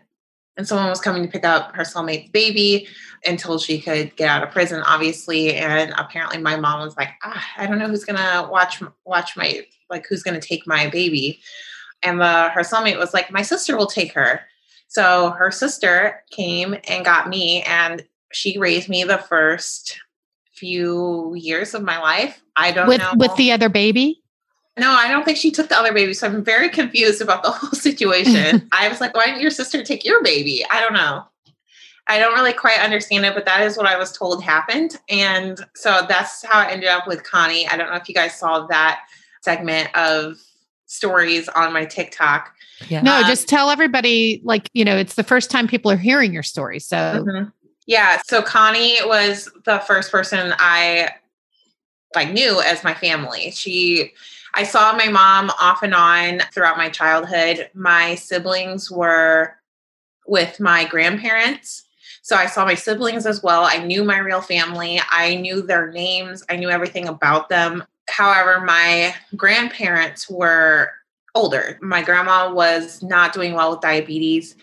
And 0.57 0.67
someone 0.67 0.89
was 0.89 0.99
coming 0.99 1.21
to 1.23 1.29
pick 1.29 1.45
up 1.45 1.73
her 1.75 1.83
cellmate's 1.83 2.31
baby 2.31 2.87
until 3.25 3.59
she 3.59 3.79
could 3.79 4.15
get 4.15 4.29
out 4.29 4.43
of 4.43 4.51
prison, 4.51 4.81
obviously. 4.81 5.55
And 5.55 5.93
apparently 5.97 6.37
my 6.37 6.57
mom 6.57 6.81
was 6.81 6.97
like, 6.97 7.09
ah, 7.23 7.45
I 7.57 7.65
don't 7.65 7.79
know 7.79 7.87
who's 7.87 8.03
gonna 8.03 8.47
watch 8.51 8.81
watch 9.05 9.37
my 9.37 9.65
like 9.89 10.05
who's 10.07 10.23
gonna 10.23 10.41
take 10.41 10.67
my 10.67 10.89
baby. 10.89 11.39
And 12.03 12.19
the 12.19 12.49
her 12.49 12.61
cellmate 12.61 12.97
was 12.97 13.13
like, 13.13 13.31
My 13.31 13.41
sister 13.41 13.75
will 13.77 13.87
take 13.87 14.13
her. 14.13 14.41
So 14.87 15.31
her 15.31 15.51
sister 15.51 16.23
came 16.31 16.75
and 16.87 17.05
got 17.05 17.29
me 17.29 17.61
and 17.63 18.03
she 18.31 18.57
raised 18.57 18.89
me 18.89 19.03
the 19.03 19.17
first 19.17 19.99
few 20.53 21.33
years 21.35 21.73
of 21.73 21.83
my 21.83 21.99
life. 21.99 22.41
I 22.55 22.71
don't 22.71 22.87
with, 22.87 22.99
know. 22.99 23.13
With 23.15 23.35
the 23.35 23.51
other 23.51 23.69
baby? 23.69 24.21
No, 24.77 24.91
I 24.91 25.07
don't 25.07 25.25
think 25.25 25.37
she 25.37 25.51
took 25.51 25.69
the 25.69 25.77
other 25.77 25.93
baby. 25.93 26.13
So 26.13 26.27
I'm 26.27 26.43
very 26.43 26.69
confused 26.69 27.21
about 27.21 27.43
the 27.43 27.51
whole 27.51 27.71
situation. 27.71 28.67
I 28.71 28.87
was 28.87 29.01
like, 29.01 29.15
why 29.15 29.27
didn't 29.27 29.41
your 29.41 29.51
sister 29.51 29.83
take 29.83 30.05
your 30.05 30.23
baby? 30.23 30.65
I 30.69 30.81
don't 30.81 30.93
know. 30.93 31.25
I 32.07 32.17
don't 32.17 32.33
really 32.33 32.53
quite 32.53 32.79
understand 32.79 33.25
it, 33.25 33.35
but 33.35 33.45
that 33.45 33.61
is 33.61 33.77
what 33.77 33.85
I 33.85 33.97
was 33.97 34.11
told 34.11 34.43
happened. 34.43 34.97
And 35.09 35.63
so 35.75 36.05
that's 36.09 36.43
how 36.43 36.61
I 36.61 36.71
ended 36.71 36.89
up 36.89 37.05
with 37.05 37.23
Connie. 37.23 37.67
I 37.67 37.77
don't 37.77 37.91
know 37.91 37.97
if 37.97 38.09
you 38.09 38.15
guys 38.15 38.33
saw 38.33 38.65
that 38.67 39.01
segment 39.41 39.95
of 39.95 40.37
stories 40.89 41.47
on 41.49 41.71
my 41.71 41.85
TikTok. 41.85 42.53
Yeah. 42.87 43.01
No, 43.01 43.17
um, 43.17 43.25
just 43.25 43.47
tell 43.47 43.69
everybody, 43.69 44.41
like, 44.43 44.69
you 44.73 44.83
know, 44.83 44.97
it's 44.97 45.15
the 45.15 45.23
first 45.23 45.51
time 45.51 45.67
people 45.67 45.91
are 45.91 45.97
hearing 45.97 46.33
your 46.33 46.43
story. 46.43 46.79
So 46.79 46.97
mm-hmm. 46.97 47.49
Yeah. 47.89 48.21
So 48.27 48.43
Connie 48.43 48.97
was 49.05 49.49
the 49.65 49.79
first 49.79 50.11
person 50.11 50.53
I 50.59 51.09
like 52.13 52.31
knew 52.31 52.61
as 52.61 52.83
my 52.83 52.93
family. 52.93 53.49
She 53.49 54.11
I 54.53 54.61
saw 54.61 54.93
my 54.93 55.07
mom 55.07 55.49
off 55.59 55.81
and 55.81 55.95
on 55.95 56.41
throughout 56.53 56.77
my 56.77 56.89
childhood. 56.89 57.67
My 57.73 58.13
siblings 58.13 58.91
were 58.91 59.55
with 60.27 60.59
my 60.59 60.85
grandparents. 60.85 61.83
So 62.21 62.35
I 62.35 62.45
saw 62.45 62.63
my 62.63 62.75
siblings 62.75 63.25
as 63.25 63.41
well. 63.41 63.63
I 63.63 63.77
knew 63.77 64.03
my 64.03 64.19
real 64.19 64.41
family. 64.41 65.01
I 65.09 65.35
knew 65.35 65.63
their 65.63 65.91
names. 65.91 66.43
I 66.47 66.57
knew 66.57 66.69
everything 66.69 67.07
about 67.07 67.49
them. 67.49 67.83
However, 68.09 68.61
my 68.61 69.13
grandparents 69.35 70.29
were 70.29 70.91
older. 71.35 71.77
My 71.81 72.01
grandma 72.01 72.51
was 72.51 73.01
not 73.03 73.33
doing 73.33 73.53
well 73.53 73.71
with 73.71 73.81
diabetes 73.81 74.55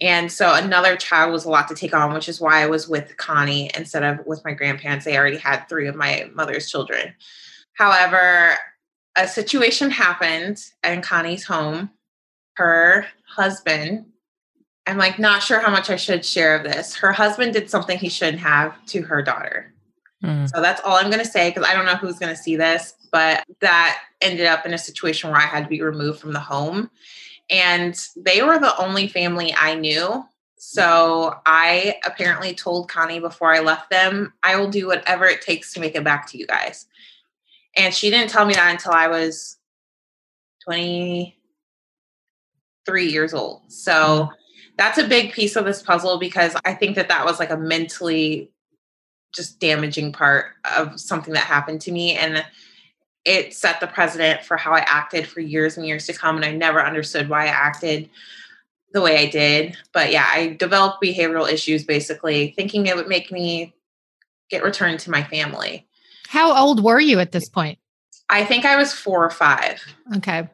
and 0.00 0.30
so 0.30 0.54
another 0.54 0.96
child 0.96 1.32
was 1.32 1.44
a 1.44 1.50
lot 1.50 1.68
to 1.68 1.74
take 1.74 1.94
on, 1.94 2.12
which 2.12 2.28
is 2.28 2.40
why 2.40 2.62
I 2.62 2.66
was 2.66 2.88
with 2.88 3.16
Connie 3.16 3.70
instead 3.76 4.02
of 4.02 4.26
with 4.26 4.44
my 4.44 4.52
grandparents. 4.52 5.04
They 5.04 5.16
already 5.16 5.36
had 5.36 5.68
three 5.68 5.86
of 5.86 5.94
my 5.94 6.28
mother's 6.34 6.68
children. 6.68 7.14
However, 7.74 8.56
a 9.16 9.28
situation 9.28 9.90
happened 9.90 10.62
in 10.82 11.02
Connie's 11.02 11.44
home. 11.44 11.90
Her 12.56 13.06
husband, 13.28 14.06
I'm 14.86 14.98
like 14.98 15.18
not 15.18 15.42
sure 15.42 15.60
how 15.60 15.70
much 15.70 15.90
I 15.90 15.96
should 15.96 16.24
share 16.24 16.56
of 16.56 16.64
this. 16.64 16.96
Her 16.96 17.12
husband 17.12 17.52
did 17.52 17.70
something 17.70 17.96
he 17.96 18.08
shouldn't 18.08 18.40
have 18.40 18.84
to 18.86 19.02
her 19.02 19.22
daughter. 19.22 19.73
Mm. 20.24 20.48
So 20.48 20.62
that's 20.62 20.80
all 20.84 20.96
I'm 20.96 21.10
going 21.10 21.22
to 21.22 21.30
say 21.30 21.50
because 21.50 21.68
I 21.68 21.74
don't 21.74 21.84
know 21.84 21.96
who's 21.96 22.18
going 22.18 22.34
to 22.34 22.42
see 22.42 22.56
this, 22.56 22.94
but 23.12 23.44
that 23.60 24.00
ended 24.22 24.46
up 24.46 24.64
in 24.64 24.72
a 24.72 24.78
situation 24.78 25.30
where 25.30 25.38
I 25.38 25.44
had 25.44 25.64
to 25.64 25.68
be 25.68 25.82
removed 25.82 26.18
from 26.18 26.32
the 26.32 26.40
home. 26.40 26.90
And 27.50 27.94
they 28.16 28.42
were 28.42 28.58
the 28.58 28.74
only 28.78 29.06
family 29.06 29.54
I 29.54 29.74
knew. 29.74 30.24
So 30.56 31.34
I 31.44 31.96
apparently 32.06 32.54
told 32.54 32.88
Connie 32.88 33.20
before 33.20 33.52
I 33.52 33.60
left 33.60 33.90
them, 33.90 34.32
I 34.42 34.56
will 34.56 34.70
do 34.70 34.86
whatever 34.86 35.26
it 35.26 35.42
takes 35.42 35.74
to 35.74 35.80
make 35.80 35.94
it 35.94 36.04
back 36.04 36.26
to 36.30 36.38
you 36.38 36.46
guys. 36.46 36.86
And 37.76 37.92
she 37.92 38.08
didn't 38.08 38.30
tell 38.30 38.46
me 38.46 38.54
that 38.54 38.70
until 38.70 38.92
I 38.92 39.08
was 39.08 39.58
23 40.64 43.06
years 43.06 43.34
old. 43.34 43.70
So 43.70 43.92
mm. 43.92 44.30
that's 44.78 44.96
a 44.96 45.06
big 45.06 45.32
piece 45.32 45.56
of 45.56 45.66
this 45.66 45.82
puzzle 45.82 46.18
because 46.18 46.56
I 46.64 46.72
think 46.72 46.96
that 46.96 47.08
that 47.08 47.26
was 47.26 47.38
like 47.38 47.50
a 47.50 47.58
mentally 47.58 48.53
just 49.34 49.60
damaging 49.60 50.12
part 50.12 50.52
of 50.76 50.98
something 51.00 51.34
that 51.34 51.44
happened 51.44 51.80
to 51.82 51.92
me. 51.92 52.14
And 52.16 52.44
it 53.24 53.54
set 53.54 53.80
the 53.80 53.86
precedent 53.86 54.44
for 54.44 54.56
how 54.56 54.72
I 54.72 54.80
acted 54.80 55.26
for 55.26 55.40
years 55.40 55.76
and 55.76 55.86
years 55.86 56.06
to 56.06 56.12
come. 56.12 56.36
And 56.36 56.44
I 56.44 56.52
never 56.52 56.84
understood 56.84 57.28
why 57.28 57.44
I 57.44 57.48
acted 57.48 58.08
the 58.92 59.00
way 59.00 59.18
I 59.18 59.30
did. 59.30 59.76
But 59.92 60.12
yeah, 60.12 60.28
I 60.30 60.56
developed 60.58 61.02
behavioral 61.02 61.50
issues 61.50 61.84
basically, 61.84 62.54
thinking 62.56 62.86
it 62.86 62.96
would 62.96 63.08
make 63.08 63.32
me 63.32 63.74
get 64.50 64.62
returned 64.62 65.00
to 65.00 65.10
my 65.10 65.24
family. 65.24 65.86
How 66.28 66.56
old 66.56 66.82
were 66.82 67.00
you 67.00 67.18
at 67.18 67.32
this 67.32 67.48
point? 67.48 67.78
I 68.28 68.44
think 68.44 68.64
I 68.64 68.76
was 68.76 68.92
four 68.92 69.24
or 69.24 69.30
five. 69.30 69.82
Okay. 70.16 70.48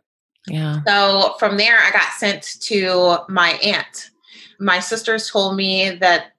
Yeah. 0.47 0.81
So 0.87 1.37
from 1.39 1.57
there, 1.57 1.79
I 1.79 1.91
got 1.91 2.13
sent 2.13 2.43
to 2.63 3.19
my 3.29 3.51
aunt. 3.63 4.11
My 4.59 4.81
sisters 4.81 5.31
told 5.31 5.57
me 5.57 5.91
that 5.97 6.33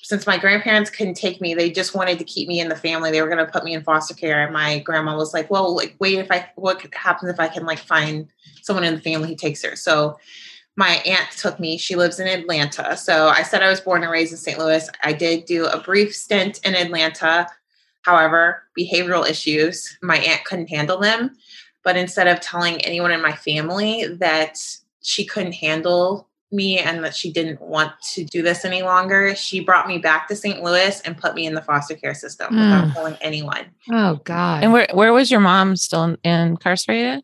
since 0.00 0.26
my 0.26 0.38
grandparents 0.38 0.90
couldn't 0.90 1.14
take 1.14 1.40
me, 1.40 1.54
they 1.54 1.70
just 1.70 1.94
wanted 1.94 2.18
to 2.18 2.24
keep 2.24 2.48
me 2.48 2.60
in 2.60 2.68
the 2.68 2.76
family. 2.76 3.10
They 3.10 3.20
were 3.20 3.28
going 3.28 3.44
to 3.44 3.50
put 3.50 3.64
me 3.64 3.74
in 3.74 3.82
foster 3.82 4.14
care. 4.14 4.44
And 4.44 4.52
my 4.52 4.78
grandma 4.80 5.16
was 5.16 5.34
like, 5.34 5.50
well, 5.50 5.74
like, 5.74 5.96
wait, 5.98 6.18
if 6.18 6.30
I, 6.30 6.48
what 6.54 6.86
happens 6.94 7.30
if 7.30 7.40
I 7.40 7.48
can 7.48 7.66
like 7.66 7.80
find 7.80 8.28
someone 8.62 8.84
in 8.84 8.94
the 8.94 9.00
family 9.00 9.28
who 9.28 9.34
takes 9.34 9.62
her? 9.64 9.74
So 9.74 10.18
my 10.76 11.02
aunt 11.04 11.30
took 11.32 11.58
me. 11.58 11.76
She 11.76 11.96
lives 11.96 12.20
in 12.20 12.28
Atlanta. 12.28 12.96
So 12.96 13.28
I 13.28 13.42
said 13.42 13.62
I 13.62 13.68
was 13.68 13.80
born 13.80 14.04
and 14.04 14.12
raised 14.12 14.30
in 14.30 14.38
St. 14.38 14.58
Louis. 14.58 14.88
I 15.02 15.12
did 15.12 15.44
do 15.44 15.66
a 15.66 15.80
brief 15.80 16.14
stint 16.14 16.60
in 16.64 16.76
Atlanta. 16.76 17.48
However, 18.02 18.62
behavioral 18.78 19.28
issues, 19.28 19.98
my 20.00 20.18
aunt 20.18 20.44
couldn't 20.44 20.68
handle 20.68 21.00
them. 21.00 21.36
But 21.82 21.96
instead 21.96 22.28
of 22.28 22.40
telling 22.40 22.80
anyone 22.82 23.10
in 23.10 23.20
my 23.20 23.32
family 23.32 24.06
that 24.20 24.58
she 25.02 25.24
couldn't 25.24 25.54
handle 25.54 26.27
me 26.50 26.78
and 26.78 27.04
that 27.04 27.14
she 27.14 27.30
didn't 27.30 27.60
want 27.60 27.92
to 28.00 28.24
do 28.24 28.42
this 28.42 28.64
any 28.64 28.82
longer, 28.82 29.34
she 29.34 29.60
brought 29.60 29.86
me 29.86 29.98
back 29.98 30.28
to 30.28 30.36
St. 30.36 30.62
Louis 30.62 31.00
and 31.02 31.16
put 31.16 31.34
me 31.34 31.46
in 31.46 31.54
the 31.54 31.62
foster 31.62 31.94
care 31.94 32.14
system 32.14 32.54
mm. 32.54 32.56
without 32.56 32.94
telling 32.94 33.16
anyone. 33.20 33.66
Oh 33.90 34.20
God! 34.24 34.64
And 34.64 34.72
where 34.72 34.88
where 34.92 35.12
was 35.12 35.30
your 35.30 35.40
mom 35.40 35.76
still 35.76 36.16
incarcerated? 36.24 37.22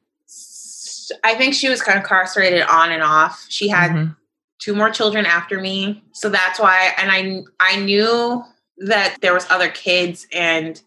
I 1.23 1.35
think 1.35 1.55
she 1.55 1.69
was 1.69 1.83
kind 1.83 1.99
of 1.99 2.05
incarcerated 2.05 2.63
on 2.63 2.91
and 2.91 3.03
off. 3.03 3.47
She 3.49 3.69
had 3.69 3.93
mm-hmm. 3.93 4.13
two 4.59 4.75
more 4.75 4.91
children 4.91 5.27
after 5.27 5.61
me, 5.61 6.03
so 6.13 6.29
that's 6.29 6.61
why. 6.61 6.93
And 6.99 7.11
I 7.11 7.43
I 7.61 7.81
knew 7.81 8.43
that 8.79 9.19
there 9.21 9.35
was 9.35 9.47
other 9.51 9.69
kids 9.69 10.27
and. 10.33 10.81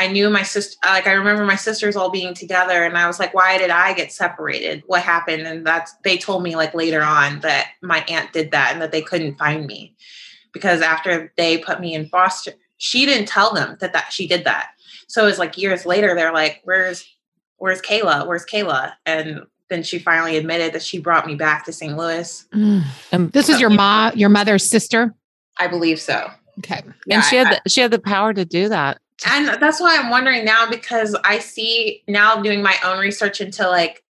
I 0.00 0.06
knew 0.06 0.30
my 0.30 0.42
sister, 0.42 0.78
like, 0.82 1.06
I 1.06 1.12
remember 1.12 1.44
my 1.44 1.56
sisters 1.56 1.94
all 1.94 2.08
being 2.08 2.32
together, 2.32 2.84
and 2.84 2.96
I 2.96 3.06
was 3.06 3.20
like, 3.20 3.34
why 3.34 3.58
did 3.58 3.68
I 3.68 3.92
get 3.92 4.10
separated? 4.10 4.82
What 4.86 5.02
happened? 5.02 5.46
And 5.46 5.66
that's, 5.66 5.94
they 6.04 6.16
told 6.16 6.42
me, 6.42 6.56
like, 6.56 6.72
later 6.72 7.02
on 7.02 7.40
that 7.40 7.72
my 7.82 8.02
aunt 8.08 8.32
did 8.32 8.50
that 8.52 8.72
and 8.72 8.80
that 8.80 8.92
they 8.92 9.02
couldn't 9.02 9.36
find 9.36 9.66
me 9.66 9.94
because 10.52 10.80
after 10.80 11.30
they 11.36 11.58
put 11.58 11.82
me 11.82 11.92
in 11.92 12.08
foster, 12.08 12.52
she 12.78 13.04
didn't 13.04 13.28
tell 13.28 13.52
them 13.52 13.76
that, 13.80 13.92
that 13.92 14.10
she 14.10 14.26
did 14.26 14.44
that. 14.44 14.70
So 15.06 15.24
it 15.24 15.26
was 15.26 15.38
like 15.38 15.58
years 15.58 15.84
later, 15.84 16.14
they're 16.14 16.32
like, 16.32 16.62
where's, 16.64 17.04
where's 17.58 17.82
Kayla? 17.82 18.26
Where's 18.26 18.46
Kayla? 18.46 18.94
And 19.04 19.42
then 19.68 19.82
she 19.82 19.98
finally 19.98 20.38
admitted 20.38 20.72
that 20.72 20.82
she 20.82 20.98
brought 20.98 21.26
me 21.26 21.34
back 21.34 21.66
to 21.66 21.74
St. 21.74 21.94
Louis. 21.94 22.46
Mm. 22.54 22.84
And 23.12 23.32
this 23.32 23.50
is 23.50 23.60
your 23.60 23.68
mom, 23.68 24.16
your 24.16 24.30
mother's 24.30 24.66
sister? 24.66 25.14
I 25.58 25.66
believe 25.66 26.00
so. 26.00 26.30
Okay. 26.60 26.80
Yeah, 27.04 27.16
and 27.16 27.24
she 27.24 27.36
had 27.36 27.48
the, 27.52 27.68
she 27.68 27.82
had 27.82 27.90
the 27.90 27.98
power 27.98 28.32
to 28.32 28.46
do 28.46 28.70
that. 28.70 28.98
And 29.26 29.60
that's 29.60 29.80
why 29.80 29.96
I'm 29.98 30.10
wondering 30.10 30.44
now 30.44 30.68
because 30.68 31.14
I 31.24 31.38
see 31.38 32.02
now 32.08 32.40
doing 32.40 32.62
my 32.62 32.76
own 32.84 32.98
research 32.98 33.40
into 33.40 33.68
like 33.68 34.02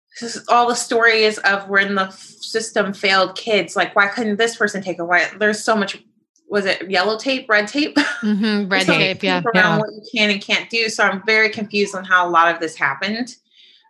all 0.49 0.69
the 0.69 0.75
stories 0.75 1.39
of 1.39 1.69
when 1.69 1.95
the 1.95 2.11
system 2.11 2.93
failed 2.93 3.37
kids. 3.37 3.77
Like, 3.77 3.97
why 3.97 4.09
couldn't 4.09 4.37
this 4.37 4.57
person 4.57 4.83
take 4.83 4.99
a 4.99 5.05
white? 5.05 5.39
There's 5.39 5.63
so 5.63 5.77
much. 5.77 6.03
Was 6.49 6.65
it 6.65 6.91
yellow 6.91 7.17
tape, 7.17 7.49
red 7.49 7.69
tape? 7.69 7.97
Mm-hmm, 7.97 8.69
red 8.73 8.87
tape, 8.87 9.23
yeah. 9.23 9.41
Around 9.55 9.55
yeah. 9.55 9.79
what 9.79 9.93
you 9.93 10.03
can 10.13 10.31
and 10.31 10.43
can't 10.43 10.69
do. 10.69 10.89
So 10.89 11.05
I'm 11.05 11.25
very 11.25 11.49
confused 11.49 11.95
on 11.95 12.05
how 12.05 12.29
a 12.29 12.31
lot 12.31 12.53
of 12.53 12.61
this 12.61 12.75
happened. 12.77 13.37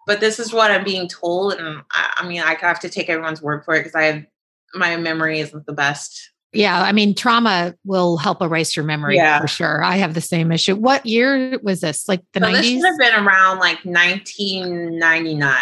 But 0.06 0.20
this 0.20 0.38
is 0.38 0.52
what 0.52 0.70
I'm 0.70 0.82
being 0.82 1.08
told, 1.08 1.54
and 1.54 1.82
I, 1.92 2.12
I 2.16 2.26
mean, 2.26 2.40
I 2.40 2.54
have 2.54 2.80
to 2.80 2.88
take 2.88 3.08
everyone's 3.08 3.42
word 3.42 3.64
for 3.64 3.74
it 3.74 3.80
because 3.80 3.94
I 3.94 4.04
have 4.04 4.26
my 4.74 4.96
memory 4.96 5.40
isn't 5.40 5.66
the 5.66 5.72
best 5.72 6.30
yeah, 6.52 6.82
I 6.82 6.92
mean, 6.92 7.14
trauma 7.14 7.74
will 7.84 8.16
help 8.16 8.42
erase 8.42 8.74
your 8.74 8.84
memory 8.84 9.16
yeah. 9.16 9.40
for 9.40 9.46
sure. 9.46 9.84
I 9.84 9.96
have 9.96 10.14
the 10.14 10.20
same 10.20 10.50
issue. 10.50 10.74
What 10.74 11.06
year 11.06 11.58
was 11.62 11.80
this? 11.80 12.08
Like 12.08 12.22
the 12.32 12.40
so 12.40 12.46
90s? 12.46 12.54
This 12.54 12.66
should 12.66 12.84
have 12.84 12.98
been 12.98 13.26
around 13.26 13.58
like 13.58 13.84
1999, 13.84 15.52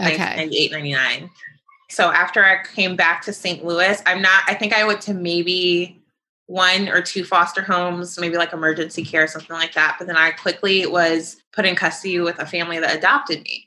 okay. 0.00 0.18
1998, 0.18 0.72
99. 0.72 1.30
So 1.90 2.10
after 2.10 2.44
I 2.44 2.64
came 2.74 2.96
back 2.96 3.22
to 3.22 3.32
St. 3.32 3.64
Louis, 3.64 4.02
I'm 4.04 4.20
not, 4.20 4.42
I 4.48 4.54
think 4.54 4.72
I 4.72 4.84
went 4.84 5.00
to 5.02 5.14
maybe 5.14 6.02
one 6.46 6.88
or 6.88 7.02
two 7.02 7.24
foster 7.24 7.62
homes, 7.62 8.18
maybe 8.18 8.36
like 8.36 8.52
emergency 8.52 9.04
care, 9.04 9.26
something 9.26 9.54
like 9.54 9.74
that. 9.74 9.96
But 9.98 10.08
then 10.08 10.16
I 10.16 10.32
quickly 10.32 10.86
was 10.86 11.36
put 11.52 11.66
in 11.66 11.76
custody 11.76 12.18
with 12.18 12.38
a 12.40 12.46
family 12.46 12.80
that 12.80 12.96
adopted 12.96 13.42
me. 13.42 13.61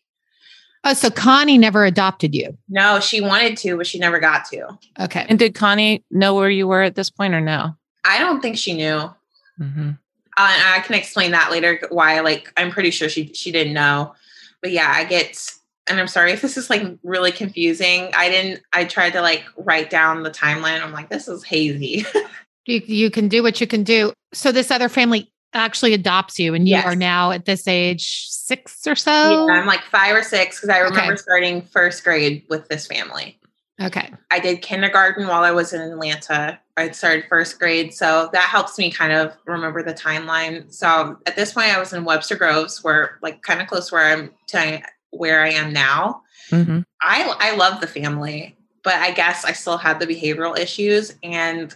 Oh, 0.88 0.94
so 0.94 1.10
Connie 1.10 1.58
never 1.58 1.84
adopted 1.84 2.36
you? 2.36 2.56
No, 2.70 3.00
she 3.00 3.20
wanted 3.20 3.58
to, 3.58 3.76
but 3.76 3.88
she 3.88 3.98
never 3.98 4.20
got 4.20 4.46
to. 4.52 4.78
Okay. 5.00 5.26
And 5.28 5.40
did 5.40 5.56
Connie 5.56 6.04
know 6.12 6.36
where 6.36 6.50
you 6.50 6.68
were 6.68 6.84
at 6.84 6.94
this 6.94 7.10
point 7.10 7.34
or 7.34 7.42
no? 7.42 7.76
I 8.06 8.20
don't 8.20 8.40
think 8.40 8.56
she 8.56 8.74
knew. 8.74 9.12
Mm-hmm. 9.60 9.90
Uh, 10.38 10.52
and 10.54 10.64
I 10.64 10.82
can 10.86 10.94
explain 10.94 11.32
that 11.32 11.50
later 11.50 11.82
why, 11.90 12.20
like, 12.20 12.54
I'm 12.56 12.70
pretty 12.70 12.92
sure 12.92 13.10
she, 13.10 13.34
she 13.34 13.52
didn't 13.52 13.74
know. 13.74 14.14
But 14.62 14.72
yeah, 14.72 14.92
I 14.94 15.06
get, 15.06 15.52
and 15.90 16.00
I'm 16.00 16.08
sorry 16.08 16.34
if 16.34 16.42
this 16.44 16.56
is 16.56 16.70
like 16.70 16.84
really 17.02 17.32
confusing. 17.32 18.12
I 18.16 18.30
didn't, 18.30 18.62
I 18.72 18.86
tried 18.86 19.14
to 19.14 19.22
like 19.22 19.44
write 19.58 19.90
down 19.90 20.22
the 20.22 20.32
timeline. 20.32 20.84
I'm 20.84 20.92
like, 20.92 21.10
this 21.10 21.28
is 21.28 21.44
hazy. 21.44 22.06
you, 22.66 22.82
you 22.86 23.10
can 23.10 23.28
do 23.28 23.42
what 23.42 23.60
you 23.60 23.66
can 23.66 23.84
do. 23.84 24.14
So 24.34 24.52
this 24.52 24.70
other 24.70 24.90
family 24.90 25.32
actually 25.56 25.94
adopts 25.94 26.40
you 26.40 26.54
and 26.54 26.68
you 26.68 26.76
yes. 26.76 26.86
are 26.86 26.96
now 26.96 27.32
at 27.32 27.46
this 27.46 27.68
age 27.68 28.28
six 28.30 28.86
or 28.86 28.96
so 28.96 29.12
yeah, 29.48 29.54
i'm 29.54 29.66
like 29.66 29.82
five 29.84 30.16
or 30.16 30.24
six 30.24 30.58
because 30.58 30.70
i 30.70 30.80
remember 30.80 31.14
okay. 31.14 31.16
starting 31.16 31.62
first 31.62 32.04
grade 32.04 32.44
with 32.50 32.68
this 32.68 32.86
family 32.86 33.40
okay 33.82 34.14
i 34.32 34.40
did 34.40 34.62
kindergarten 34.62 35.28
while 35.28 35.44
i 35.44 35.52
was 35.52 35.74
in 35.74 35.82
atlanta 35.82 36.60
i 36.78 36.90
started 36.92 37.26
first 37.28 37.58
grade 37.58 37.94
so 37.94 38.30
that 38.34 38.48
helps 38.50 38.78
me 38.78 38.92
kind 38.92 39.14
of 39.14 39.34
remember 39.46 39.82
the 39.82 39.94
timeline 39.94 40.72
so 40.72 41.18
at 41.26 41.36
this 41.36 41.54
point 41.54 41.74
i 41.74 41.80
was 41.80 41.94
in 41.94 42.06
webster 42.06 42.36
groves 42.36 42.84
where 42.84 43.18
like 43.22 43.42
kind 43.42 43.62
of 43.62 43.68
close 43.68 43.92
where 43.92 44.06
i'm 44.06 44.32
to 44.48 44.82
where 45.12 45.44
i 45.44 45.50
am 45.50 45.72
now 45.74 46.22
mm-hmm. 46.50 46.82
i 47.02 47.36
i 47.40 47.56
love 47.56 47.82
the 47.82 47.88
family 47.88 48.56
but 48.84 48.96
i 48.96 49.12
guess 49.12 49.46
i 49.46 49.52
still 49.52 49.78
had 49.78 50.00
the 50.00 50.08
behavioral 50.08 50.58
issues 50.58 51.16
and 51.24 51.76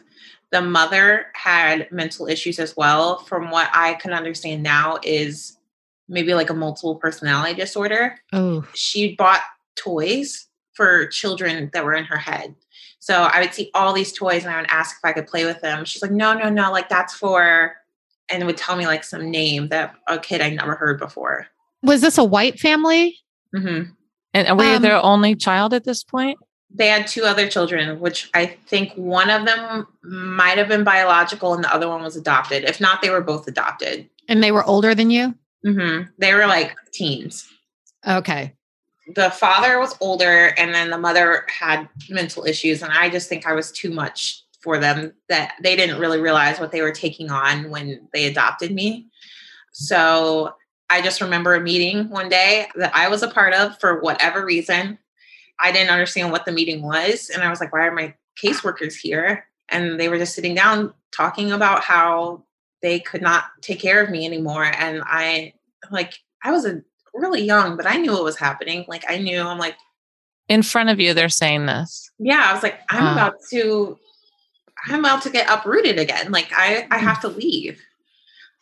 the 0.52 0.62
mother 0.62 1.28
had 1.34 1.92
mental 1.92 2.28
issues 2.28 2.60
as 2.60 2.76
well. 2.76 3.20
From 3.20 3.52
what 3.52 3.70
I 3.74 3.96
can 3.96 4.14
understand 4.14 4.64
now, 4.64 5.00
is 5.04 5.58
maybe 6.08 6.34
like 6.34 6.50
a 6.50 6.56
multiple 6.56 6.96
personality 6.96 7.54
disorder. 7.54 8.18
Oh, 8.34 8.68
she 8.74 9.16
bought 9.16 9.42
toys 9.76 10.48
for 10.74 11.08
children 11.08 11.70
that 11.74 11.84
were 11.84 11.94
in 11.94 12.06
her 12.06 12.18
head. 12.18 12.56
So 13.00 13.14
I 13.24 13.42
would 13.42 13.54
see 13.54 13.70
all 13.74 13.94
these 13.94 14.14
toys 14.14 14.44
and 14.44 14.54
I 14.54 14.62
would 14.62 14.70
ask 14.70 14.98
if 14.98 15.06
I 15.08 15.14
could 15.14 15.28
play 15.28 15.46
with 15.46 15.62
them. 15.62 15.86
She's 15.86 16.02
like, 16.02 16.12
no, 16.12 16.34
no, 16.34 16.50
no, 16.50 16.72
like 16.72 16.90
that's 16.90 17.14
for, 17.14 17.76
and 18.30 18.46
would 18.46 18.58
tell 18.58 18.76
me 18.76 18.88
like 18.88 19.04
some 19.04 19.30
name 19.30 19.70
that 19.70 19.96
a 20.08 20.18
kid 20.20 20.42
I 20.42 20.50
never 20.50 20.76
heard 20.76 21.00
before. 21.00 21.48
Was 21.82 22.02
this 22.02 22.18
a 22.18 22.24
white 22.24 22.60
family? 22.60 23.18
Mm-hmm. 23.56 23.92
And 24.34 24.58
were 24.58 24.64
um, 24.64 24.74
you 24.74 24.80
their 24.80 25.04
only 25.04 25.36
child 25.36 25.74
at 25.74 25.86
this 25.86 26.04
point? 26.04 26.38
They 26.72 26.88
had 26.88 27.08
two 27.08 27.24
other 27.24 27.48
children, 27.50 28.00
which 28.00 28.30
I 28.34 28.58
think 28.68 28.94
one 28.94 29.30
of 29.30 29.46
them 29.46 29.88
might 30.04 30.58
have 30.58 30.68
been 30.68 30.84
biological 30.84 31.54
and 31.54 31.64
the 31.64 31.74
other 31.74 31.88
one 31.88 32.04
was 32.04 32.16
adopted. 32.16 32.64
If 32.64 32.80
not, 32.80 33.02
they 33.02 33.10
were 33.10 33.22
both 33.22 33.48
adopted. 33.48 34.08
And 34.28 34.44
they 34.44 34.52
were 34.52 34.64
older 34.64 34.94
than 34.94 35.10
you? 35.10 35.34
Mm-hmm. 35.66 36.10
They 36.20 36.34
were 36.34 36.46
like 36.46 36.76
teens. 36.94 37.48
Okay. 38.08 38.54
The 39.16 39.32
father 39.32 39.80
was 39.80 39.96
older 40.00 40.54
and 40.58 40.74
then 40.74 40.92
the 40.92 40.98
mother 41.00 41.46
had 41.48 41.90
mental 42.10 42.46
issues. 42.46 42.84
And 42.84 42.94
I 42.94 43.10
just 43.10 43.28
think 43.28 43.48
I 43.48 43.54
was 43.54 43.72
too 43.72 43.90
much 43.90 44.44
for 44.62 44.78
them 44.78 45.14
that 45.30 45.54
they 45.64 45.76
didn't 45.76 46.00
really 46.00 46.20
realize 46.20 46.60
what 46.60 46.72
they 46.72 46.82
were 46.82 46.92
taking 46.92 47.32
on 47.32 47.72
when 47.72 48.08
they 48.14 48.26
adopted 48.26 48.72
me. 48.72 49.08
So 49.72 50.54
I 50.90 51.02
just 51.02 51.22
remember 51.22 51.56
a 51.56 51.62
meeting 51.62 52.10
one 52.10 52.30
day 52.30 52.68
that 52.76 52.96
I 52.96 53.10
was 53.10 53.24
a 53.24 53.30
part 53.30 53.54
of 53.54 53.80
for 53.80 54.02
whatever 54.02 54.46
reason 54.46 55.00
I 55.62 55.72
didn't 55.72 55.92
understand 55.92 56.32
what 56.32 56.46
the 56.46 56.52
meeting 56.52 56.82
was. 56.82 57.30
And 57.30 57.44
I 57.44 57.50
was 57.50 57.60
like, 57.60 57.74
why 57.74 57.86
are 57.86 57.92
my 57.92 58.14
caseworkers 58.42 58.96
here? 58.96 59.46
And 59.68 60.00
they 60.00 60.10
were 60.10 60.18
just 60.18 60.34
sitting 60.34 60.56
down 60.56 60.94
talking 61.12 61.52
about 61.52 61.84
how 61.84 62.44
they 62.82 63.00
could 63.00 63.22
not 63.22 63.46
take 63.62 63.80
care 63.80 64.02
of 64.04 64.10
me 64.10 64.26
anymore. 64.26 64.64
And 64.64 65.04
I, 65.06 65.54
like, 65.92 66.20
I 66.44 66.52
was 66.52 66.66
a, 66.66 66.82
really 67.14 67.44
young, 67.44 67.76
but 67.76 67.88
I 67.88 67.98
knew 67.98 68.14
what 68.14 68.24
was 68.24 68.38
happening. 68.38 68.86
Like, 68.88 69.04
I 69.10 69.18
knew, 69.18 69.42
I'm 69.42 69.58
like, 69.58 69.76
in 70.48 70.64
front 70.64 70.90
of 70.90 71.00
you, 71.00 71.14
they're 71.14 71.28
saying 71.28 71.66
this. 71.66 72.12
Yeah. 72.20 72.46
I 72.48 72.54
was 72.54 72.64
like, 72.64 72.80
I'm 72.90 73.14
about 73.14 73.36
to, 73.52 73.98
I'm 74.88 75.00
about 75.00 75.24
to 75.24 75.30
get 75.30 75.50
uprooted 75.50 76.00
again. 76.00 76.32
Like, 76.32 76.52
I, 76.56 76.88
I 76.90 77.00
mm. 77.00 77.02
have 77.02 77.20
to 77.22 77.28
leave. 77.28 77.82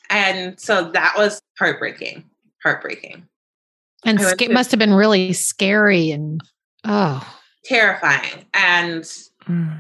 And 0.10 0.60
so 0.60 0.92
that 0.92 1.14
was 1.18 1.42
heartbreaking, 1.60 2.24
heartbreaking. 2.64 3.28
And 4.06 4.20
it 4.20 4.52
must 4.52 4.72
have 4.72 4.80
been 4.80 4.94
really 4.94 5.34
scary 5.34 6.12
and 6.12 6.42
Oh, 6.84 7.36
terrifying. 7.66 8.46
And 8.54 9.04
mm. 9.48 9.80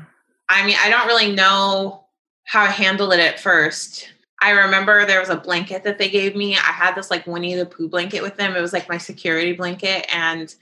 I 0.49 0.65
mean, 0.65 0.77
I 0.79 0.89
don't 0.89 1.07
really 1.07 1.33
know 1.33 2.05
how 2.45 2.61
I 2.61 2.67
handled 2.67 3.13
it 3.13 3.19
at 3.19 3.39
first. 3.39 4.09
I 4.41 4.51
remember 4.51 5.05
there 5.05 5.19
was 5.19 5.29
a 5.29 5.37
blanket 5.37 5.83
that 5.83 5.97
they 5.97 6.09
gave 6.09 6.35
me. 6.35 6.55
I 6.55 6.59
had 6.59 6.95
this 6.95 7.09
like 7.09 7.25
Winnie 7.25 7.55
the 7.55 7.65
Pooh 7.65 7.89
blanket 7.89 8.21
with 8.21 8.37
them. 8.37 8.55
It 8.55 8.61
was 8.61 8.73
like 8.73 8.87
my 8.87 8.97
security 8.97 9.53
blanket. 9.53 10.05
And 10.13 10.53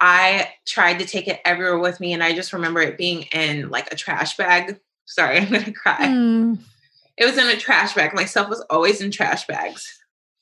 I 0.00 0.52
tried 0.66 0.98
to 1.00 1.06
take 1.06 1.28
it 1.28 1.40
everywhere 1.44 1.78
with 1.78 2.00
me. 2.00 2.12
And 2.12 2.22
I 2.22 2.34
just 2.34 2.52
remember 2.52 2.80
it 2.80 2.96
being 2.96 3.22
in 3.32 3.68
like 3.68 3.92
a 3.92 3.96
trash 3.96 4.36
bag. 4.36 4.80
Sorry, 5.04 5.38
I'm 5.38 5.50
going 5.50 5.64
to 5.64 5.72
cry. 5.72 6.06
Mm. 6.06 6.58
It 7.16 7.26
was 7.26 7.36
in 7.36 7.48
a 7.48 7.56
trash 7.56 7.94
bag. 7.94 8.14
My 8.14 8.24
stuff 8.24 8.48
was 8.48 8.60
always 8.70 9.00
in 9.00 9.10
trash 9.10 9.46
bags. 9.46 10.00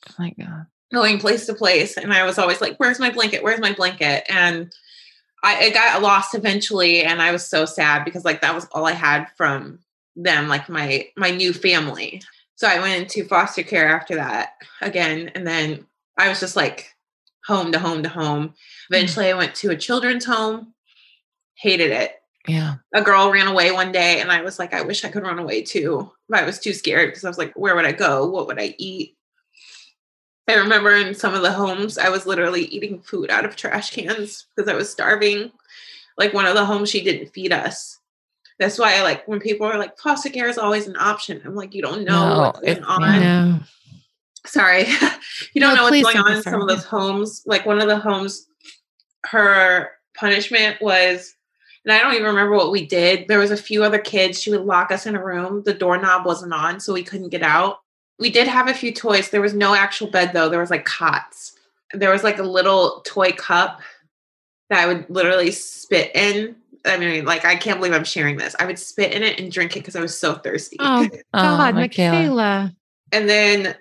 Oh 0.09 0.15
my 0.19 0.31
God. 0.39 0.67
Going 0.93 1.19
place 1.19 1.47
to 1.47 1.55
place. 1.55 1.97
And 1.97 2.13
I 2.13 2.25
was 2.25 2.39
always 2.39 2.61
like, 2.61 2.77
where's 2.77 3.01
my 3.01 3.11
blanket? 3.11 3.43
Where's 3.43 3.61
my 3.61 3.73
blanket? 3.73 4.25
And 4.29 4.73
I 5.47 5.63
it 5.63 5.75
got 5.75 6.03
lost 6.03 6.35
eventually, 6.35 7.05
and 7.05 7.23
I 7.23 7.31
was 7.31 7.47
so 7.47 7.67
sad 7.67 8.05
because 8.05 8.25
like 8.25 8.41
that 8.41 8.55
was 8.55 8.67
all 8.73 8.85
I 8.85 8.93
had 8.93 9.29
from 9.37 9.79
them, 10.17 10.49
like 10.49 10.69
my 10.69 11.07
my 11.17 11.31
new 11.31 11.53
family. 11.53 12.21
So 12.57 12.67
I 12.67 12.81
went 12.81 13.01
into 13.01 13.29
foster 13.29 13.63
care 13.63 13.89
after 13.89 14.17
that 14.17 14.55
again, 14.81 15.31
and 15.37 15.47
then 15.47 15.87
I 16.19 16.29
was 16.29 16.41
just 16.41 16.57
like 16.57 16.93
home 17.47 17.71
to 17.71 17.79
home 17.79 18.03
to 18.03 18.09
home. 18.09 18.55
Eventually, 18.91 19.27
mm-hmm. 19.27 19.37
I 19.37 19.39
went 19.39 19.55
to 19.57 19.71
a 19.71 19.77
children's 19.77 20.25
home. 20.25 20.75
Hated 21.55 21.93
it. 21.93 22.17
Yeah. 22.49 22.75
A 22.93 23.03
girl 23.03 23.31
ran 23.31 23.47
away 23.47 23.71
one 23.71 23.93
day, 23.93 24.21
and 24.21 24.33
I 24.33 24.43
was 24.43 24.59
like, 24.59 24.75
I 24.75 24.83
wish 24.83 25.05
I 25.05 25.11
could 25.11 25.23
run 25.23 25.39
away 25.39 25.63
too. 25.63 26.11
But 26.29 26.43
I 26.43 26.45
was 26.45 26.59
too 26.59 26.73
scared 26.73 27.11
because 27.11 27.25
I 27.25 27.29
was 27.29 27.39
like, 27.39 27.53
where 27.55 27.77
would 27.77 27.87
I 27.87 27.93
go? 27.93 28.29
What 28.29 28.49
would 28.49 28.61
I 28.61 28.75
eat? 28.79 29.17
I 30.49 30.55
remember 30.55 30.93
in 30.93 31.15
some 31.15 31.35
of 31.35 31.43
the 31.43 31.53
homes, 31.53 31.99
I 31.99 32.09
was 32.09 32.27
literally 32.27 32.65
eating 32.67 33.01
food 33.01 33.31
out 33.31 33.45
of 33.45 33.57
trash 33.57 33.91
cans 33.91 34.47
because 34.55 34.71
I 34.71 34.77
was 34.77 34.91
starving. 34.91 35.51
Like 36.17 36.33
one 36.33 36.47
of 36.47 36.55
the 36.55 36.65
homes, 36.65 36.89
she 36.89 37.03
didn't 37.03 37.33
feed 37.33 37.53
us. 37.53 37.99
That's 38.59 38.79
why, 38.79 38.97
I 38.97 39.03
like, 39.03 39.27
when 39.29 39.41
people 39.41 39.67
are 39.67 39.79
like, 39.79 39.99
foster 39.99 40.31
care 40.31 40.49
is 40.49 40.57
always 40.57 40.87
an 40.87 40.97
option, 40.97 41.43
I'm 41.45 41.55
like, 41.55 41.75
you 41.75 41.83
don't 41.83 42.05
know 42.05 42.29
no, 42.29 42.39
what's 42.39 42.61
going 42.61 42.85
on. 42.85 43.21
No. 43.21 43.61
Sorry, 44.47 44.85
you 45.53 45.61
don't 45.61 45.75
no, 45.75 45.83
know 45.83 45.83
what's 45.91 46.03
going 46.03 46.17
on 46.17 46.33
in 46.33 46.43
some 46.43 46.63
of 46.63 46.69
those 46.69 46.85
homes. 46.85 47.43
Like 47.45 47.67
one 47.67 47.81
of 47.81 47.89
the 47.89 47.99
homes, 47.99 48.47
her 49.27 49.91
punishment 50.15 50.81
was, 50.81 51.35
and 51.85 51.93
I 51.93 51.99
don't 51.99 52.15
even 52.15 52.27
remember 52.27 52.57
what 52.57 52.71
we 52.71 52.87
did. 52.87 53.29
There 53.29 53.41
was 53.41 53.51
a 53.51 53.57
few 53.57 53.85
other 53.85 53.99
kids. 53.99 54.41
She 54.41 54.53
would 54.53 54.65
lock 54.65 54.91
us 54.91 55.05
in 55.05 55.17
a 55.17 55.23
room. 55.23 55.63
The 55.65 55.75
doorknob 55.75 56.25
wasn't 56.25 56.55
on, 56.55 56.81
so 56.81 56.95
we 56.95 57.03
couldn't 57.03 57.29
get 57.31 57.43
out 57.43 57.81
We 58.19 58.31
did 58.31 58.49
have 58.49 58.69
a 58.69 58.75
few 58.75 58.93
toys. 58.93 59.31
There 59.31 59.41
was 59.41 59.55
no 59.55 59.75
actual 59.75 60.09
bed 60.09 60.33
though. 60.33 60.49
There 60.49 60.61
was 60.61 60.71
like 60.71 60.85
cots. 60.85 61.53
There 61.93 62.11
was 62.11 62.25
like 62.25 62.39
a 62.39 62.43
little 62.43 63.03
toy 63.07 63.33
cup 63.33 63.81
that 64.71 64.79
I 64.79 64.87
would 64.87 65.09
literally 65.09 65.51
spit 65.51 66.11
in. 66.15 66.57
I 66.85 66.97
mean, 66.99 67.25
like 67.25 67.45
I 67.45 67.57
can't 67.57 67.79
believe 67.79 67.93
I'm 67.93 68.05
sharing 68.05 68.37
this. 68.37 68.55
I 68.59 68.67
would 68.67 68.79
spit 68.79 69.13
in 69.13 69.23
it 69.23 69.41
and 69.41 69.53
drink 69.53 69.77
it 69.77 69.81
because 69.81 69.97
I 69.97 70.01
was 70.01 70.17
so 70.17 70.35
thirsty. 70.35 70.77
Oh, 70.81 71.09
oh 71.15 71.19
God, 71.33 71.75
oh, 71.75 71.79
Michaela. 71.79 72.75
And 73.13 73.29
then 73.29 73.75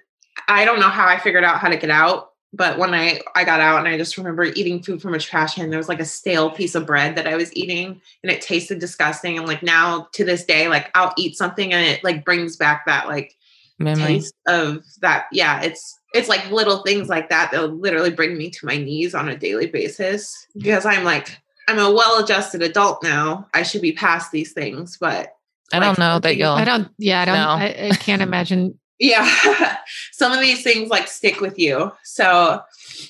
I 0.47 0.65
don't 0.65 0.79
know 0.79 0.89
how 0.89 1.07
I 1.07 1.17
figured 1.17 1.43
out 1.43 1.59
how 1.59 1.69
to 1.69 1.77
get 1.77 1.89
out, 1.89 2.31
but 2.53 2.77
when 2.77 2.93
I 2.93 3.21
I 3.35 3.43
got 3.43 3.59
out 3.59 3.79
and 3.79 3.87
I 3.87 3.97
just 3.97 4.17
remember 4.17 4.43
eating 4.43 4.81
food 4.81 5.01
from 5.01 5.13
a 5.13 5.19
trash 5.19 5.55
can, 5.55 5.69
there 5.69 5.79
was 5.79 5.89
like 5.89 5.99
a 5.99 6.05
stale 6.05 6.49
piece 6.49 6.75
of 6.75 6.85
bread 6.85 7.15
that 7.15 7.27
I 7.27 7.35
was 7.35 7.55
eating, 7.55 8.01
and 8.23 8.31
it 8.31 8.41
tasted 8.41 8.79
disgusting. 8.79 9.37
And 9.37 9.47
like 9.47 9.63
now 9.63 10.07
to 10.13 10.23
this 10.23 10.45
day, 10.45 10.67
like 10.67 10.89
I'll 10.95 11.13
eat 11.17 11.37
something 11.37 11.73
and 11.73 11.85
it 11.85 12.03
like 12.03 12.25
brings 12.25 12.57
back 12.57 12.85
that 12.85 13.07
like 13.07 13.35
memory 13.79 14.05
taste 14.05 14.35
of 14.47 14.83
that. 15.01 15.25
Yeah, 15.31 15.61
it's 15.61 15.99
it's 16.13 16.29
like 16.29 16.49
little 16.51 16.81
things 16.83 17.09
like 17.09 17.29
that 17.29 17.51
that 17.51 17.73
literally 17.73 18.11
bring 18.11 18.37
me 18.37 18.49
to 18.49 18.65
my 18.65 18.77
knees 18.77 19.13
on 19.13 19.29
a 19.29 19.37
daily 19.37 19.67
basis 19.67 20.47
because 20.55 20.85
I'm 20.85 21.03
like 21.03 21.37
I'm 21.67 21.79
a 21.79 21.91
well-adjusted 21.91 22.61
adult 22.61 23.01
now. 23.03 23.47
I 23.53 23.63
should 23.63 23.81
be 23.81 23.91
past 23.91 24.31
these 24.31 24.53
things, 24.53 24.97
but 24.99 25.35
I 25.73 25.79
don't 25.79 25.97
know 25.97 26.19
that 26.19 26.37
you'll. 26.37 26.51
I 26.51 26.63
don't. 26.63 26.89
Yeah, 26.97 27.21
I 27.21 27.25
don't. 27.25 27.35
No. 27.35 27.49
I, 27.49 27.89
I 27.91 27.95
can't 27.95 28.21
imagine. 28.21 28.79
yeah, 28.99 29.77
some 30.11 30.31
of 30.31 30.39
these 30.39 30.63
things 30.63 30.89
like 30.89 31.07
stick 31.07 31.41
with 31.41 31.57
you. 31.57 31.91
So 32.03 32.61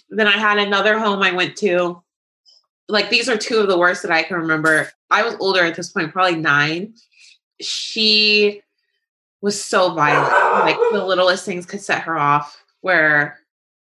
then 0.09 0.27
I 0.27 0.37
had 0.37 0.57
another 0.57 0.97
home 0.97 1.21
I 1.21 1.31
went 1.31 1.57
to. 1.57 2.01
Like 2.87 3.09
these 3.09 3.27
are 3.27 3.37
two 3.37 3.57
of 3.57 3.67
the 3.67 3.77
worst 3.77 4.03
that 4.03 4.11
I 4.11 4.23
can 4.23 4.37
remember. 4.37 4.89
I 5.09 5.23
was 5.23 5.35
older 5.39 5.63
at 5.63 5.75
this 5.75 5.91
point, 5.91 6.13
probably 6.13 6.39
nine. 6.39 6.93
She 7.61 8.61
was 9.45 9.63
so 9.63 9.93
violent. 9.93 10.33
Like 10.65 10.75
the 10.91 11.05
littlest 11.05 11.45
things 11.45 11.67
could 11.67 11.79
set 11.79 12.01
her 12.01 12.17
off. 12.17 12.63
Where 12.81 13.39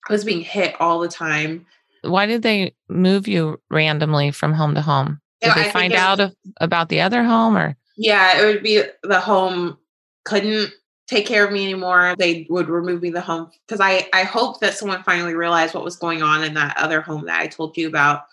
I 0.10 0.12
was 0.12 0.26
being 0.26 0.42
hit 0.42 0.76
all 0.80 1.00
the 1.00 1.08
time. 1.08 1.68
Why 2.02 2.26
did 2.26 2.42
they 2.42 2.74
move 2.90 3.28
you 3.28 3.62
randomly 3.70 4.32
from 4.32 4.54
home 4.54 4.74
to 4.74 4.82
home? 4.82 5.22
Did 5.42 5.54
they 5.54 5.72
find 5.72 5.94
out 5.94 6.20
of, 6.20 6.36
about 6.60 6.90
the 6.90 7.02
other 7.02 7.24
home 7.24 7.56
or? 7.56 7.78
Yeah, 7.96 8.42
it 8.42 8.46
would 8.46 8.64
be 8.64 8.84
the 9.04 9.20
home 9.20 9.78
couldn't 10.26 10.72
take 11.08 11.28
care 11.28 11.46
of 11.46 11.52
me 11.52 11.64
anymore. 11.64 12.16
They 12.18 12.48
would 12.50 12.68
remove 12.68 13.04
me 13.04 13.12
the 13.12 13.22
home 13.22 13.52
because 13.68 13.80
I 13.80 14.08
I 14.14 14.24
hope 14.24 14.62
that 14.62 14.74
someone 14.74 15.04
finally 15.04 15.36
realized 15.36 15.76
what 15.76 15.84
was 15.84 15.96
going 15.96 16.24
on 16.24 16.44
in 16.44 16.56
that 16.56 16.76
other 16.78 17.02
home 17.02 17.26
that 17.26 17.40
I 17.40 17.48
told 17.48 17.78
you 17.78 17.88
about. 17.88 18.26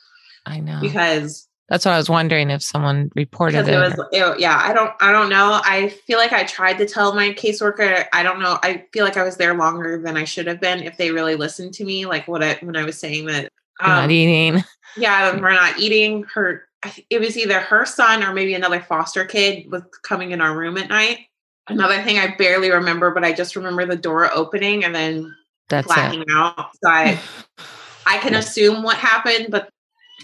I 0.47 0.61
know 0.61 0.81
because 0.81 1.47
that's 1.69 1.85
what 1.85 1.93
I 1.93 1.99
was 1.99 2.09
wondering 2.09 2.51
if 2.51 2.63
someone 2.63 3.11
reported 3.15 3.69
it. 3.69 3.75
it, 3.75 3.79
was, 3.79 4.07
it. 4.13 4.41
Yeah, 4.41 4.59
I 4.63 4.73
don't 4.73 4.93
I 5.01 5.13
don't 5.13 5.29
know. 5.29 5.61
I 5.65 5.89
feel 5.89 6.19
like 6.19 6.33
I 6.33 6.45
tried 6.45 6.79
to 6.79 6.87
tell 6.87 7.15
my 7.15 7.31
caseworker. 7.31 8.07
I 8.13 8.23
don't 8.23 8.41
know. 8.41 8.59
I 8.63 8.87
feel 8.93 9.05
like 9.05 9.19
I 9.19 9.23
was 9.23 9.37
there 9.37 9.55
longer 9.55 10.01
than 10.01 10.17
I 10.17 10.25
should 10.25 10.47
have 10.47 10.61
been 10.61 10.83
if 10.83 10.97
they 10.97 11.11
really 11.11 11.35
listened 11.35 11.75
to 11.75 11.85
me. 11.85 12.07
Like 12.07 12.27
what 12.27 12.43
I 12.43 12.55
when 12.63 12.77
I 12.77 12.85
was 12.85 12.99
saying 12.99 13.27
that 13.27 13.51
um, 13.81 13.89
not 13.89 14.11
eating. 14.11 14.65
Yeah, 14.97 15.39
we're 15.39 15.53
not 15.53 15.79
eating. 15.79 16.25
Her, 16.35 16.65
it 17.11 17.21
was 17.21 17.37
either 17.37 17.61
her 17.61 17.85
son 17.85 18.25
or 18.25 18.33
maybe 18.33 18.55
another 18.55 18.81
foster 18.81 19.25
kid 19.25 19.71
was 19.71 19.83
coming 20.03 20.33
in 20.33 20.41
our 20.41 20.57
room 20.57 20.79
at 20.79 20.89
night. 20.89 21.27
Another 21.69 22.03
thing 22.03 22.19
I 22.19 22.35
barely 22.37 22.71
remember, 22.71 23.11
but 23.11 23.25
I 23.25 23.33
just 23.33 23.55
remember 23.55 23.85
the 23.85 23.97
door 23.97 24.33
opening 24.33 24.85
and 24.85 24.95
then 24.95 25.37
That's 25.69 25.87
blacking 25.87 26.23
it. 26.23 26.29
out. 26.33 26.71
So 26.83 26.91
I, 26.91 27.21
I 28.07 28.17
can 28.19 28.35
assume 28.35 28.83
what 28.83 28.97
happened, 28.97 29.49
but 29.51 29.69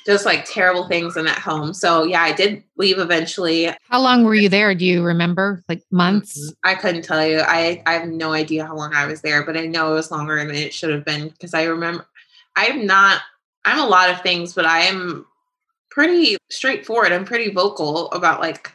just 0.04 0.26
like 0.26 0.44
terrible 0.44 0.86
things 0.86 1.16
in 1.16 1.24
that 1.24 1.38
home. 1.38 1.72
So 1.72 2.04
yeah, 2.04 2.22
I 2.22 2.32
did 2.32 2.62
leave 2.76 2.98
eventually. 2.98 3.70
How 3.88 4.00
long 4.00 4.24
were 4.24 4.34
you 4.34 4.48
there? 4.48 4.74
Do 4.74 4.84
you 4.84 5.02
remember? 5.02 5.62
Like 5.68 5.82
months? 5.90 6.38
Mm-hmm. 6.38 6.68
I 6.68 6.74
couldn't 6.74 7.02
tell 7.02 7.26
you. 7.26 7.40
I 7.40 7.82
I 7.86 7.94
have 7.94 8.08
no 8.08 8.32
idea 8.32 8.66
how 8.66 8.76
long 8.76 8.94
I 8.94 9.06
was 9.06 9.22
there, 9.22 9.44
but 9.44 9.56
I 9.56 9.66
know 9.66 9.92
it 9.92 9.94
was 9.94 10.10
longer 10.10 10.36
than 10.36 10.54
it 10.54 10.74
should 10.74 10.90
have 10.90 11.04
been 11.04 11.28
because 11.28 11.54
I 11.54 11.64
remember 11.64 12.06
I'm 12.56 12.86
not 12.86 13.22
I'm 13.64 13.80
a 13.80 13.86
lot 13.86 14.10
of 14.10 14.20
things, 14.20 14.52
but 14.52 14.66
I 14.66 14.80
am 14.80 15.26
pretty 15.90 16.36
straightforward. 16.50 17.12
I'm 17.12 17.24
pretty 17.24 17.50
vocal 17.50 18.10
about 18.12 18.40
like 18.40 18.72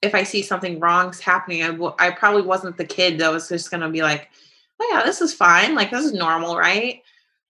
if 0.00 0.14
I 0.14 0.22
see 0.22 0.42
something 0.42 0.78
wrong's 0.78 1.18
happening. 1.18 1.62
I, 1.64 1.68
w- 1.72 1.94
I 1.98 2.10
probably 2.10 2.42
wasn't 2.42 2.76
the 2.76 2.84
kid 2.84 3.18
that 3.18 3.32
was 3.32 3.48
just 3.48 3.70
going 3.70 3.80
to 3.80 3.88
be 3.88 4.02
like, 4.02 4.28
"Oh 4.80 4.88
yeah, 4.92 5.02
this 5.02 5.20
is 5.20 5.34
fine. 5.34 5.74
Like 5.74 5.90
this 5.90 6.04
is 6.04 6.12
normal, 6.12 6.56
right?" 6.56 7.02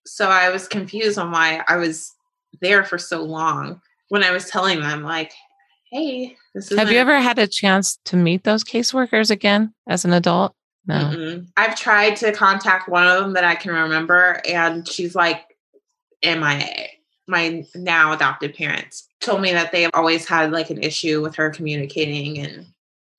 So 0.06 0.30
I 0.30 0.48
was 0.48 0.66
confused 0.66 1.18
on 1.18 1.30
why 1.30 1.62
I 1.68 1.76
was 1.76 2.14
there 2.60 2.84
for 2.84 2.98
so 2.98 3.22
long 3.22 3.80
when 4.08 4.22
I 4.22 4.30
was 4.30 4.48
telling 4.48 4.80
them 4.80 5.02
like, 5.02 5.32
"Hey, 5.90 6.36
this 6.54 6.70
is." 6.70 6.78
Have 6.78 6.90
you 6.90 6.98
ever 6.98 7.20
had 7.20 7.38
a 7.38 7.46
chance 7.46 7.98
to 8.06 8.16
meet 8.16 8.44
those 8.44 8.64
caseworkers 8.64 9.30
again 9.30 9.74
as 9.88 10.04
an 10.04 10.12
adult? 10.12 10.54
No. 10.86 10.94
Mm-mm. 10.94 11.46
I've 11.56 11.76
tried 11.76 12.16
to 12.16 12.32
contact 12.32 12.88
one 12.88 13.06
of 13.06 13.20
them 13.20 13.34
that 13.34 13.44
I 13.44 13.54
can 13.54 13.72
remember, 13.72 14.40
and 14.48 14.88
she's 14.88 15.14
like, 15.14 15.44
MIA. 16.24 16.88
My 17.26 17.62
now 17.74 18.12
adopted 18.12 18.54
parents 18.54 19.06
told 19.20 19.42
me 19.42 19.52
that 19.52 19.70
they 19.70 19.82
have 19.82 19.90
always 19.92 20.26
had 20.26 20.50
like 20.50 20.70
an 20.70 20.82
issue 20.82 21.20
with 21.20 21.34
her 21.36 21.50
communicating 21.50 22.38
and 22.38 22.66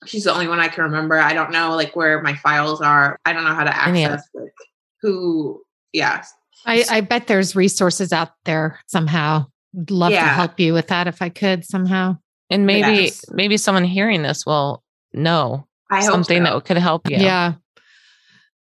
she's 0.05 0.23
the 0.23 0.33
only 0.33 0.47
one 0.47 0.59
I 0.59 0.67
can 0.67 0.83
remember. 0.83 1.19
I 1.19 1.33
don't 1.33 1.51
know 1.51 1.75
like 1.75 1.95
where 1.95 2.21
my 2.21 2.35
files 2.35 2.81
are. 2.81 3.19
I 3.25 3.33
don't 3.33 3.43
know 3.43 3.53
how 3.53 3.65
to 3.65 3.75
access 3.75 4.27
like 4.33 4.53
who 5.01 5.61
yeah. 5.93 6.23
I, 6.65 6.85
I 6.89 7.01
bet 7.01 7.27
there's 7.27 7.55
resources 7.55 8.11
out 8.13 8.29
there 8.45 8.79
somehow. 8.87 9.45
I'd 9.77 9.91
love 9.91 10.11
yeah. 10.11 10.23
to 10.23 10.29
help 10.29 10.59
you 10.59 10.73
with 10.73 10.87
that 10.87 11.07
if 11.07 11.21
I 11.21 11.29
could 11.29 11.65
somehow. 11.65 12.17
And 12.49 12.65
maybe 12.65 13.03
yes. 13.03 13.25
maybe 13.29 13.57
someone 13.57 13.83
hearing 13.83 14.23
this 14.23 14.45
will 14.45 14.83
know 15.13 15.67
I 15.91 16.01
something 16.01 16.45
so. 16.45 16.53
that 16.53 16.65
could 16.65 16.77
help 16.77 17.09
you. 17.09 17.17
Yeah. 17.17 17.53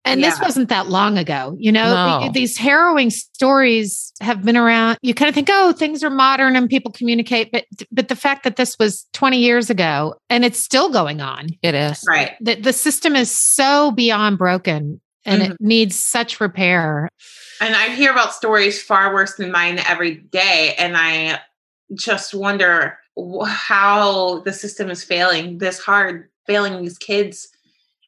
And 0.03 0.19
yeah. 0.19 0.31
this 0.31 0.39
wasn't 0.39 0.69
that 0.69 0.87
long 0.87 1.17
ago. 1.17 1.55
You 1.59 1.71
know, 1.71 2.19
no. 2.21 2.31
these 2.31 2.57
harrowing 2.57 3.11
stories 3.11 4.11
have 4.19 4.43
been 4.43 4.57
around. 4.57 4.97
You 5.01 5.13
kind 5.13 5.29
of 5.29 5.35
think, 5.35 5.49
oh, 5.51 5.73
things 5.73 6.03
are 6.03 6.09
modern 6.09 6.55
and 6.55 6.67
people 6.67 6.91
communicate, 6.91 7.51
but 7.51 7.65
but 7.91 8.07
the 8.07 8.15
fact 8.15 8.43
that 8.43 8.55
this 8.55 8.77
was 8.79 9.07
20 9.13 9.37
years 9.37 9.69
ago 9.69 10.15
and 10.29 10.43
it's 10.43 10.59
still 10.59 10.89
going 10.89 11.21
on. 11.21 11.49
It 11.61 11.75
is. 11.75 12.03
Right. 12.07 12.31
The, 12.41 12.55
the 12.55 12.73
system 12.73 13.15
is 13.15 13.31
so 13.31 13.91
beyond 13.91 14.39
broken 14.39 14.99
and 15.23 15.41
mm-hmm. 15.41 15.51
it 15.51 15.57
needs 15.61 16.01
such 16.01 16.41
repair. 16.41 17.07
And 17.61 17.75
I 17.75 17.89
hear 17.89 18.11
about 18.11 18.33
stories 18.33 18.81
far 18.81 19.13
worse 19.13 19.35
than 19.35 19.51
mine 19.51 19.79
every 19.87 20.15
day. 20.15 20.75
And 20.77 20.97
I 20.97 21.39
just 21.93 22.33
wonder 22.33 22.97
how 23.45 24.39
the 24.39 24.51
system 24.51 24.89
is 24.89 25.03
failing 25.03 25.59
this 25.59 25.79
hard, 25.79 26.27
failing 26.47 26.81
these 26.81 26.97
kids 26.97 27.49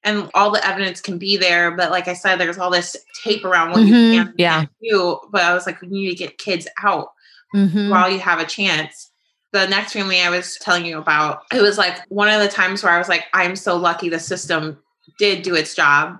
and 0.03 0.29
all 0.33 0.51
the 0.51 0.65
evidence 0.65 0.99
can 1.01 1.17
be 1.17 1.37
there. 1.37 1.71
But 1.71 1.91
like 1.91 2.07
I 2.07 2.13
said, 2.13 2.37
there's 2.37 2.57
all 2.57 2.71
this 2.71 2.97
tape 3.23 3.45
around 3.45 3.71
what 3.71 3.81
mm-hmm. 3.81 3.93
you 3.93 4.23
can 4.23 4.33
yeah. 4.37 4.65
do. 4.81 5.19
But 5.31 5.43
I 5.43 5.53
was 5.53 5.65
like, 5.65 5.81
we 5.81 5.87
need 5.87 6.09
to 6.09 6.15
get 6.15 6.37
kids 6.37 6.67
out 6.81 7.11
mm-hmm. 7.55 7.89
while 7.89 8.09
you 8.09 8.19
have 8.19 8.39
a 8.39 8.45
chance. 8.45 9.11
The 9.51 9.67
next 9.67 9.93
family 9.93 10.19
I 10.19 10.31
was 10.31 10.57
telling 10.57 10.85
you 10.85 10.97
about, 10.97 11.43
it 11.53 11.61
was 11.61 11.77
like 11.77 12.01
one 12.09 12.27
of 12.27 12.41
the 12.41 12.47
times 12.47 12.83
where 12.83 12.91
I 12.91 12.97
was 12.97 13.07
like, 13.07 13.25
I'm 13.33 13.55
so 13.55 13.77
lucky 13.77 14.09
the 14.09 14.19
system 14.19 14.79
did 15.19 15.43
do 15.43 15.53
its 15.53 15.75
job. 15.75 16.19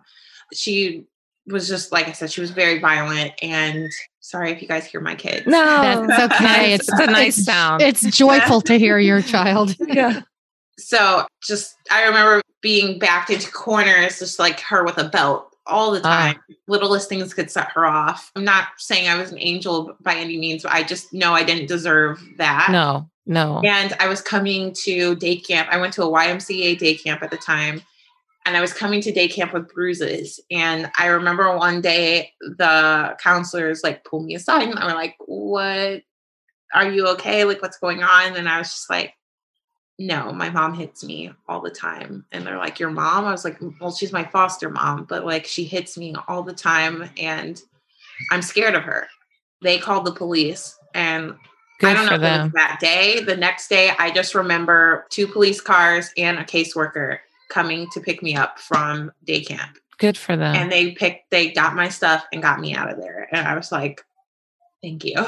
She 0.54 1.08
was 1.48 1.68
just 1.68 1.92
like 1.92 2.08
I 2.08 2.12
said, 2.14 2.32
she 2.32 2.42
was 2.42 2.52
very 2.52 2.80
violent 2.80 3.34
and 3.42 3.90
sorry 4.20 4.52
if 4.52 4.62
you 4.62 4.68
guys 4.68 4.86
hear 4.86 5.02
my 5.02 5.16
kids. 5.16 5.46
No, 5.46 6.06
that's 6.08 6.34
okay. 6.34 6.74
it's, 6.74 6.90
it's 6.90 7.00
a 7.00 7.08
nice 7.08 7.44
sound. 7.44 7.82
It's 7.82 8.02
joyful 8.16 8.62
to 8.62 8.80
hear 8.80 9.00
your 9.00 9.22
child. 9.22 9.76
yeah. 9.80 10.22
So 10.78 11.26
just 11.44 11.76
I 11.92 12.06
remember 12.06 12.42
being 12.62 12.98
backed 12.98 13.30
into 13.30 13.52
corners, 13.52 14.20
just 14.20 14.40
like 14.40 14.60
her 14.62 14.84
with 14.84 14.98
a 14.98 15.10
belt 15.10 15.54
all 15.66 15.92
the 15.92 16.00
ah. 16.00 16.02
time. 16.02 16.36
Uh, 16.50 16.54
Littlest 16.68 17.10
things 17.10 17.34
could 17.34 17.52
set 17.52 17.72
her 17.72 17.86
off. 17.86 18.32
I'm 18.36 18.46
not 18.46 18.68
saying 18.78 19.08
I 19.08 19.16
was 19.16 19.32
an 19.32 19.40
angel 19.40 19.96
by 20.02 20.16
any 20.16 20.38
means, 20.38 20.64
but 20.64 20.74
I 20.74 20.84
just 20.84 21.14
know 21.14 21.34
I 21.34 21.44
didn't 21.44 21.68
deserve 21.68 22.24
that. 22.38 22.70
No, 22.72 23.10
no. 23.26 23.62
And 23.64 23.94
I 24.00 24.08
was 24.08 24.22
coming 24.22 24.74
to 24.84 25.16
day 25.16 25.38
camp. 25.38 25.70
I 25.72 25.78
went 25.78 25.94
to 25.94 26.04
a 26.04 26.08
YMCA 26.08 26.78
day 26.78 26.96
camp 26.96 27.22
at 27.22 27.32
the 27.32 27.38
time. 27.38 27.82
And 28.46 28.58
I 28.58 28.62
was 28.62 28.74
coming 28.74 29.02
to 29.02 29.12
day 29.12 29.28
camp 29.28 29.54
with 29.54 29.74
bruises. 29.74 30.40
And 30.52 30.92
I 30.98 31.08
remember 31.08 31.56
one 31.58 31.82
day 31.82 32.34
the 32.40 33.16
counselors 33.22 33.84
like 33.84 34.04
pulled 34.04 34.26
me 34.26 34.36
aside 34.36 34.68
and 34.68 34.78
I 34.78 34.86
were 34.88 34.94
like, 34.94 35.16
What 35.20 36.02
are 36.74 36.90
you 36.90 37.08
okay? 37.10 37.46
Like, 37.46 37.62
what's 37.62 37.78
going 37.78 38.04
on? 38.04 38.36
And 38.36 38.50
I 38.50 38.58
was 38.58 38.70
just 38.70 38.90
like, 38.90 39.14
no, 40.00 40.34
my 40.34 40.50
mom 40.50 40.74
hits 40.74 41.04
me 41.04 41.32
all 41.48 41.62
the 41.62 41.70
time. 41.70 42.26
And 42.32 42.46
they're 42.46 42.58
like, 42.58 42.80
Your 42.80 42.90
mom? 42.90 43.26
I 43.26 43.32
was 43.32 43.46
like, 43.46 43.60
Well, 43.80 43.94
she's 43.94 44.12
my 44.12 44.26
foster 44.26 44.70
mom, 44.70 45.06
but 45.06 45.26
like 45.26 45.46
she 45.46 45.64
hits 45.64 45.98
me 45.98 46.16
all 46.28 46.44
the 46.44 46.54
time 46.54 47.10
and 47.18 47.62
I'm 48.32 48.42
scared 48.42 48.76
of 48.76 48.84
her. 48.84 49.08
They 49.62 49.78
called 49.78 50.06
the 50.06 50.12
police 50.14 50.78
and 50.94 51.36
Good 51.80 51.90
I 51.90 51.94
don't 51.94 52.22
know 52.22 52.44
was 52.44 52.52
that 52.54 52.78
day. 52.80 53.20
The 53.22 53.36
next 53.36 53.68
day, 53.68 53.92
I 53.98 54.12
just 54.12 54.36
remember 54.36 55.06
two 55.10 55.28
police 55.28 55.60
cars 55.60 56.12
and 56.18 56.38
a 56.38 56.44
caseworker 56.44 57.20
coming 57.54 57.90
to 57.92 58.00
pick 58.00 58.24
me 58.24 58.36
up 58.36 58.60
from 58.60 59.12
day 59.24 59.42
camp. 59.42 59.78
Good 60.00 60.18
for 60.18 60.36
them. 60.36 60.56
And 60.56 60.72
they 60.72 60.92
picked, 60.92 61.30
they 61.30 61.52
got 61.52 61.76
my 61.76 61.90
stuff 61.90 62.26
and 62.34 62.42
got 62.42 62.60
me 62.60 62.74
out 62.74 62.92
of 62.92 62.98
there. 63.00 63.28
And 63.32 63.48
I 63.48 63.56
was 63.56 63.72
like, 63.72 64.02
thank 64.82 65.06
you. 65.06 65.16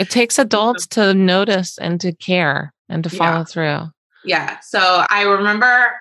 It 0.00 0.08
takes 0.08 0.38
adults 0.38 0.86
to 0.88 1.12
notice 1.12 1.76
and 1.76 2.00
to 2.00 2.12
care 2.14 2.72
and 2.88 3.04
to 3.04 3.10
follow 3.10 3.40
yeah. 3.40 3.44
through. 3.44 3.80
Yeah. 4.24 4.58
So 4.60 5.04
I 5.10 5.24
remember 5.24 5.92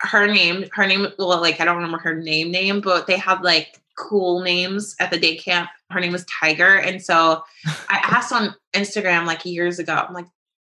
her 0.00 0.26
name, 0.26 0.64
her 0.72 0.88
name, 0.88 1.06
well, 1.20 1.40
like 1.40 1.60
I 1.60 1.64
don't 1.64 1.76
remember 1.76 1.98
her 1.98 2.16
name 2.16 2.50
name, 2.50 2.80
but 2.80 3.06
they 3.06 3.16
had 3.16 3.42
like 3.42 3.80
cool 3.96 4.40
names 4.40 4.96
at 4.98 5.12
the 5.12 5.18
day 5.20 5.36
camp. 5.36 5.70
Her 5.90 6.00
name 6.00 6.12
was 6.12 6.24
Tiger. 6.24 6.78
And 6.78 7.00
so 7.00 7.42
I 7.88 8.00
asked 8.02 8.32
on 8.32 8.56
Instagram 8.74 9.24
like 9.24 9.44
years 9.44 9.78
ago, 9.78 9.94
I'm 9.94 10.12
like, 10.12 10.26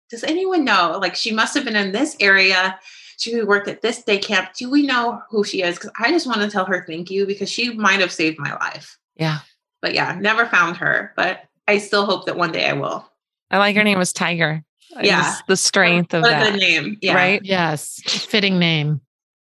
does 0.09 0.23
anyone 0.23 0.63
know? 0.63 0.97
Like 0.99 1.15
she 1.15 1.31
must 1.31 1.53
have 1.55 1.65
been 1.65 1.75
in 1.75 1.91
this 1.91 2.15
area. 2.19 2.79
She 3.21 3.39
worked 3.43 3.67
at 3.67 3.83
this 3.83 4.01
day 4.01 4.17
camp. 4.17 4.55
Do 4.55 4.67
we 4.67 4.81
know 4.81 5.21
who 5.29 5.43
she 5.43 5.61
is? 5.61 5.75
Because 5.75 5.91
I 5.99 6.09
just 6.09 6.25
want 6.25 6.41
to 6.41 6.49
tell 6.49 6.65
her 6.65 6.83
thank 6.87 7.11
you 7.11 7.27
because 7.27 7.51
she 7.51 7.71
might 7.71 7.99
have 7.99 8.11
saved 8.11 8.39
my 8.39 8.51
life. 8.55 8.97
Yeah. 9.15 9.39
But 9.79 9.93
yeah, 9.93 10.17
never 10.19 10.47
found 10.47 10.77
her. 10.77 11.13
But 11.15 11.43
I 11.67 11.77
still 11.77 12.07
hope 12.07 12.25
that 12.25 12.35
one 12.35 12.51
day 12.51 12.67
I 12.67 12.73
will. 12.73 13.07
I 13.51 13.59
like 13.59 13.75
her 13.75 13.83
name 13.83 13.99
was 13.99 14.11
Tiger. 14.11 14.63
Yeah. 14.99 15.21
Just 15.21 15.45
the 15.45 15.55
strength 15.55 16.15
of 16.15 16.23
What 16.23 16.31
a 16.31 16.35
that. 16.35 16.51
good 16.51 16.59
name. 16.59 16.97
Yeah. 16.99 17.13
Right? 17.13 17.41
Yes, 17.43 18.01
fitting 18.05 18.57
name. 18.57 19.01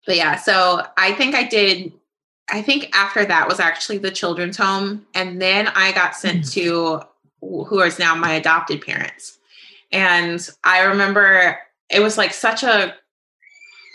But 0.06 0.16
yeah, 0.16 0.36
so 0.36 0.86
I 0.96 1.12
think 1.12 1.34
I 1.34 1.42
did. 1.44 1.92
I 2.50 2.62
think 2.62 2.88
after 2.96 3.26
that 3.26 3.48
was 3.48 3.60
actually 3.60 3.98
the 3.98 4.10
children's 4.10 4.56
home. 4.56 5.06
And 5.14 5.42
then 5.42 5.68
I 5.68 5.92
got 5.92 6.16
sent 6.16 6.46
hmm. 6.46 6.50
to 6.52 7.00
who 7.42 7.80
is 7.82 7.98
now 7.98 8.14
my 8.14 8.32
adopted 8.32 8.80
parents. 8.80 9.38
And 9.92 10.48
I 10.64 10.84
remember 10.84 11.58
it 11.90 12.00
was 12.00 12.16
like 12.16 12.32
such 12.32 12.62
a 12.62 12.94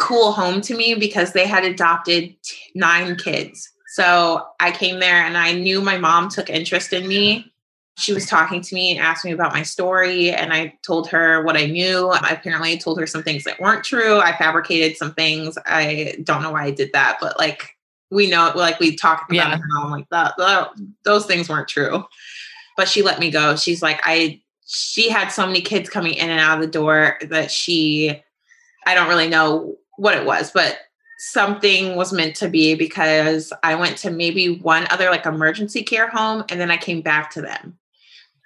cool 0.04 0.32
home 0.34 0.62
to 0.62 0.76
me 0.76 0.95
because 0.95 1.34
they 1.34 1.47
had 1.47 1.64
adopted 1.64 2.36
t- 2.43 2.58
nine 2.76 3.16
kids. 3.16 3.70
So 3.95 4.45
I 4.60 4.72
came 4.72 4.99
there 4.99 5.24
and 5.24 5.38
I 5.38 5.54
knew 5.54 5.82
my 5.82 5.97
mom 5.97 6.30
took 6.30 6.49
interest 6.49 6.93
in 6.93 7.08
me. 7.08 7.51
She 7.97 8.12
was 8.12 8.26
talking 8.26 8.60
to 8.62 8.76
me 8.76 8.91
and 8.91 8.99
asked 8.99 9.24
me 9.24 9.32
about 9.32 9.54
my 9.54 9.62
story, 9.62 10.32
and 10.32 10.51
I 10.51 10.74
told 10.84 11.08
her 11.10 11.43
what 11.43 11.56
I 11.56 11.68
knew. 11.68 12.10
I 12.10 12.30
apparently 12.32 12.76
told 12.78 12.99
her 12.99 13.06
some 13.06 13.22
things 13.22 13.43
that 13.43 13.60
weren't 13.60 13.84
true. 13.84 14.20
I 14.20 14.36
fabricated 14.36 14.97
some 14.97 15.14
things. 15.14 15.60
I 15.68 16.18
don't 16.24 16.41
know 16.41 16.51
why 16.51 16.64
I 16.64 16.72
did 16.72 16.89
that, 16.93 17.20
but 17.22 17.38
like 17.38 17.78
we 18.10 18.30
know, 18.32 18.51
like 18.56 18.80
we 18.80 18.95
talked 18.95 19.32
about 19.32 19.49
Yeah. 19.49 19.56
it 19.56 19.62
now. 19.76 19.84
I'm 19.84 19.91
like 19.91 20.10
that, 20.10 20.34
that, 20.39 20.70
those 21.06 21.28
things 21.28 21.47
weren't 21.49 21.68
true. 21.68 22.04
But 22.76 22.89
she 22.89 23.04
let 23.04 23.20
me 23.20 23.30
go. 23.30 23.56
She's 23.56 23.82
like, 23.84 24.01
I. 24.04 24.41
She 24.66 25.10
had 25.10 25.28
so 25.28 25.45
many 25.45 25.62
kids 25.62 25.88
coming 25.89 26.16
in 26.16 26.30
and 26.32 26.39
out 26.39 26.58
of 26.58 26.62
the 26.62 26.72
door 26.72 27.20
that 27.30 27.51
she, 27.51 28.24
I 28.88 28.95
don't 28.95 29.10
really 29.10 29.28
know 29.28 29.76
what 29.98 30.18
it 30.18 30.26
was, 30.26 30.52
but 30.52 30.80
something 31.20 31.96
was 31.96 32.12
meant 32.12 32.36
to 32.36 32.50
be 32.50 32.76
because 32.76 33.54
I 33.64 33.76
went 33.76 33.98
to 34.00 34.12
maybe 34.12 34.58
one 34.60 34.86
other 34.89 35.10
like 35.10 35.26
emergency 35.26 35.84
care 35.84 36.08
home 36.08 36.44
and 36.50 36.60
then 36.60 36.70
I 36.70 36.78
came 36.78 37.02
back 37.02 37.32
to 37.32 37.41
them. 37.41 37.78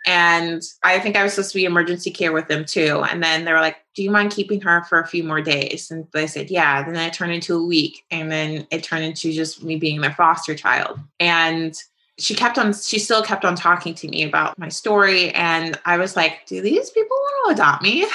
And 0.05 0.61
I 0.83 0.99
think 0.99 1.17
I 1.17 1.23
was 1.23 1.33
supposed 1.33 1.51
to 1.51 1.57
be 1.57 1.65
emergency 1.65 2.11
care 2.11 2.31
with 2.31 2.47
them 2.47 2.63
too. 2.63 3.03
And 3.09 3.21
then 3.21 3.43
they 3.43 3.51
were 3.51 3.59
like, 3.59 3.77
Do 3.93 4.03
you 4.03 4.11
mind 4.11 4.31
keeping 4.31 4.61
her 4.61 4.83
for 4.85 5.01
a 5.01 5.07
few 5.07 5.23
more 5.23 5.41
days? 5.41 5.91
And 5.91 6.07
they 6.13 6.27
said, 6.27 6.49
Yeah. 6.49 6.83
Then 6.83 6.95
it 6.95 7.13
turned 7.13 7.33
into 7.33 7.55
a 7.55 7.65
week. 7.65 8.05
And 8.09 8.31
then 8.31 8.67
it 8.71 8.83
turned 8.83 9.03
into 9.03 9.33
just 9.33 9.63
me 9.63 9.75
being 9.75 9.99
their 9.99 10.13
foster 10.13 10.55
child. 10.55 10.99
And 11.19 11.75
she 12.19 12.35
kept 12.35 12.57
on, 12.57 12.73
she 12.73 12.99
still 12.99 13.21
kept 13.21 13.43
on 13.43 13.55
talking 13.55 13.95
to 13.95 14.07
me 14.07 14.23
about 14.23 14.57
my 14.57 14.69
story. 14.69 15.31
And 15.31 15.77
I 15.83 15.97
was 15.97 16.15
like, 16.15 16.45
Do 16.45 16.61
these 16.61 16.89
people 16.91 17.17
want 17.17 17.57
to 17.57 17.61
adopt 17.61 17.83
me? 17.83 18.07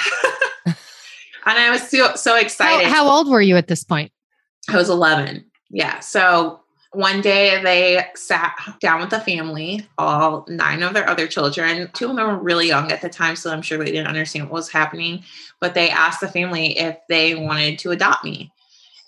and 1.45 1.57
I 1.57 1.69
was 1.69 1.89
so, 1.89 2.15
so 2.15 2.35
excited. 2.35 2.87
How, 2.87 3.05
how 3.05 3.09
old 3.09 3.29
were 3.29 3.41
you 3.41 3.57
at 3.57 3.67
this 3.67 3.83
point? 3.83 4.11
I 4.69 4.77
was 4.77 4.89
11. 4.89 5.45
Yeah. 5.69 5.99
So 5.99 6.61
one 6.93 7.21
day 7.21 7.61
they 7.61 8.05
sat 8.15 8.55
down 8.79 9.01
with 9.01 9.09
the 9.09 9.19
family, 9.19 9.85
all 9.97 10.45
nine 10.47 10.83
of 10.83 10.93
their 10.93 11.09
other 11.09 11.27
children. 11.27 11.89
Two 11.93 12.09
of 12.09 12.15
them 12.15 12.27
were 12.27 12.37
really 12.37 12.67
young 12.67 12.91
at 12.91 13.01
the 13.01 13.09
time, 13.09 13.35
so 13.35 13.51
I'm 13.51 13.61
sure 13.61 13.77
they 13.77 13.91
didn't 13.91 14.07
understand 14.07 14.45
what 14.45 14.53
was 14.53 14.71
happening. 14.71 15.23
But 15.59 15.73
they 15.73 15.89
asked 15.89 16.21
the 16.21 16.27
family 16.27 16.77
if 16.77 16.97
they 17.09 17.35
wanted 17.35 17.79
to 17.79 17.91
adopt 17.91 18.23
me. 18.23 18.51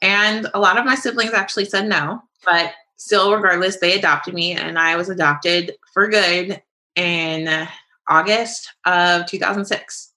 And 0.01 0.47
a 0.53 0.59
lot 0.59 0.77
of 0.77 0.85
my 0.85 0.95
siblings 0.95 1.33
actually 1.33 1.65
said 1.65 1.87
no, 1.87 2.21
but 2.43 2.73
still, 2.97 3.33
regardless, 3.33 3.77
they 3.77 3.97
adopted 3.97 4.33
me 4.33 4.53
and 4.53 4.77
I 4.77 4.95
was 4.95 5.09
adopted 5.09 5.73
for 5.93 6.07
good 6.07 6.61
in 6.95 7.67
August 8.09 8.73
of 8.85 9.25
2006. 9.27 10.11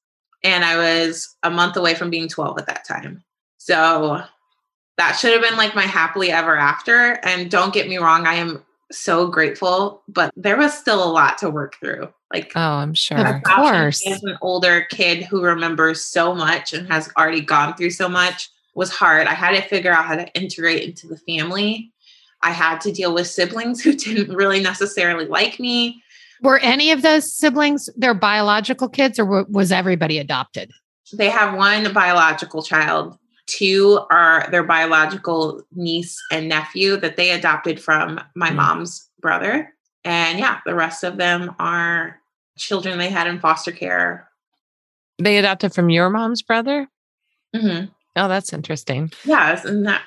And 0.44 0.64
I 0.64 0.76
was 0.76 1.36
a 1.42 1.50
month 1.50 1.76
away 1.76 1.94
from 1.94 2.10
being 2.10 2.28
12 2.28 2.58
at 2.58 2.66
that 2.66 2.86
time. 2.86 3.22
So 3.58 4.22
that 4.96 5.12
should 5.12 5.32
have 5.32 5.42
been 5.42 5.56
like 5.56 5.74
my 5.74 5.82
happily 5.82 6.30
ever 6.30 6.56
after. 6.56 7.18
And 7.24 7.50
don't 7.50 7.74
get 7.74 7.88
me 7.88 7.98
wrong, 7.98 8.26
I 8.26 8.34
am 8.34 8.64
so 8.90 9.28
grateful, 9.28 10.02
but 10.08 10.32
there 10.36 10.56
was 10.56 10.72
still 10.76 11.02
a 11.02 11.10
lot 11.10 11.38
to 11.38 11.50
work 11.50 11.76
through. 11.80 12.08
Like, 12.32 12.52
Oh, 12.54 12.60
I'm 12.60 12.94
sure. 12.94 13.36
Of 13.36 13.42
course. 13.42 14.06
as 14.06 14.22
an 14.22 14.38
older 14.42 14.86
kid 14.90 15.24
who 15.24 15.42
remembers 15.42 16.04
so 16.04 16.34
much 16.34 16.72
and 16.72 16.86
has 16.88 17.08
already 17.16 17.40
gone 17.40 17.74
through 17.74 17.90
so 17.90 18.08
much 18.08 18.50
was 18.74 18.90
hard. 18.90 19.26
I 19.26 19.34
had 19.34 19.56
to 19.56 19.68
figure 19.68 19.92
out 19.92 20.04
how 20.04 20.16
to 20.16 20.28
integrate 20.34 20.84
into 20.84 21.06
the 21.08 21.16
family. 21.16 21.90
I 22.42 22.50
had 22.50 22.80
to 22.82 22.92
deal 22.92 23.12
with 23.12 23.26
siblings 23.26 23.82
who 23.82 23.92
didn't 23.92 24.34
really 24.34 24.60
necessarily 24.60 25.26
like 25.26 25.58
me. 25.58 26.02
Were 26.42 26.58
any 26.58 26.90
of 26.92 27.02
those 27.02 27.32
siblings 27.32 27.88
their 27.96 28.14
biological 28.14 28.88
kids, 28.88 29.18
or 29.18 29.24
wa- 29.24 29.44
was 29.48 29.72
everybody 29.72 30.18
adopted? 30.18 30.70
They 31.12 31.28
have 31.30 31.54
one 31.56 31.92
biological 31.92 32.62
child. 32.62 33.18
Two 33.46 34.00
are 34.10 34.46
their 34.50 34.62
biological 34.62 35.62
niece 35.74 36.16
and 36.30 36.48
nephew 36.48 36.96
that 36.98 37.16
they 37.16 37.30
adopted 37.30 37.80
from 37.80 38.20
my 38.36 38.50
Mm. 38.50 38.56
mom's 38.56 39.08
brother. 39.20 39.72
And 40.04 40.38
yeah, 40.38 40.60
the 40.66 40.74
rest 40.74 41.02
of 41.02 41.16
them 41.16 41.54
are 41.58 42.20
children 42.58 42.98
they 42.98 43.08
had 43.08 43.26
in 43.26 43.40
foster 43.40 43.72
care. 43.72 44.28
They 45.18 45.38
adopted 45.38 45.72
from 45.74 45.90
your 45.90 46.10
mom's 46.10 46.42
brother? 46.42 46.88
hmm 47.56 47.84
Oh, 48.16 48.26
that's 48.28 48.52
interesting. 48.52 49.10
Yeah, 49.24 49.54
isn't 49.54 49.84
that 49.84 50.02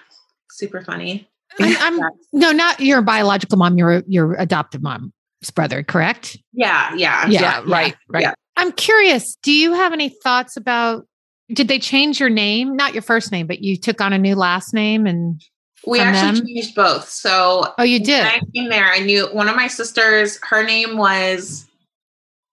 super 0.51 0.81
funny? 0.81 1.27
I'm, 1.59 1.99
I'm 2.01 2.09
no, 2.33 2.51
not 2.51 2.79
your 2.79 3.01
biological 3.01 3.57
mom. 3.57 3.77
Your 3.77 4.03
your 4.07 4.33
adoptive 4.35 4.81
mom's 4.83 5.11
brother, 5.49 5.81
correct? 5.81 6.37
Yeah, 6.53 6.93
yeah, 6.95 7.27
Yeah, 7.27 7.63
right, 7.65 7.95
right. 8.09 8.21
yeah. 8.21 8.33
I'm 8.57 8.71
curious. 8.73 9.37
Do 9.41 9.51
you 9.51 9.73
have 9.73 9.93
any 9.93 10.09
thoughts 10.09 10.57
about? 10.57 11.07
Did 11.53 11.67
they 11.67 11.79
change 11.79 12.19
your 12.19 12.29
name? 12.29 12.75
Not 12.75 12.93
your 12.93 13.01
first 13.01 13.31
name, 13.31 13.47
but 13.47 13.61
you 13.61 13.75
took 13.75 13.99
on 14.01 14.13
a 14.13 14.17
new 14.17 14.35
last 14.35 14.73
name, 14.73 15.07
and 15.07 15.41
We 15.87 15.99
actually 15.99 16.39
them? 16.39 16.47
changed 16.47 16.75
both. 16.75 17.09
So 17.09 17.73
oh, 17.77 17.83
you 17.83 17.97
when 17.99 18.03
did. 18.03 18.25
I 18.25 18.41
came 18.53 18.69
there, 18.69 18.85
I 18.85 18.99
knew 18.99 19.25
one 19.33 19.49
of 19.49 19.55
my 19.55 19.67
sisters, 19.67 20.37
her 20.49 20.63
name 20.63 20.97
was 20.97 21.67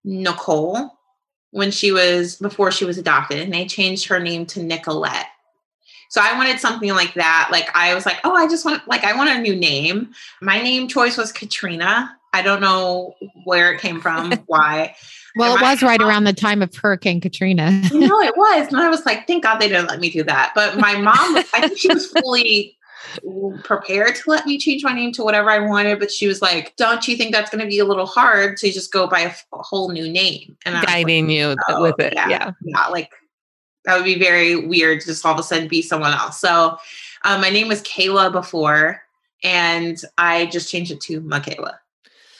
Nicole 0.03 0.91
when 1.51 1.71
she 1.71 1.91
was 1.91 2.35
before 2.37 2.71
she 2.71 2.85
was 2.85 2.97
adopted, 2.97 3.39
and 3.39 3.53
they 3.53 3.65
changed 3.65 4.07
her 4.07 4.19
name 4.19 4.45
to 4.47 4.63
Nicolette. 4.63 5.27
So 6.09 6.21
I 6.23 6.35
wanted 6.37 6.59
something 6.59 6.89
like 6.89 7.13
that. 7.15 7.49
Like 7.51 7.69
I 7.75 7.93
was 7.93 8.05
like, 8.05 8.17
oh, 8.23 8.35
I 8.35 8.47
just 8.47 8.65
want 8.65 8.87
like 8.87 9.03
I 9.03 9.15
want 9.15 9.29
a 9.29 9.39
new 9.39 9.55
name. 9.55 10.11
My 10.41 10.59
name 10.61 10.87
choice 10.87 11.17
was 11.17 11.31
Katrina. 11.31 12.15
I 12.33 12.41
don't 12.41 12.61
know 12.61 13.15
where 13.43 13.73
it 13.73 13.81
came 13.81 13.99
from, 14.01 14.31
why. 14.47 14.95
Well, 15.35 15.55
it 15.55 15.61
was 15.61 15.81
right 15.81 15.99
mom- 15.99 16.09
around 16.09 16.23
the 16.25 16.33
time 16.33 16.61
of 16.61 16.75
Hurricane 16.75 17.21
Katrina. 17.21 17.81
You 17.91 17.99
know, 18.07 18.19
it 18.21 18.35
was. 18.37 18.67
And 18.67 18.77
I 18.77 18.89
was 18.89 19.05
like, 19.05 19.25
thank 19.27 19.43
God 19.43 19.59
they 19.59 19.67
didn't 19.67 19.87
let 19.89 19.99
me 19.99 20.09
do 20.09 20.23
that. 20.23 20.51
But 20.55 20.77
my 20.77 20.95
mom, 20.97 21.33
was- 21.33 21.45
I 21.53 21.67
think 21.67 21.77
she 21.79 21.87
was 21.93 22.07
fully 22.07 22.77
prepared 23.63 24.15
to 24.15 24.29
let 24.29 24.45
me 24.45 24.57
change 24.57 24.83
my 24.83 24.93
name 24.93 25.11
to 25.13 25.23
whatever 25.23 25.49
I 25.49 25.59
wanted. 25.59 25.99
But 25.99 26.11
she 26.11 26.27
was 26.27 26.41
like, 26.41 26.75
don't 26.75 27.07
you 27.07 27.15
think 27.17 27.33
that's 27.33 27.49
going 27.49 27.63
to 27.63 27.67
be 27.67 27.79
a 27.79 27.85
little 27.85 28.05
hard 28.05 28.57
to 28.57 28.71
just 28.71 28.91
go 28.91 29.07
by 29.07 29.21
a, 29.21 29.27
f- 29.27 29.45
a 29.53 29.61
whole 29.61 29.89
new 29.91 30.09
name? 30.09 30.57
And 30.65 30.75
I 30.75 30.79
was 30.79 30.85
like, 30.87 30.95
Guiding 31.05 31.29
you 31.29 31.55
"Oh, 31.69 31.81
with 31.81 31.99
it. 31.99 32.13
Yeah, 32.13 32.29
Yeah. 32.29 32.51
yeah. 32.63 32.87
Like 32.87 33.11
that 33.85 33.95
would 33.95 34.05
be 34.05 34.19
very 34.19 34.55
weird 34.55 35.01
to 35.01 35.07
just 35.07 35.25
all 35.25 35.33
of 35.33 35.39
a 35.39 35.43
sudden 35.43 35.67
be 35.67 35.81
someone 35.81 36.13
else. 36.13 36.39
So 36.39 36.77
um, 37.23 37.41
my 37.41 37.49
name 37.49 37.67
was 37.67 37.81
Kayla 37.83 38.31
before, 38.31 39.01
and 39.43 39.97
I 40.17 40.47
just 40.47 40.69
changed 40.71 40.91
it 40.91 41.01
to 41.01 41.21
Michaela. 41.21 41.79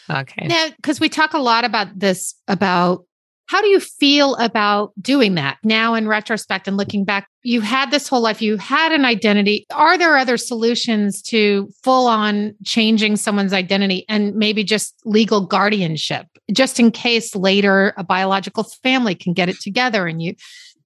Okay. 0.09 0.47
Now, 0.47 0.69
because 0.75 0.99
we 0.99 1.09
talk 1.09 1.33
a 1.33 1.39
lot 1.39 1.65
about 1.65 1.99
this, 1.99 2.33
about 2.47 3.05
how 3.49 3.61
do 3.61 3.67
you 3.67 3.79
feel 3.79 4.35
about 4.35 4.93
doing 5.01 5.33
that 5.33 5.57
now 5.63 5.95
in 5.95 6.07
retrospect 6.07 6.67
and 6.67 6.77
looking 6.77 7.03
back? 7.03 7.27
You 7.41 7.61
had 7.61 7.89
this 7.89 8.07
whole 8.07 8.21
life, 8.21 8.43
you 8.43 8.57
had 8.57 8.91
an 8.91 9.05
identity. 9.05 9.65
Are 9.73 9.97
there 9.97 10.17
other 10.17 10.37
solutions 10.37 11.21
to 11.23 11.67
full 11.83 12.07
on 12.07 12.53
changing 12.63 13.15
someone's 13.15 13.53
identity 13.53 14.05
and 14.07 14.35
maybe 14.35 14.63
just 14.63 14.95
legal 15.03 15.41
guardianship, 15.41 16.27
just 16.51 16.79
in 16.79 16.91
case 16.91 17.35
later 17.35 17.93
a 17.97 18.03
biological 18.03 18.63
family 18.63 19.15
can 19.15 19.33
get 19.33 19.49
it 19.49 19.59
together? 19.59 20.05
And 20.05 20.21
you, 20.21 20.35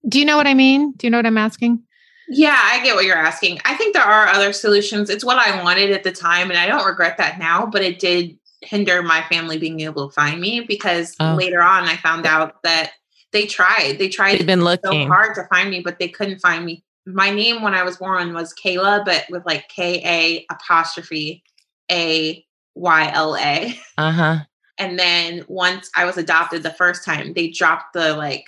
do 0.07 0.17
you 0.19 0.25
know 0.25 0.37
what 0.37 0.47
I 0.47 0.53
mean? 0.53 0.93
Do 0.93 1.05
you 1.05 1.11
know 1.11 1.17
what 1.17 1.25
I'm 1.25 1.37
asking? 1.37 1.83
Yeah, 2.29 2.57
I 2.57 2.81
get 2.81 2.95
what 2.95 3.03
you're 3.03 3.17
asking. 3.17 3.59
I 3.65 3.75
think 3.75 3.93
there 3.93 4.03
are 4.03 4.27
other 4.27 4.53
solutions. 4.53 5.09
It's 5.09 5.25
what 5.25 5.37
I 5.37 5.61
wanted 5.61 5.91
at 5.91 6.03
the 6.03 6.13
time, 6.13 6.49
and 6.49 6.57
I 6.57 6.67
don't 6.67 6.85
regret 6.85 7.17
that 7.17 7.37
now, 7.37 7.65
but 7.65 7.81
it 7.81 7.99
did 7.99 8.37
hinder 8.63 9.01
my 9.03 9.21
family 9.23 9.57
being 9.57 9.79
able 9.81 10.09
to 10.09 10.13
find 10.13 10.39
me 10.39 10.61
because 10.61 11.15
Oh. 11.19 11.35
later 11.35 11.61
on 11.61 11.83
I 11.83 11.97
found 11.97 12.25
out 12.25 12.61
that 12.63 12.91
they 13.31 13.45
tried. 13.45 13.97
They 13.99 14.09
tried 14.09 14.39
They've 14.39 14.45
been 14.47 14.63
looking. 14.63 15.03
so 15.03 15.07
hard 15.07 15.35
to 15.35 15.45
find 15.45 15.69
me, 15.69 15.81
but 15.81 15.99
they 15.99 16.07
couldn't 16.07 16.39
find 16.39 16.65
me. 16.65 16.83
My 17.05 17.29
name 17.31 17.61
when 17.61 17.73
I 17.73 17.83
was 17.83 17.97
born 17.97 18.33
was 18.33 18.53
Kayla, 18.53 19.03
but 19.05 19.25
with 19.29 19.45
like 19.45 19.67
K 19.69 20.01
A 20.05 20.45
apostrophe 20.53 21.43
A 21.91 22.45
Y 22.75 23.11
L 23.13 23.35
A. 23.35 23.77
Uh 23.97 24.11
huh. 24.11 24.37
And 24.79 24.97
then 24.97 25.45
once 25.47 25.89
I 25.95 26.05
was 26.05 26.17
adopted 26.17 26.63
the 26.63 26.71
first 26.71 27.05
time, 27.05 27.33
they 27.33 27.49
dropped 27.49 27.93
the 27.93 28.15
like 28.15 28.45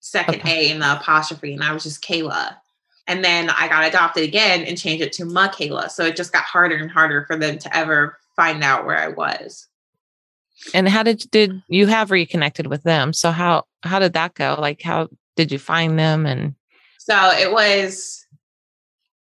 second 0.00 0.36
Okay. 0.36 0.68
A 0.68 0.70
in 0.72 0.78
the 0.80 0.92
apostrophe, 0.92 1.52
and 1.52 1.62
I 1.62 1.72
was 1.72 1.82
just 1.82 2.02
Kayla. 2.02 2.56
And 3.06 3.24
then 3.24 3.48
I 3.50 3.68
got 3.68 3.86
adopted 3.86 4.22
again 4.24 4.64
and 4.64 4.76
changed 4.78 5.02
it 5.02 5.12
to 5.14 5.24
Michaela. 5.24 5.88
So 5.88 6.04
it 6.04 6.14
just 6.16 6.32
got 6.32 6.44
harder 6.44 6.76
and 6.76 6.90
harder 6.90 7.24
for 7.26 7.36
them 7.36 7.58
to 7.58 7.74
ever 7.76 8.18
find 8.38 8.62
out 8.62 8.86
where 8.86 8.96
I 8.96 9.08
was. 9.08 9.66
And 10.72 10.88
how 10.88 11.02
did 11.02 11.28
did 11.30 11.60
you 11.68 11.86
have 11.88 12.10
reconnected 12.10 12.68
with 12.68 12.84
them? 12.84 13.12
So 13.12 13.32
how 13.32 13.64
how 13.82 13.98
did 13.98 14.12
that 14.14 14.34
go? 14.34 14.56
Like 14.58 14.80
how 14.80 15.08
did 15.36 15.52
you 15.52 15.58
find 15.58 15.98
them 15.98 16.24
and 16.24 16.54
so 16.98 17.30
it 17.30 17.52
was 17.52 18.24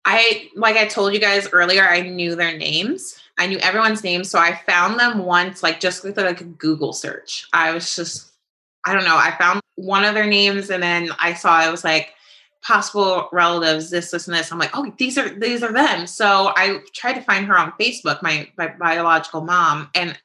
I 0.05 0.49
like 0.55 0.77
I 0.77 0.87
told 0.87 1.13
you 1.13 1.21
guys 1.21 1.49
earlier, 1.53 1.83
I 1.83 2.01
knew 2.01 2.35
their 2.35 2.57
names. 2.57 3.19
I 3.39 3.47
knew 3.47 3.59
everyone's 3.59 4.05
names. 4.05 4.31
So 4.31 4.39
I 4.39 4.61
found 4.67 4.99
them 5.01 5.25
once, 5.25 5.63
like 5.63 5.81
just 5.81 6.05
with 6.05 6.17
like 6.17 6.41
a 6.41 6.45
Google 6.45 6.93
search. 6.93 7.49
I 7.53 7.73
was 7.73 7.97
just, 7.97 8.33
I 8.85 8.93
don't 8.93 9.05
know. 9.05 9.17
I 9.17 9.35
found 9.39 9.61
one 9.77 10.05
of 10.05 10.15
their 10.15 10.27
names 10.27 10.71
and 10.71 10.83
then 10.83 11.11
I 11.19 11.35
saw 11.35 11.67
it 11.67 11.71
was 11.71 11.85
like 11.85 12.15
possible 12.63 13.29
relatives, 13.33 13.91
this, 13.91 14.11
this, 14.11 14.29
and 14.29 14.37
this. 14.37 14.53
I'm 14.53 14.59
like, 14.59 14.71
oh, 14.75 14.93
these 14.99 15.17
are 15.17 15.29
these 15.29 15.63
are 15.63 15.73
them. 15.73 16.07
So 16.07 16.53
I 16.57 16.81
tried 16.95 17.15
to 17.15 17.23
find 17.23 17.47
her 17.47 17.59
on 17.59 17.73
Facebook, 17.81 18.23
my, 18.23 18.49
my 18.57 18.69
biological 18.69 19.41
mom, 19.41 19.91
and 19.95 20.19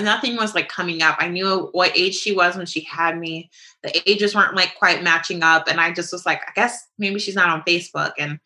nothing 0.00 0.36
was 0.36 0.54
like 0.54 0.68
coming 0.68 1.02
up. 1.02 1.16
I 1.18 1.28
knew 1.28 1.68
what 1.72 1.96
age 1.96 2.14
she 2.14 2.34
was 2.34 2.56
when 2.56 2.66
she 2.66 2.80
had 2.80 3.18
me. 3.18 3.50
The 3.82 4.10
ages 4.10 4.34
weren't 4.34 4.56
like 4.56 4.74
quite 4.78 5.02
matching 5.02 5.42
up. 5.42 5.68
And 5.68 5.80
I 5.80 5.92
just 5.92 6.12
was 6.12 6.24
like, 6.24 6.40
I 6.48 6.52
guess 6.54 6.88
maybe 6.98 7.18
she's 7.18 7.34
not 7.34 7.50
on 7.50 7.62
Facebook. 7.62 8.12
And 8.18 8.40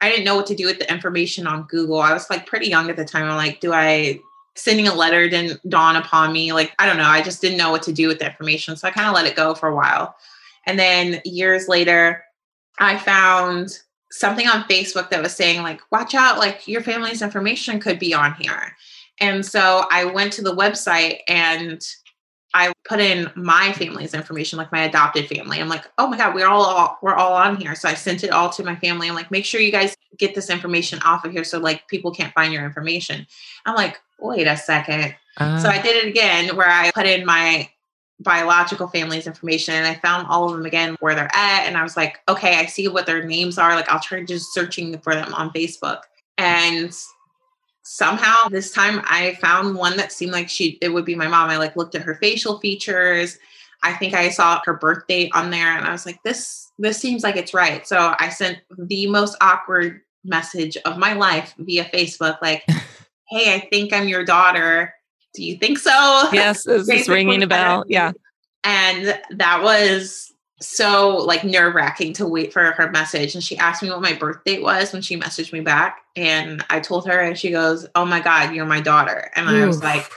I 0.00 0.08
didn't 0.08 0.24
know 0.24 0.36
what 0.36 0.46
to 0.46 0.54
do 0.54 0.66
with 0.66 0.78
the 0.78 0.90
information 0.90 1.46
on 1.46 1.64
Google. 1.64 2.00
I 2.00 2.12
was 2.12 2.30
like 2.30 2.46
pretty 2.46 2.68
young 2.68 2.88
at 2.88 2.96
the 2.96 3.04
time. 3.04 3.24
I'm 3.24 3.36
like, 3.36 3.60
do 3.60 3.72
I 3.72 4.20
sending 4.54 4.88
a 4.88 4.94
letter 4.94 5.28
didn't 5.28 5.60
dawn 5.68 5.96
upon 5.96 6.32
me? 6.32 6.52
Like, 6.52 6.72
I 6.78 6.86
don't 6.86 6.96
know. 6.96 7.04
I 7.04 7.22
just 7.22 7.42
didn't 7.42 7.58
know 7.58 7.70
what 7.70 7.82
to 7.84 7.92
do 7.92 8.08
with 8.08 8.18
the 8.18 8.26
information. 8.26 8.76
So 8.76 8.88
I 8.88 8.90
kind 8.90 9.08
of 9.08 9.14
let 9.14 9.26
it 9.26 9.36
go 9.36 9.54
for 9.54 9.68
a 9.68 9.74
while. 9.74 10.16
And 10.64 10.78
then 10.78 11.20
years 11.24 11.68
later, 11.68 12.24
I 12.78 12.98
found 12.98 13.78
something 14.10 14.46
on 14.46 14.64
Facebook 14.64 15.10
that 15.10 15.22
was 15.22 15.34
saying, 15.34 15.62
like, 15.62 15.80
watch 15.90 16.14
out, 16.14 16.38
like 16.38 16.66
your 16.68 16.82
family's 16.82 17.22
information 17.22 17.80
could 17.80 17.98
be 17.98 18.14
on 18.14 18.34
here. 18.34 18.76
And 19.20 19.44
so 19.44 19.86
I 19.90 20.04
went 20.04 20.32
to 20.34 20.42
the 20.42 20.54
website 20.54 21.20
and 21.28 21.80
I 22.54 22.72
put 22.88 23.00
in 23.00 23.30
my 23.34 23.72
family's 23.72 24.14
information, 24.14 24.58
like 24.58 24.72
my 24.72 24.84
adopted 24.84 25.28
family. 25.28 25.60
I'm 25.60 25.68
like, 25.68 25.84
oh 25.98 26.06
my 26.06 26.16
God, 26.16 26.34
we're 26.34 26.46
all, 26.46 26.62
all, 26.62 26.98
we're 27.02 27.14
all 27.14 27.34
on 27.34 27.56
here. 27.56 27.74
So 27.74 27.88
I 27.88 27.94
sent 27.94 28.24
it 28.24 28.30
all 28.30 28.48
to 28.50 28.64
my 28.64 28.76
family. 28.76 29.08
I'm 29.08 29.14
like, 29.14 29.30
make 29.30 29.44
sure 29.44 29.60
you 29.60 29.72
guys 29.72 29.94
get 30.18 30.34
this 30.34 30.48
information 30.48 31.00
off 31.02 31.24
of 31.24 31.32
here 31.32 31.44
so 31.44 31.58
like 31.58 31.86
people 31.88 32.12
can't 32.12 32.32
find 32.32 32.52
your 32.52 32.64
information. 32.64 33.26
I'm 33.66 33.74
like, 33.74 34.00
wait 34.18 34.46
a 34.46 34.56
second. 34.56 35.14
Uh, 35.36 35.58
so 35.58 35.68
I 35.68 35.82
did 35.82 36.04
it 36.04 36.08
again 36.08 36.56
where 36.56 36.68
I 36.68 36.90
put 36.92 37.04
in 37.04 37.26
my 37.26 37.68
biological 38.20 38.88
family's 38.88 39.26
information 39.26 39.74
and 39.74 39.86
I 39.86 39.94
found 39.94 40.26
all 40.28 40.46
of 40.46 40.56
them 40.56 40.64
again 40.64 40.96
where 41.00 41.14
they're 41.14 41.34
at. 41.34 41.64
And 41.66 41.76
I 41.76 41.82
was 41.82 41.96
like, 41.96 42.20
okay, 42.28 42.56
I 42.58 42.66
see 42.66 42.88
what 42.88 43.06
their 43.06 43.24
names 43.24 43.58
are. 43.58 43.74
Like 43.74 43.88
I'll 43.88 44.00
try 44.00 44.24
just 44.24 44.54
searching 44.54 44.98
for 45.00 45.14
them 45.14 45.34
on 45.34 45.50
Facebook. 45.50 46.00
And 46.38 46.96
somehow 47.82 48.48
this 48.48 48.72
time 48.72 49.02
I 49.04 49.34
found 49.40 49.76
one 49.76 49.96
that 49.96 50.12
seemed 50.12 50.32
like 50.32 50.48
she 50.48 50.78
it 50.80 50.88
would 50.90 51.04
be 51.04 51.14
my 51.14 51.28
mom. 51.28 51.50
I 51.50 51.58
like 51.58 51.76
looked 51.76 51.94
at 51.94 52.02
her 52.02 52.14
facial 52.14 52.58
features. 52.58 53.38
I 53.82 53.92
think 53.92 54.14
I 54.14 54.30
saw 54.30 54.60
her 54.64 54.74
birth 54.74 55.06
date 55.06 55.30
on 55.34 55.50
there 55.50 55.76
and 55.76 55.86
I 55.86 55.92
was 55.92 56.06
like, 56.06 56.22
this 56.22 56.72
this 56.78 56.98
seems 56.98 57.22
like 57.22 57.36
it's 57.36 57.54
right. 57.54 57.86
So 57.86 58.14
I 58.18 58.30
sent 58.30 58.58
the 58.78 59.06
most 59.06 59.36
awkward 59.40 60.00
message 60.24 60.76
of 60.84 60.98
my 60.98 61.12
life 61.12 61.54
via 61.58 61.84
Facebook, 61.84 62.40
like, 62.42 62.64
hey, 63.28 63.54
I 63.54 63.68
think 63.70 63.92
I'm 63.92 64.08
your 64.08 64.24
daughter. 64.24 64.94
Do 65.36 65.44
you 65.44 65.56
think 65.56 65.78
so? 65.78 65.90
Yes, 66.32 66.66
it's 66.66 67.08
ringing 67.08 67.42
a 67.42 67.46
bell. 67.46 67.84
Yeah. 67.86 68.12
And 68.64 69.20
that 69.30 69.62
was 69.62 70.32
so 70.60 71.18
like 71.18 71.44
nerve 71.44 71.74
wracking 71.74 72.14
to 72.14 72.26
wait 72.26 72.52
for 72.52 72.72
her 72.72 72.90
message. 72.90 73.34
And 73.34 73.44
she 73.44 73.56
asked 73.58 73.82
me 73.82 73.90
what 73.90 74.00
my 74.00 74.14
birth 74.14 74.42
date 74.44 74.62
was 74.62 74.92
when 74.92 75.02
she 75.02 75.18
messaged 75.18 75.52
me 75.52 75.60
back. 75.60 76.00
And 76.16 76.64
I 76.70 76.80
told 76.80 77.06
her, 77.06 77.20
and 77.20 77.38
she 77.38 77.50
goes, 77.50 77.86
Oh 77.94 78.04
my 78.04 78.20
God, 78.20 78.54
you're 78.54 78.66
my 78.66 78.80
daughter. 78.80 79.30
And 79.34 79.48
Oof. 79.48 79.54
I 79.54 79.66
was 79.66 79.82
like, 79.82 80.10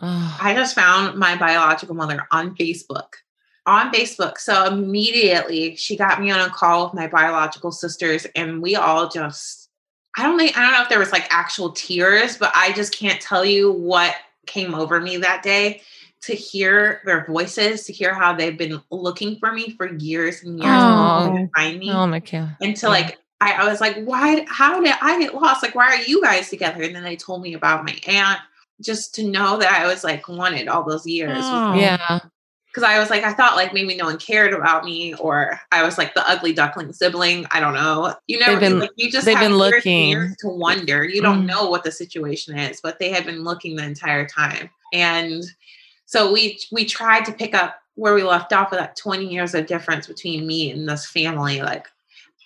I 0.00 0.52
just 0.54 0.74
found 0.74 1.18
my 1.18 1.36
biological 1.36 1.94
mother 1.94 2.26
on 2.30 2.54
Facebook. 2.56 3.14
On 3.66 3.92
Facebook. 3.92 4.38
So 4.38 4.64
immediately 4.66 5.76
she 5.76 5.96
got 5.96 6.20
me 6.20 6.30
on 6.30 6.40
a 6.40 6.50
call 6.50 6.84
with 6.84 6.94
my 6.94 7.06
biological 7.06 7.72
sisters, 7.72 8.26
and 8.34 8.62
we 8.62 8.76
all 8.76 9.08
just, 9.08 9.68
I 10.16 10.22
don't 10.22 10.38
think, 10.38 10.56
I 10.56 10.62
don't 10.62 10.72
know 10.72 10.82
if 10.82 10.88
there 10.88 10.98
was 10.98 11.12
like 11.12 11.26
actual 11.30 11.72
tears, 11.72 12.36
but 12.36 12.52
I 12.54 12.72
just 12.72 12.96
can't 12.96 13.20
tell 13.20 13.44
you 13.44 13.72
what 13.72 14.14
came 14.46 14.74
over 14.74 15.00
me 15.00 15.16
that 15.18 15.42
day 15.42 15.82
to 16.22 16.34
hear 16.34 17.02
their 17.04 17.24
voices, 17.26 17.84
to 17.84 17.92
hear 17.92 18.14
how 18.14 18.32
they've 18.32 18.58
been 18.58 18.82
looking 18.90 19.38
for 19.38 19.52
me 19.52 19.70
for 19.76 19.94
years 19.94 20.42
and 20.42 20.58
years 20.58 20.68
oh, 20.70 21.32
to 21.36 21.48
find 21.54 21.78
me. 21.78 21.90
Oh 21.90 22.06
my 22.06 22.20
god. 22.20 22.56
And 22.60 22.76
to 22.76 22.86
yeah. 22.86 22.90
like 22.90 23.18
I, 23.40 23.52
I 23.52 23.68
was 23.68 23.80
like, 23.80 23.96
why 24.04 24.44
how 24.48 24.80
did 24.80 24.94
I 25.00 25.20
get 25.20 25.34
lost? 25.34 25.62
Like, 25.62 25.74
why 25.74 25.88
are 25.88 26.02
you 26.02 26.22
guys 26.22 26.48
together? 26.48 26.82
And 26.82 26.94
then 26.94 27.04
they 27.04 27.16
told 27.16 27.42
me 27.42 27.54
about 27.54 27.84
my 27.84 27.96
aunt 28.06 28.40
just 28.80 29.14
to 29.16 29.24
know 29.24 29.58
that 29.58 29.72
I 29.72 29.86
was 29.86 30.04
like 30.04 30.28
wanted 30.28 30.68
all 30.68 30.84
those 30.84 31.06
years. 31.06 31.38
Oh. 31.40 31.74
Yeah. 31.74 32.20
Cause 32.76 32.84
I 32.84 32.98
was 32.98 33.08
like, 33.08 33.24
I 33.24 33.32
thought 33.32 33.56
like 33.56 33.72
maybe 33.72 33.96
no 33.96 34.04
one 34.04 34.18
cared 34.18 34.52
about 34.52 34.84
me, 34.84 35.14
or 35.14 35.58
I 35.72 35.82
was 35.82 35.96
like 35.96 36.12
the 36.12 36.28
ugly 36.28 36.52
duckling 36.52 36.92
sibling. 36.92 37.46
I 37.50 37.58
don't 37.58 37.72
know. 37.72 38.14
You 38.26 38.38
know, 38.38 38.60
been, 38.60 38.80
like 38.80 38.90
you 38.96 39.10
just 39.10 39.24
they've 39.24 39.38
been 39.38 39.56
looking 39.56 40.34
to 40.40 40.48
wonder. 40.48 41.02
You 41.02 41.22
don't 41.22 41.44
mm. 41.44 41.46
know 41.46 41.70
what 41.70 41.84
the 41.84 41.90
situation 41.90 42.58
is, 42.58 42.82
but 42.82 42.98
they 42.98 43.08
had 43.08 43.24
been 43.24 43.44
looking 43.44 43.76
the 43.76 43.84
entire 43.84 44.28
time. 44.28 44.68
And 44.92 45.42
so 46.04 46.30
we 46.30 46.60
we 46.70 46.84
tried 46.84 47.24
to 47.24 47.32
pick 47.32 47.54
up 47.54 47.80
where 47.94 48.12
we 48.12 48.22
left 48.22 48.52
off 48.52 48.70
with 48.70 48.78
that 48.78 48.94
20 48.96 49.26
years 49.26 49.54
of 49.54 49.66
difference 49.66 50.06
between 50.06 50.46
me 50.46 50.70
and 50.70 50.86
this 50.86 51.06
family. 51.06 51.62
Like 51.62 51.86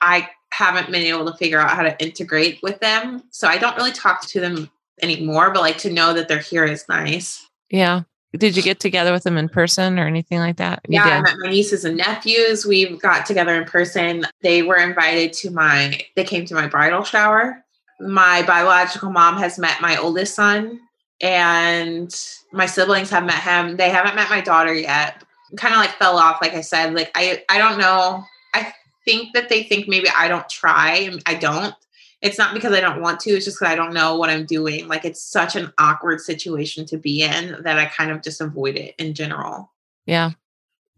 I 0.01 0.31
haven't 0.53 0.93
been 0.93 1.03
able 1.03 1.29
to 1.29 1.37
figure 1.39 1.59
out 1.59 1.71
how 1.71 1.83
to 1.83 2.01
integrate 2.01 2.61
with 2.63 2.79
them. 2.79 3.25
So 3.33 3.49
I 3.49 3.59
don't 3.59 3.77
really 3.77 3.91
talk 3.91 4.25
to 4.29 4.39
them 4.39 4.71
anymore, 5.03 5.51
but 5.51 5.63
like 5.63 5.79
to 5.79 5.93
know 5.93 6.15
that 6.15 6.29
they're 6.29 6.39
here 6.39 6.65
is 6.65 6.89
nice. 6.89 7.49
Yeah. 7.69 8.03
Did 8.37 8.57
you 8.57 8.63
get 8.63 8.79
together 8.79 9.13
with 9.13 9.25
them 9.25 9.37
in 9.37 9.49
person 9.49 9.99
or 9.99 10.07
anything 10.07 10.39
like 10.39 10.57
that? 10.59 10.81
You 10.89 10.95
yeah, 10.95 11.19
I 11.19 11.21
met 11.21 11.37
my 11.39 11.51
nieces 11.51 11.85
and 11.85 11.97
nephews. 11.97 12.65
We 12.65 12.97
got 12.99 13.27
together 13.27 13.57
in 13.57 13.65
person. 13.65 14.25
They 14.43 14.63
were 14.63 14.77
invited 14.77 15.33
to 15.35 15.51
my, 15.51 16.01
they 16.15 16.25
came 16.25 16.45
to 16.47 16.55
my 16.55 16.69
bridal 16.69 17.03
shower. 17.03 17.65
My 17.99 18.43
biological 18.47 19.11
mom 19.11 19.37
has 19.39 19.59
met 19.59 19.81
my 19.81 19.97
oldest 19.97 20.35
son 20.37 20.81
and 21.21 22.15
my 22.53 22.67
siblings 22.67 23.11
have 23.11 23.25
met 23.25 23.43
him. 23.43 23.77
They 23.77 23.91
haven't 23.91 24.15
met 24.15 24.31
my 24.31 24.41
daughter 24.41 24.73
yet. 24.73 25.25
Kind 25.57 25.75
of 25.75 25.81
like 25.81 25.91
fell 25.91 26.17
off, 26.17 26.41
like 26.41 26.55
I 26.55 26.61
said. 26.61 26.95
Like 26.95 27.11
I, 27.17 27.43
I 27.49 27.59
don't 27.59 27.79
know. 27.79 28.25
I 28.55 28.73
think 29.05 29.35
that 29.35 29.49
they 29.49 29.65
think 29.65 29.89
maybe 29.89 30.09
I 30.17 30.29
don't 30.29 30.49
try. 30.49 31.11
I 31.27 31.35
don't. 31.35 31.75
It's 32.23 32.39
not 32.39 32.53
because 32.53 32.75
I 32.75 32.81
don't 32.81 33.01
want 33.01 33.21
to. 33.21 33.31
It's 33.31 33.47
just 33.47 33.59
because 33.59 33.73
I 33.73 33.77
don't 33.77 33.95
know 33.95 34.17
what 34.17 34.29
I'm 34.29 34.45
doing. 34.45 34.89
Like 34.89 35.05
it's 35.05 35.23
such 35.23 35.57
an 35.57 35.73
awkward 35.79 36.21
situation 36.21 36.85
to 36.87 36.99
be 36.99 37.23
in 37.23 37.57
that 37.63 37.79
I 37.79 37.87
kind 37.87 38.11
of 38.11 38.23
just 38.23 38.41
avoid 38.41 38.77
it 38.77 38.95
in 38.99 39.15
general. 39.15 39.73
Yeah, 40.07 40.31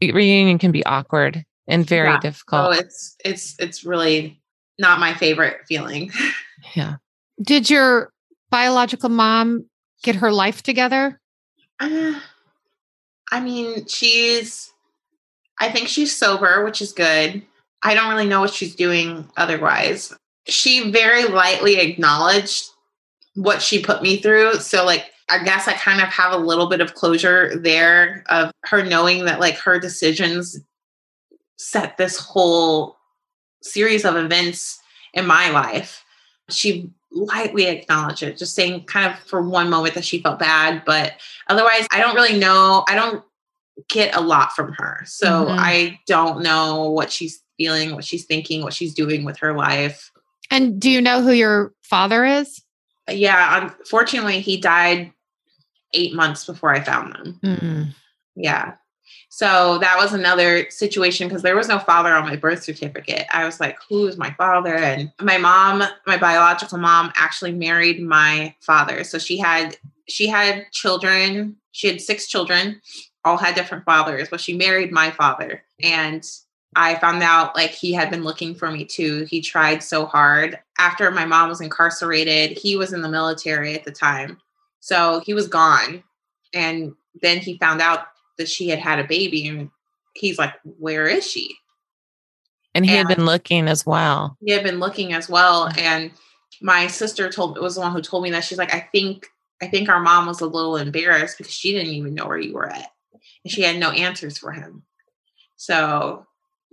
reunion 0.01 0.59
can 0.59 0.73
be 0.73 0.85
awkward 0.85 1.45
and 1.69 1.87
very 1.87 2.11
yeah. 2.11 2.21
difficult. 2.21 2.67
Oh, 2.67 2.71
it's 2.73 3.17
it's 3.25 3.55
it's 3.59 3.85
really 3.85 4.41
not 4.79 5.01
my 5.01 5.15
favorite 5.15 5.61
feeling. 5.67 6.11
Yeah. 6.77 6.99
Did 7.43 7.69
your 7.69 8.13
biological 8.49 9.09
mom 9.09 9.67
get 10.05 10.15
her 10.15 10.33
life 10.33 10.63
together? 10.63 11.21
Uh, 11.81 12.21
I 13.33 13.41
mean, 13.41 13.87
she's, 13.87 14.73
I 15.59 15.71
think 15.71 15.89
she's 15.89 16.17
sober, 16.17 16.65
which 16.65 16.81
is 16.81 16.93
good. 16.93 17.43
I 17.83 17.95
don't 17.95 18.11
really 18.11 18.29
know 18.29 18.41
what 18.41 18.55
she's 18.55 18.77
doing 18.77 19.29
otherwise. 19.37 20.15
She 20.47 20.91
very 20.91 21.25
lightly 21.25 21.77
acknowledged 21.77 22.65
what 23.35 23.63
she 23.63 23.83
put 23.83 24.03
me 24.03 24.19
through. 24.19 24.57
So, 24.57 24.85
like, 24.85 25.07
I 25.31 25.43
guess 25.43 25.69
I 25.69 25.73
kind 25.75 26.01
of 26.03 26.09
have 26.09 26.33
a 26.33 26.39
little 26.39 26.69
bit 26.69 26.81
of 26.81 26.95
closure 26.95 27.57
there 27.57 28.25
of 28.29 28.53
her 28.65 28.85
knowing 28.85 29.25
that, 29.25 29.41
like, 29.41 29.57
her 29.59 29.79
decisions 29.79 30.59
set 31.57 31.97
this 31.97 32.19
whole 32.19 32.97
series 33.63 34.05
of 34.05 34.17
events 34.17 34.81
in 35.15 35.27
my 35.27 35.51
life. 35.51 36.05
She 36.51 36.91
lightly 37.13 37.67
acknowledged 37.67 38.23
it, 38.23 38.37
just 38.37 38.55
saying 38.55 38.85
kind 38.85 39.13
of 39.13 39.19
for 39.21 39.43
one 39.43 39.71
moment 39.71 39.95
that 39.95 40.05
she 40.05 40.21
felt 40.21 40.39
bad. 40.39 40.83
But 40.85 41.15
otherwise, 41.49 41.87
I 41.93 42.01
don't 42.01 42.17
really 42.17 42.39
know. 42.39 42.85
I 42.89 42.95
don't 42.95 43.25
get 43.89 44.15
a 44.17 44.21
lot 44.21 44.53
from 44.53 44.73
her. 44.73 45.03
So 45.07 45.47
mm-hmm. 45.47 45.57
I 45.59 46.01
don't 46.07 46.43
know 46.43 46.91
what 46.91 47.13
she's 47.13 47.43
feeling, 47.57 47.95
what 47.95 48.05
she's 48.05 48.25
thinking, 48.25 48.63
what 48.63 48.75
she's 48.75 48.95
doing 48.95 49.25
with 49.25 49.39
her 49.39 49.57
life. 49.57 50.11
And 50.51 50.81
do 50.81 50.91
you 50.91 51.01
know 51.01 51.23
who 51.23 51.33
your 51.33 51.73
father 51.83 52.25
is? 52.25 52.63
Yeah, 53.11 53.63
unfortunately, 53.63 54.41
he 54.41 54.61
died 54.61 55.13
eight 55.93 56.15
months 56.15 56.45
before 56.45 56.75
I 56.75 56.81
found 56.81 57.15
them. 57.15 57.41
Mm-hmm. 57.43 57.83
Yeah. 58.37 58.75
So 59.29 59.79
that 59.79 59.97
was 59.97 60.13
another 60.13 60.69
situation 60.71 61.27
because 61.27 61.43
there 61.43 61.57
was 61.57 61.69
no 61.69 61.79
father 61.79 62.13
on 62.13 62.25
my 62.25 62.37
birth 62.37 62.63
certificate. 62.63 63.27
I 63.33 63.45
was 63.45 63.61
like, 63.61 63.79
who 63.89 64.07
is 64.07 64.19
my 64.19 64.31
father? 64.33 64.75
And 64.75 65.11
my 65.21 65.39
mom, 65.39 65.83
my 66.07 66.19
biological 66.19 66.79
mom, 66.79 67.13
actually 67.15 67.53
married 67.53 68.03
my 68.03 68.55
father. 68.61 69.05
So 69.05 69.19
she 69.19 69.39
had 69.39 69.77
she 70.07 70.29
had 70.29 70.71
children. 70.73 71.57
She 71.73 71.89
had 71.89 72.03
six 72.03 72.27
children, 72.27 72.83
all 73.25 73.39
had 73.39 73.55
different 73.55 73.85
fathers, 73.85 74.29
but 74.29 74.41
she 74.41 74.55
married 74.55 74.93
my 74.93 75.11
father. 75.11 75.63
And 75.83 76.23
I 76.75 76.95
found 76.97 77.23
out 77.23 77.55
like 77.55 77.71
he 77.71 77.93
had 77.93 78.11
been 78.11 78.25
looking 78.25 78.55
for 78.55 78.71
me 78.71 78.85
too. 78.85 79.27
He 79.29 79.41
tried 79.41 79.83
so 79.83 80.07
hard. 80.07 80.59
After 80.79 81.11
my 81.11 81.27
mom 81.27 81.49
was 81.49 81.61
incarcerated, 81.61 82.57
he 82.57 82.77
was 82.77 82.93
in 82.93 83.03
the 83.03 83.09
military 83.09 83.75
at 83.75 83.85
the 83.85 83.93
time. 83.93 84.39
So 84.81 85.21
he 85.21 85.35
was 85.35 85.49
gone. 85.49 86.03
And 86.55 86.95
then 87.21 87.39
he 87.39 87.59
found 87.59 87.81
out 87.81 88.07
that 88.39 88.49
she 88.49 88.69
had 88.69 88.79
had 88.79 88.99
a 88.99 89.05
baby 89.05 89.47
and 89.47 89.71
he's 90.15 90.39
like, 90.39 90.55
Where 90.79 91.07
is 91.07 91.29
she? 91.29 91.57
And 92.75 92.87
he 92.87 92.97
and 92.97 93.07
had 93.07 93.17
been 93.17 93.27
looking 93.27 93.69
as 93.69 93.85
well. 93.85 94.37
He 94.43 94.53
had 94.53 94.65
been 94.65 94.81
looking 94.81 95.13
as 95.13 95.29
well. 95.29 95.71
And 95.77 96.11
my 96.63 96.87
sister 96.87 97.31
told 97.31 97.57
it 97.57 97.63
was 97.63 97.75
the 97.75 97.83
one 97.83 97.93
who 97.93 98.01
told 98.01 98.23
me 98.23 98.31
that 98.31 98.45
she's 98.45 98.59
like, 98.59 98.75
I 98.75 98.89
think 98.93 99.27
I 99.61 99.69
think 99.69 99.89
our 99.89 100.01
mom 100.01 100.27
was 100.27 100.41
a 100.41 100.47
little 100.47 100.77
embarrassed 100.77 101.39
because 101.39 101.53
she 101.53 101.73
didn't 101.73 101.93
even 101.93 102.15
know 102.15 102.27
where 102.27 102.39
you 102.39 102.55
were 102.55 102.69
at. 102.69 102.91
And 103.45 103.53
she 103.53 103.63
had 103.63 103.79
no 103.79 103.91
answers 103.91 104.39
for 104.39 104.53
him. 104.53 104.83
So 105.57 106.27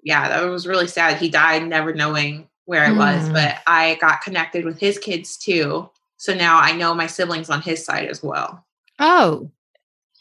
yeah, 0.04 0.30
that 0.30 0.44
was 0.44 0.68
really 0.68 0.88
sad. 0.88 1.18
He 1.18 1.30
died 1.30 1.68
never 1.68 1.94
knowing 1.94 2.48
where 2.66 2.84
I 2.84 2.92
was, 2.92 3.28
mm. 3.28 3.34
but 3.34 3.58
I 3.66 3.96
got 3.96 4.22
connected 4.22 4.64
with 4.64 4.80
his 4.80 5.00
kids 5.00 5.38
too. 5.38 5.90
So 6.18 6.34
now 6.34 6.60
I 6.60 6.74
know 6.74 6.94
my 6.94 7.08
siblings 7.08 7.50
on 7.50 7.62
his 7.62 7.84
side 7.84 8.10
as 8.10 8.22
well. 8.22 8.66
Oh. 9.00 9.50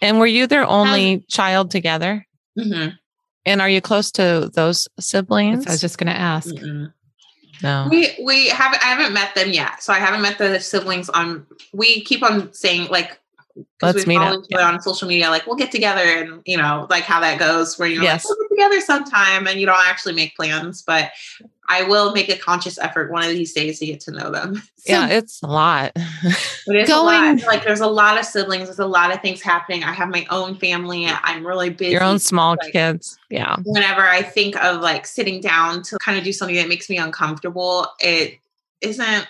And 0.01 0.18
were 0.18 0.26
you 0.26 0.47
their 0.47 0.64
only 0.64 1.24
child 1.29 1.70
together? 1.70 2.26
Mm-hmm. 2.59 2.91
And 3.45 3.61
are 3.61 3.68
you 3.68 3.81
close 3.81 4.11
to 4.12 4.51
those 4.55 4.89
siblings? 5.01 5.66
I 5.66 5.72
was 5.72 5.81
just 5.81 5.99
going 5.99 6.12
to 6.12 6.18
ask. 6.18 6.55
mm 6.55 6.93
No. 7.62 7.89
We 7.91 8.16
we 8.22 8.49
haven't 8.49 8.83
I 8.85 8.89
haven't 8.89 9.12
met 9.12 9.35
them 9.35 9.51
yet. 9.51 9.83
So 9.83 9.93
I 9.93 9.99
haven't 9.99 10.22
met 10.22 10.39
the 10.39 10.61
siblings 10.61 11.09
on 11.09 11.47
we 11.72 12.03
keep 12.03 12.22
on 12.22 12.53
saying 12.53 12.89
like 12.89 13.20
Let's 13.83 14.07
meet 14.07 14.19
up 14.19 14.43
yeah. 14.49 14.69
on 14.69 14.81
social 14.81 15.09
media. 15.09 15.31
Like 15.31 15.47
we'll 15.47 15.57
get 15.57 15.71
together 15.71 16.03
and 16.03 16.43
you 16.45 16.57
know 16.57 16.87
like 16.91 17.05
how 17.05 17.21
that 17.21 17.39
goes. 17.39 17.79
Where 17.79 17.89
you 17.89 17.99
know 17.99 18.05
yes. 18.05 18.25
like, 18.25 18.37
we'll 18.39 18.49
get 18.49 18.55
together 18.55 18.81
sometime 18.81 19.47
and 19.47 19.61
you 19.61 19.67
don't 19.67 19.87
actually 19.87 20.15
make 20.15 20.37
plans, 20.37 20.83
but 20.83 21.11
I 21.71 21.83
will 21.83 22.13
make 22.13 22.31
a 22.31 22.37
conscious 22.37 22.79
effort 22.79 23.13
one 23.13 23.23
of 23.23 23.29
these 23.29 23.53
days 23.53 23.79
to 23.81 23.87
get 23.87 24.01
to 24.01 24.11
know 24.11 24.31
them. 24.31 24.63
So 24.79 24.95
yeah, 24.95 25.09
it's 25.09 25.43
a 25.43 25.47
lot. 25.47 25.93
it 25.95 26.75
is 26.75 26.89
going, 26.89 27.15
a 27.41 27.45
lot. 27.45 27.47
Like 27.47 27.63
there's 27.63 27.81
a 27.81 27.87
lot 27.87 28.17
of 28.17 28.25
siblings. 28.25 28.69
There's 28.69 28.79
a 28.79 28.87
lot 28.87 29.13
of 29.13 29.21
things 29.21 29.43
happening. 29.43 29.85
I 29.85 29.93
have 29.93 30.09
my 30.09 30.27
own 30.31 30.55
family. 30.55 31.07
I'm 31.07 31.47
really 31.47 31.69
busy. 31.69 31.93
Your 31.93 32.05
own 32.05 32.19
small 32.19 32.57
like, 32.59 32.73
kids. 32.73 33.19
Yeah. 33.29 33.57
Whenever 33.65 34.01
I 34.01 34.23
think 34.23 34.57
of 34.57 34.81
like 34.81 35.05
sitting 35.05 35.43
down 35.43 35.83
to 35.83 35.99
kind 35.99 36.17
of 36.17 36.25
do 36.25 36.33
something 36.33 36.57
that 36.57 36.69
makes 36.69 36.89
me 36.89 36.97
uncomfortable, 36.97 37.89
it 38.01 38.39
isn't 38.81 39.29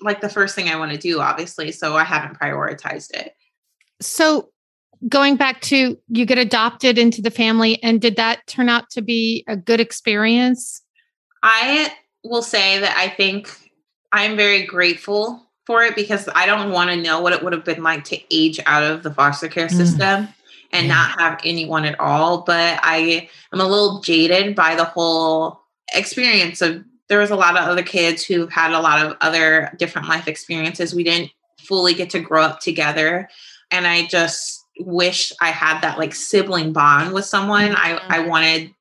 like 0.00 0.20
the 0.20 0.28
first 0.28 0.54
thing 0.54 0.68
I 0.68 0.76
want 0.76 0.92
to 0.92 0.98
do, 0.98 1.20
obviously. 1.20 1.72
So 1.72 1.96
I 1.96 2.04
haven't 2.04 2.38
prioritized 2.38 3.10
it. 3.12 3.34
So 4.00 4.50
going 5.08 5.36
back 5.36 5.60
to 5.62 5.96
you 6.08 6.26
get 6.26 6.38
adopted 6.38 6.98
into 6.98 7.22
the 7.22 7.30
family 7.30 7.82
and 7.82 8.00
did 8.00 8.16
that 8.16 8.46
turn 8.46 8.68
out 8.68 8.90
to 8.90 9.00
be 9.00 9.44
a 9.48 9.56
good 9.56 9.80
experience 9.80 10.82
i 11.42 11.92
will 12.22 12.42
say 12.42 12.78
that 12.78 12.96
i 12.98 13.08
think 13.08 13.50
i'm 14.12 14.36
very 14.36 14.64
grateful 14.64 15.46
for 15.66 15.82
it 15.82 15.94
because 15.96 16.28
i 16.34 16.44
don't 16.44 16.70
want 16.70 16.90
to 16.90 16.96
know 16.96 17.20
what 17.20 17.32
it 17.32 17.42
would 17.42 17.52
have 17.52 17.64
been 17.64 17.82
like 17.82 18.04
to 18.04 18.18
age 18.34 18.60
out 18.66 18.82
of 18.82 19.02
the 19.02 19.12
foster 19.12 19.48
care 19.48 19.68
mm. 19.68 19.76
system 19.76 20.24
mm. 20.24 20.34
and 20.72 20.86
yeah. 20.86 20.94
not 20.94 21.18
have 21.18 21.40
anyone 21.44 21.86
at 21.86 21.98
all 21.98 22.42
but 22.42 22.78
i 22.82 23.28
am 23.52 23.60
a 23.60 23.66
little 23.66 24.00
jaded 24.00 24.54
by 24.54 24.74
the 24.74 24.84
whole 24.84 25.60
experience 25.94 26.60
of 26.60 26.84
there 27.08 27.18
was 27.18 27.30
a 27.30 27.36
lot 27.36 27.56
of 27.56 27.66
other 27.66 27.82
kids 27.82 28.22
who 28.22 28.46
had 28.46 28.70
a 28.70 28.78
lot 28.78 29.04
of 29.04 29.16
other 29.20 29.74
different 29.78 30.08
life 30.08 30.28
experiences 30.28 30.94
we 30.94 31.04
didn't 31.04 31.30
fully 31.58 31.94
get 31.94 32.10
to 32.10 32.20
grow 32.20 32.42
up 32.42 32.60
together 32.60 33.28
and 33.70 33.86
I 33.86 34.06
just 34.06 34.64
wish 34.78 35.32
I 35.40 35.50
had 35.50 35.80
that 35.80 35.98
like 35.98 36.14
sibling 36.14 36.72
bond 36.72 37.12
with 37.12 37.24
someone. 37.24 37.72
Mm-hmm. 37.72 38.10
I 38.10 38.18
I 38.18 38.26
wanted 38.26 38.74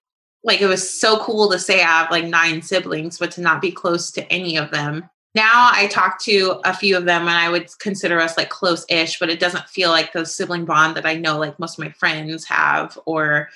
like 0.44 0.62
it 0.62 0.68
was 0.68 1.00
so 1.00 1.20
cool 1.20 1.50
to 1.52 1.60
say 1.60 1.82
I 1.82 1.88
have 1.88 2.12
like 2.12 2.26
nine 2.26 2.62
siblings, 2.62 3.18
but 3.18 3.32
to 3.32 3.42
not 3.42 3.62
be 3.62 3.72
close 3.72 4.12
to 4.12 4.32
any 4.32 4.58
of 4.58 4.72
them. 4.72 5.10
Now 5.36 5.70
I 5.72 5.88
talk 5.88 6.20
to 6.24 6.60
a 6.66 6.74
few 6.74 6.98
of 6.98 7.06
them 7.06 7.22
and 7.24 7.32
I 7.32 7.50
would 7.50 7.68
consider 7.80 8.20
us 8.20 8.38
like 8.38 8.50
close 8.50 8.86
ish, 8.90 9.20
but 9.20 9.30
it 9.30 9.40
doesn't 9.40 9.70
feel 9.70 9.90
like 9.90 10.12
the 10.12 10.26
sibling 10.26 10.66
bond 10.66 10.96
that 10.96 11.06
I 11.06 11.16
know 11.16 11.38
like 11.38 11.60
most 11.60 11.78
of 11.78 11.86
my 11.86 11.92
friends 11.92 12.46
have. 12.46 12.98
Or 13.06 13.50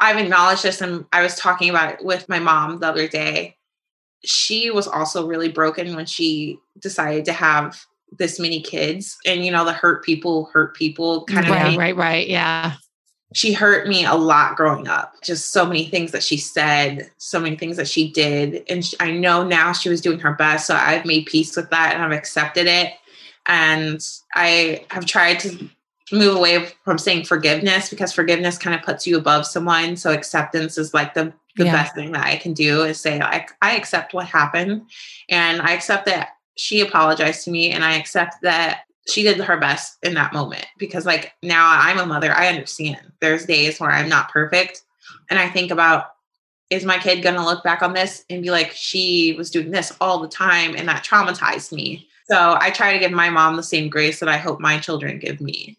I've 0.00 0.18
acknowledged 0.18 0.64
this 0.64 0.80
and 0.80 1.06
I 1.12 1.22
was 1.22 1.34
talking 1.36 1.70
about 1.70 1.94
it 1.94 2.04
with 2.04 2.28
my 2.28 2.38
mom 2.38 2.80
the 2.80 2.88
other 2.88 3.08
day. 3.08 3.56
She 4.24 4.70
was 4.70 4.86
also 4.86 5.26
really 5.26 5.48
broken 5.48 5.96
when 5.96 6.06
she 6.06 6.58
decided 6.78 7.24
to 7.26 7.32
have 7.32 7.86
this 8.12 8.38
many 8.38 8.60
kids 8.60 9.16
and 9.26 9.44
you 9.44 9.50
know 9.50 9.64
the 9.64 9.72
hurt 9.72 10.04
people 10.04 10.46
hurt 10.52 10.74
people 10.74 11.24
kind 11.24 11.46
of 11.46 11.52
right, 11.52 11.78
right 11.78 11.96
right 11.96 12.28
yeah 12.28 12.74
she 13.34 13.52
hurt 13.52 13.86
me 13.86 14.04
a 14.04 14.14
lot 14.14 14.56
growing 14.56 14.88
up 14.88 15.14
just 15.22 15.52
so 15.52 15.66
many 15.66 15.84
things 15.84 16.12
that 16.12 16.22
she 16.22 16.36
said 16.36 17.10
so 17.18 17.38
many 17.38 17.56
things 17.56 17.76
that 17.76 17.88
she 17.88 18.10
did 18.10 18.64
and 18.68 18.84
she, 18.84 18.96
i 19.00 19.10
know 19.10 19.44
now 19.44 19.72
she 19.72 19.88
was 19.88 20.00
doing 20.00 20.18
her 20.18 20.32
best 20.34 20.66
so 20.66 20.74
i've 20.74 21.04
made 21.04 21.26
peace 21.26 21.56
with 21.56 21.68
that 21.70 21.94
and 21.94 22.02
i've 22.02 22.12
accepted 22.12 22.66
it 22.66 22.94
and 23.46 24.00
i 24.34 24.84
have 24.90 25.04
tried 25.04 25.38
to 25.38 25.68
move 26.10 26.36
away 26.36 26.66
from 26.84 26.96
saying 26.96 27.24
forgiveness 27.24 27.90
because 27.90 28.12
forgiveness 28.12 28.56
kind 28.56 28.74
of 28.74 28.82
puts 28.82 29.06
you 29.06 29.18
above 29.18 29.44
someone 29.46 29.96
so 29.96 30.12
acceptance 30.12 30.78
is 30.78 30.94
like 30.94 31.14
the 31.14 31.32
the 31.56 31.64
yeah. 31.64 31.72
best 31.72 31.94
thing 31.94 32.12
that 32.12 32.24
i 32.24 32.36
can 32.36 32.54
do 32.54 32.82
is 32.82 32.98
say 32.98 33.18
like 33.18 33.50
i 33.60 33.76
accept 33.76 34.14
what 34.14 34.26
happened 34.26 34.82
and 35.28 35.60
i 35.60 35.72
accept 35.72 36.06
that 36.06 36.30
she 36.58 36.80
apologized 36.80 37.44
to 37.44 37.50
me 37.50 37.70
and 37.70 37.84
I 37.84 37.94
accept 37.94 38.36
that 38.42 38.82
she 39.08 39.22
did 39.22 39.38
her 39.38 39.56
best 39.56 39.96
in 40.02 40.14
that 40.14 40.32
moment 40.32 40.66
because 40.76 41.06
like 41.06 41.32
now 41.42 41.70
I'm 41.70 41.98
a 41.98 42.06
mother, 42.06 42.32
I 42.32 42.48
understand. 42.48 43.12
There's 43.20 43.46
days 43.46 43.80
where 43.80 43.90
I'm 43.90 44.08
not 44.08 44.30
perfect 44.30 44.82
and 45.30 45.38
I 45.38 45.48
think 45.48 45.70
about 45.70 46.10
is 46.70 46.84
my 46.84 46.98
kid 46.98 47.22
going 47.22 47.34
to 47.34 47.44
look 47.44 47.64
back 47.64 47.80
on 47.80 47.94
this 47.94 48.24
and 48.28 48.42
be 48.42 48.50
like 48.50 48.72
she 48.72 49.34
was 49.38 49.50
doing 49.50 49.70
this 49.70 49.96
all 50.00 50.20
the 50.20 50.28
time 50.28 50.74
and 50.76 50.86
that 50.88 51.04
traumatized 51.04 51.72
me. 51.72 52.06
So 52.30 52.58
I 52.60 52.70
try 52.70 52.92
to 52.92 52.98
give 52.98 53.12
my 53.12 53.30
mom 53.30 53.56
the 53.56 53.62
same 53.62 53.88
grace 53.88 54.20
that 54.20 54.28
I 54.28 54.36
hope 54.36 54.60
my 54.60 54.78
children 54.78 55.18
give 55.18 55.40
me. 55.40 55.78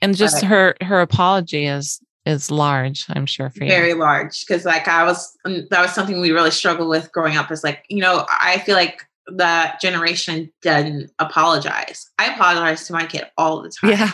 And 0.00 0.16
just 0.16 0.40
but, 0.40 0.48
her 0.48 0.76
her 0.80 1.00
apology 1.00 1.66
is 1.66 2.00
is 2.26 2.50
large, 2.50 3.04
I'm 3.10 3.26
sure 3.26 3.50
for 3.50 3.62
you. 3.62 3.70
Very 3.70 3.94
large 3.94 4.44
because 4.44 4.64
like 4.64 4.88
I 4.88 5.04
was 5.04 5.36
mm, 5.46 5.68
that 5.68 5.80
was 5.80 5.92
something 5.92 6.20
we 6.20 6.32
really 6.32 6.50
struggled 6.50 6.88
with 6.88 7.12
growing 7.12 7.36
up 7.36 7.52
is 7.52 7.62
like, 7.62 7.84
you 7.88 8.00
know, 8.00 8.26
I 8.28 8.58
feel 8.58 8.74
like 8.74 9.06
that 9.28 9.80
generation 9.80 10.52
didn't 10.62 11.10
apologize. 11.18 12.10
I 12.18 12.32
apologize 12.32 12.86
to 12.86 12.92
my 12.92 13.06
kid 13.06 13.24
all 13.38 13.62
the 13.62 13.70
time. 13.70 13.90
Yeah. 13.90 14.12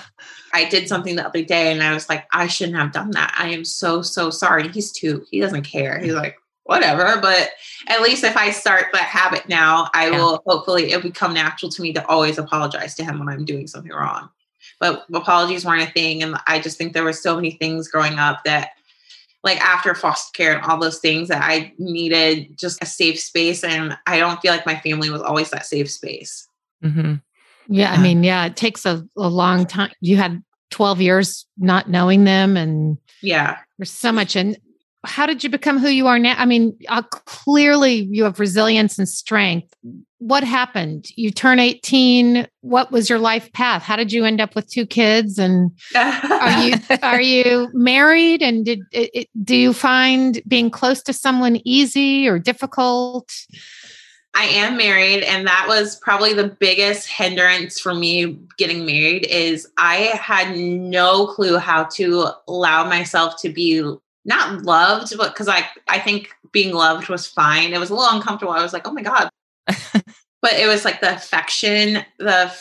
I 0.53 0.69
did 0.69 0.89
something 0.89 1.17
the 1.17 1.27
other 1.27 1.43
day 1.43 1.73
and 1.73 1.83
I 1.83 1.93
was 1.93 2.09
like, 2.09 2.27
I 2.33 2.47
shouldn't 2.47 2.79
have 2.79 2.93
done 2.93 3.11
that. 3.13 3.35
I 3.39 3.49
am 3.49 3.65
so, 3.65 4.03
so 4.03 4.31
sorry. 4.31 4.69
He's 4.69 4.93
two. 4.93 5.25
He 5.31 5.41
doesn't 5.41 5.63
care. 5.63 5.99
He's 5.99 6.15
like, 6.15 6.37
whatever. 6.65 7.19
But 7.21 7.51
at 7.89 8.03
least 8.03 8.25
if 8.25 8.37
I 8.37 8.51
start 8.51 8.87
that 8.93 9.03
habit 9.03 9.49
now, 9.49 9.89
I 9.95 10.11
yeah. 10.11 10.19
will 10.19 10.43
hopefully 10.47 10.93
it 10.93 11.03
become 11.03 11.35
natural 11.35 11.71
to 11.73 11.83
me 11.83 11.93
to 11.95 12.07
always 12.07 12.39
apologize 12.39 12.95
to 12.97 13.05
him 13.05 13.19
when 13.19 13.29
I'm 13.29 13.45
doing 13.45 13.67
something 13.67 13.93
wrong. 13.93 14.29
But 14.81 15.05
apologies 15.13 15.65
weren't 15.65 15.89
a 15.89 15.93
thing. 15.93 16.23
And 16.23 16.37
I 16.47 16.61
just 16.61 16.79
think 16.79 16.93
there 16.93 17.05
were 17.05 17.13
so 17.13 17.35
many 17.35 17.53
things 17.53 17.89
growing 17.89 18.19
up 18.19 18.45
that 18.45 18.71
like 19.45 19.61
after 19.61 19.95
foster 19.95 20.37
care 20.37 20.57
and 20.57 20.65
all 20.65 20.79
those 20.79 20.99
things 20.99 21.29
that 21.29 21.43
I 21.43 21.73
needed 21.79 22.59
just 22.59 22.83
a 22.83 22.87
safe 22.87 23.21
space. 23.21 23.63
And 23.63 23.97
I 24.07 24.19
don't 24.19 24.41
feel 24.41 24.53
like 24.53 24.67
my 24.67 24.77
family 24.77 25.11
was 25.11 25.23
always 25.23 25.51
that 25.51 25.67
safe 25.67 25.91
space. 25.91 26.49
Mm-hmm. 26.85 27.15
Yeah. 27.69 27.93
I 27.93 28.03
mean, 28.03 28.25
yeah, 28.25 28.47
it 28.47 28.57
takes 28.57 28.85
a, 28.87 29.07
a 29.17 29.29
long 29.29 29.67
time. 29.67 29.93
You 30.01 30.17
had 30.17 30.43
12 30.71 31.01
years 31.01 31.47
not 31.57 31.89
knowing 31.89 32.25
them. 32.25 32.57
And 32.57 32.99
yeah, 33.23 33.59
there's 33.79 33.91
so 33.91 34.11
much. 34.11 34.37
And 34.37 34.57
how 35.05 35.27
did 35.27 35.45
you 35.45 35.51
become 35.51 35.79
who 35.79 35.89
you 35.89 36.07
are 36.07 36.19
now? 36.19 36.35
I 36.37 36.45
mean, 36.45 36.77
uh, 36.89 37.03
clearly 37.03 38.09
you 38.11 38.25
have 38.25 38.41
resilience 38.41 38.99
and 38.99 39.09
strength. 39.09 39.73
What 40.19 40.43
happened? 40.43 41.07
You 41.15 41.31
turn 41.31 41.61
18. 41.61 42.49
What 42.63 42.91
was 42.91 43.09
your 43.09 43.21
life 43.21 43.53
path? 43.53 43.83
How 43.83 43.95
did 43.95 44.13
you 44.13 44.25
end 44.25 44.41
up 44.41 44.57
with 44.57 44.69
two 44.69 44.87
kids? 44.87 45.39
And 45.39 45.71
are 45.95 46.63
you 46.63 46.75
are 47.03 47.21
you 47.21 47.69
married? 47.73 48.43
And 48.43 48.65
did 48.65 48.81
it, 48.91 49.11
it, 49.15 49.29
do 49.45 49.57
you 49.57 49.73
find 49.73 50.43
being 50.49 50.71
close 50.71 51.03
to 51.05 51.13
someone 51.13 51.61
easy 51.65 52.27
or 52.27 52.41
difficult? 52.41 53.33
I 54.35 54.45
am 54.45 54.77
married, 54.77 55.23
and 55.25 55.47
that 55.47 55.65
was 55.69 55.97
probably 55.97 56.33
the 56.33 56.49
biggest 56.49 57.09
hindrance 57.09 57.81
for 57.81 57.95
me 57.95 58.39
getting 58.57 58.85
married. 58.85 59.27
Is 59.27 59.69
I 59.79 60.11
had 60.21 60.57
no 60.57 61.27
clue 61.27 61.59
how 61.59 61.85
to 61.95 62.29
allow 62.47 62.85
myself 62.89 63.41
to 63.43 63.49
be 63.49 63.83
not 64.29 64.63
loved, 64.63 65.17
but 65.17 65.33
because 65.33 65.49
I 65.49 65.69
I 65.89 65.99
think 65.99 66.29
being 66.53 66.73
loved 66.73 67.09
was 67.09 67.27
fine. 67.27 67.73
It 67.73 67.81
was 67.81 67.91
a 67.91 67.95
little 67.95 68.15
uncomfortable. 68.15 68.53
I 68.53 68.63
was 68.63 68.73
like, 68.73 68.87
oh 68.87 68.93
my 68.93 69.03
god, 69.03 69.31
but 69.67 70.53
it 70.53 70.69
was 70.69 70.85
like 70.85 71.01
the 71.01 71.15
affection. 71.15 72.05
The 72.19 72.55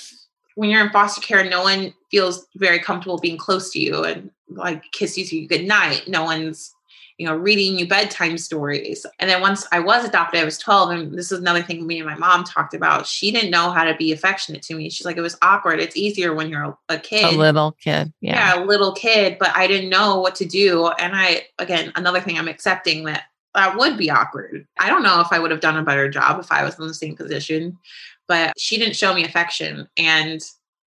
when 0.56 0.70
you're 0.72 0.84
in 0.84 0.90
foster 0.92 1.22
care, 1.22 1.48
no 1.48 1.62
one 1.62 1.94
feels 2.10 2.48
very 2.56 2.80
comfortable 2.80 3.20
being 3.20 3.38
close 3.38 3.70
to 3.72 3.80
you 3.80 4.04
and 4.06 4.32
like 4.50 4.82
kisses 4.94 5.32
you 5.32 5.48
good 5.48 5.66
night. 5.66 6.08
No 6.08 6.24
one's 6.24 6.74
you 7.18 7.26
know, 7.26 7.36
reading 7.36 7.80
you 7.80 7.88
bedtime 7.88 8.38
stories. 8.38 9.06
And 9.20 9.30
then 9.30 9.42
once 9.42 9.66
I 9.72 9.80
was 9.80 10.06
adopted, 10.06 10.40
I 10.40 10.46
was 10.46 10.58
12. 10.60 10.90
And 10.92 11.18
this 11.18 11.32
is 11.32 11.40
another 11.40 11.64
thing 11.64 11.86
me 11.88 12.00
and 12.00 12.08
my 12.08 12.16
mom 12.16 12.44
talked 12.44 12.76
about. 12.76 13.08
She 13.08 13.32
didn't 13.32 13.50
know 13.50 13.72
how 13.72 13.84
to 13.86 13.96
be 13.96 14.12
affectionate 14.12 14.62
to 14.64 14.76
me. 14.76 14.90
She's 14.90 15.06
like, 15.06 15.18
it 15.18 15.22
was 15.22 15.38
awkward. 15.42 15.80
It's 15.80 15.98
easier 15.98 16.36
when 16.36 16.50
you're 16.50 16.78
a 16.90 17.00
kid. 17.00 17.34
A 17.34 17.38
little 17.38 17.72
kid. 17.72 18.14
Yeah. 18.22 18.56
Yeah, 18.56 18.64
a 18.64 18.66
little 18.66 18.94
kid. 18.94 19.38
But 19.40 19.50
I 19.56 19.66
didn't 19.66 19.90
know 19.90 20.20
what 20.20 20.36
to 20.36 20.46
do. 20.46 20.88
And 21.00 21.16
I, 21.16 21.48
again, 21.58 21.92
another 21.96 22.22
thing 22.22 22.38
I'm 22.38 22.48
accepting 22.48 23.06
that 23.06 23.24
that 23.56 23.76
would 23.78 23.98
be 23.98 24.12
awkward. 24.12 24.68
I 24.80 24.90
don't 24.90 25.02
know 25.02 25.20
if 25.20 25.28
I 25.32 25.40
would 25.40 25.50
have 25.50 25.62
done 25.62 25.78
a 25.78 25.84
better 25.84 26.08
job 26.10 26.40
if 26.40 26.52
I 26.52 26.64
was 26.64 26.78
in 26.78 26.88
the 26.88 26.94
same 26.94 27.16
position, 27.16 27.80
but 28.28 28.54
she 28.60 28.78
didn't 28.78 28.96
show 28.96 29.16
me 29.16 29.26
affection. 29.26 29.88
And 29.98 30.44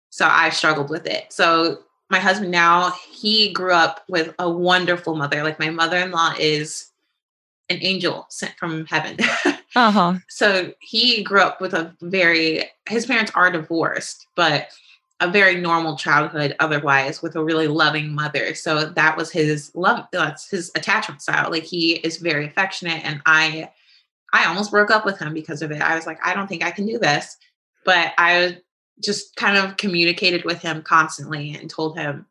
so 0.08 0.26
I 0.26 0.48
struggled 0.48 0.88
with 0.88 1.06
it. 1.06 1.30
So 1.30 1.80
my 2.14 2.20
husband 2.20 2.52
now, 2.52 2.92
he 3.10 3.52
grew 3.52 3.72
up 3.72 4.04
with 4.08 4.32
a 4.38 4.48
wonderful 4.48 5.16
mother. 5.16 5.42
Like 5.42 5.58
my 5.58 5.68
mother 5.68 5.98
in 5.98 6.12
law 6.12 6.32
is 6.38 6.92
an 7.68 7.78
angel 7.80 8.26
sent 8.30 8.54
from 8.56 8.86
heaven. 8.86 9.16
uh-huh. 9.74 10.14
So 10.28 10.72
he 10.78 11.24
grew 11.24 11.40
up 11.40 11.60
with 11.60 11.74
a 11.74 11.92
very, 12.00 12.70
his 12.88 13.06
parents 13.06 13.32
are 13.34 13.50
divorced, 13.50 14.28
but 14.36 14.68
a 15.18 15.28
very 15.28 15.60
normal 15.60 15.96
childhood 15.96 16.54
otherwise 16.60 17.20
with 17.20 17.34
a 17.34 17.42
really 17.42 17.66
loving 17.66 18.14
mother. 18.14 18.54
So 18.54 18.84
that 18.84 19.16
was 19.16 19.32
his 19.32 19.72
love, 19.74 20.06
that's 20.12 20.48
his 20.48 20.70
attachment 20.76 21.20
style. 21.20 21.50
Like 21.50 21.64
he 21.64 21.94
is 21.94 22.18
very 22.18 22.46
affectionate 22.46 23.04
and 23.04 23.22
I, 23.26 23.70
I 24.32 24.44
almost 24.44 24.70
broke 24.70 24.92
up 24.92 25.04
with 25.04 25.18
him 25.18 25.34
because 25.34 25.62
of 25.62 25.72
it. 25.72 25.82
I 25.82 25.96
was 25.96 26.06
like, 26.06 26.24
I 26.24 26.32
don't 26.32 26.46
think 26.46 26.62
I 26.62 26.70
can 26.70 26.86
do 26.86 27.00
this. 27.00 27.36
But 27.84 28.12
I 28.18 28.58
just 29.02 29.36
kind 29.36 29.56
of 29.56 29.76
communicated 29.76 30.44
with 30.44 30.60
him 30.60 30.82
constantly 30.82 31.54
and 31.54 31.68
told 31.68 31.98
him 31.98 32.26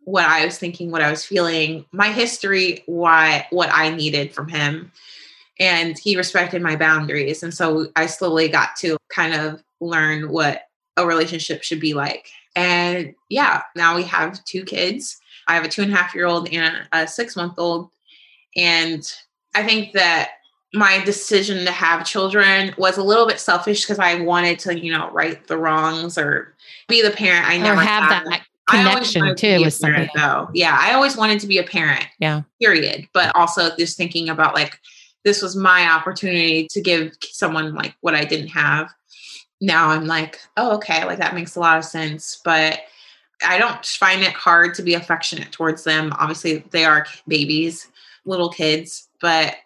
what 0.00 0.24
I 0.24 0.44
was 0.44 0.58
thinking, 0.58 0.90
what 0.90 1.02
I 1.02 1.10
was 1.10 1.24
feeling, 1.24 1.84
my 1.92 2.10
history, 2.10 2.82
why 2.86 3.46
what 3.50 3.68
I 3.70 3.90
needed 3.90 4.32
from 4.32 4.48
him. 4.48 4.90
And 5.60 5.98
he 5.98 6.16
respected 6.16 6.62
my 6.62 6.76
boundaries. 6.76 7.42
And 7.42 7.52
so 7.52 7.88
I 7.94 8.06
slowly 8.06 8.48
got 8.48 8.76
to 8.76 8.96
kind 9.10 9.34
of 9.34 9.62
learn 9.80 10.30
what 10.30 10.62
a 10.96 11.06
relationship 11.06 11.62
should 11.62 11.80
be 11.80 11.94
like. 11.94 12.30
And 12.56 13.14
yeah, 13.28 13.62
now 13.76 13.96
we 13.96 14.02
have 14.04 14.42
two 14.44 14.64
kids. 14.64 15.20
I 15.46 15.54
have 15.54 15.64
a 15.64 15.68
two 15.68 15.82
and 15.82 15.92
a 15.92 15.96
half 15.96 16.14
year 16.14 16.26
old 16.26 16.48
and 16.52 16.88
a 16.92 17.06
six 17.06 17.36
month 17.36 17.54
old. 17.58 17.90
And 18.56 19.02
I 19.54 19.62
think 19.62 19.92
that 19.92 20.30
my 20.74 21.02
decision 21.04 21.64
to 21.64 21.72
have 21.72 22.04
children 22.04 22.74
was 22.76 22.98
a 22.98 23.02
little 23.02 23.26
bit 23.26 23.40
selfish 23.40 23.82
because 23.82 23.98
I 23.98 24.16
wanted 24.16 24.58
to, 24.60 24.78
you 24.78 24.92
know, 24.92 25.10
right 25.10 25.44
the 25.46 25.56
wrongs 25.56 26.18
or 26.18 26.54
be 26.88 27.02
the 27.02 27.10
parent. 27.10 27.48
I 27.48 27.56
never 27.56 27.80
or 27.80 27.84
have 27.84 28.08
that 28.08 28.42
connection 28.68 29.34
too 29.34 29.60
with 29.62 29.74
somebody. 29.74 30.10
Though. 30.14 30.50
Yeah, 30.52 30.76
I 30.78 30.92
always 30.92 31.16
wanted 31.16 31.40
to 31.40 31.46
be 31.46 31.58
a 31.58 31.64
parent. 31.64 32.06
Yeah. 32.18 32.42
Period. 32.60 33.08
But 33.14 33.34
also 33.34 33.74
just 33.76 33.96
thinking 33.96 34.28
about 34.28 34.54
like 34.54 34.78
this 35.24 35.42
was 35.42 35.56
my 35.56 35.88
opportunity 35.88 36.68
to 36.70 36.80
give 36.80 37.12
someone 37.22 37.74
like 37.74 37.94
what 38.00 38.14
I 38.14 38.24
didn't 38.24 38.48
have. 38.48 38.90
Now 39.60 39.88
I'm 39.88 40.06
like, 40.06 40.38
oh, 40.56 40.76
okay, 40.76 41.04
like 41.04 41.18
that 41.18 41.34
makes 41.34 41.56
a 41.56 41.60
lot 41.60 41.78
of 41.78 41.84
sense. 41.84 42.40
But 42.44 42.80
I 43.46 43.58
don't 43.58 43.84
find 43.84 44.22
it 44.22 44.32
hard 44.32 44.74
to 44.74 44.82
be 44.82 44.94
affectionate 44.94 45.50
towards 45.52 45.84
them. 45.84 46.12
Obviously, 46.18 46.58
they 46.70 46.84
are 46.84 47.06
babies, 47.26 47.88
little 48.24 48.50
kids, 48.50 49.08
but 49.20 49.56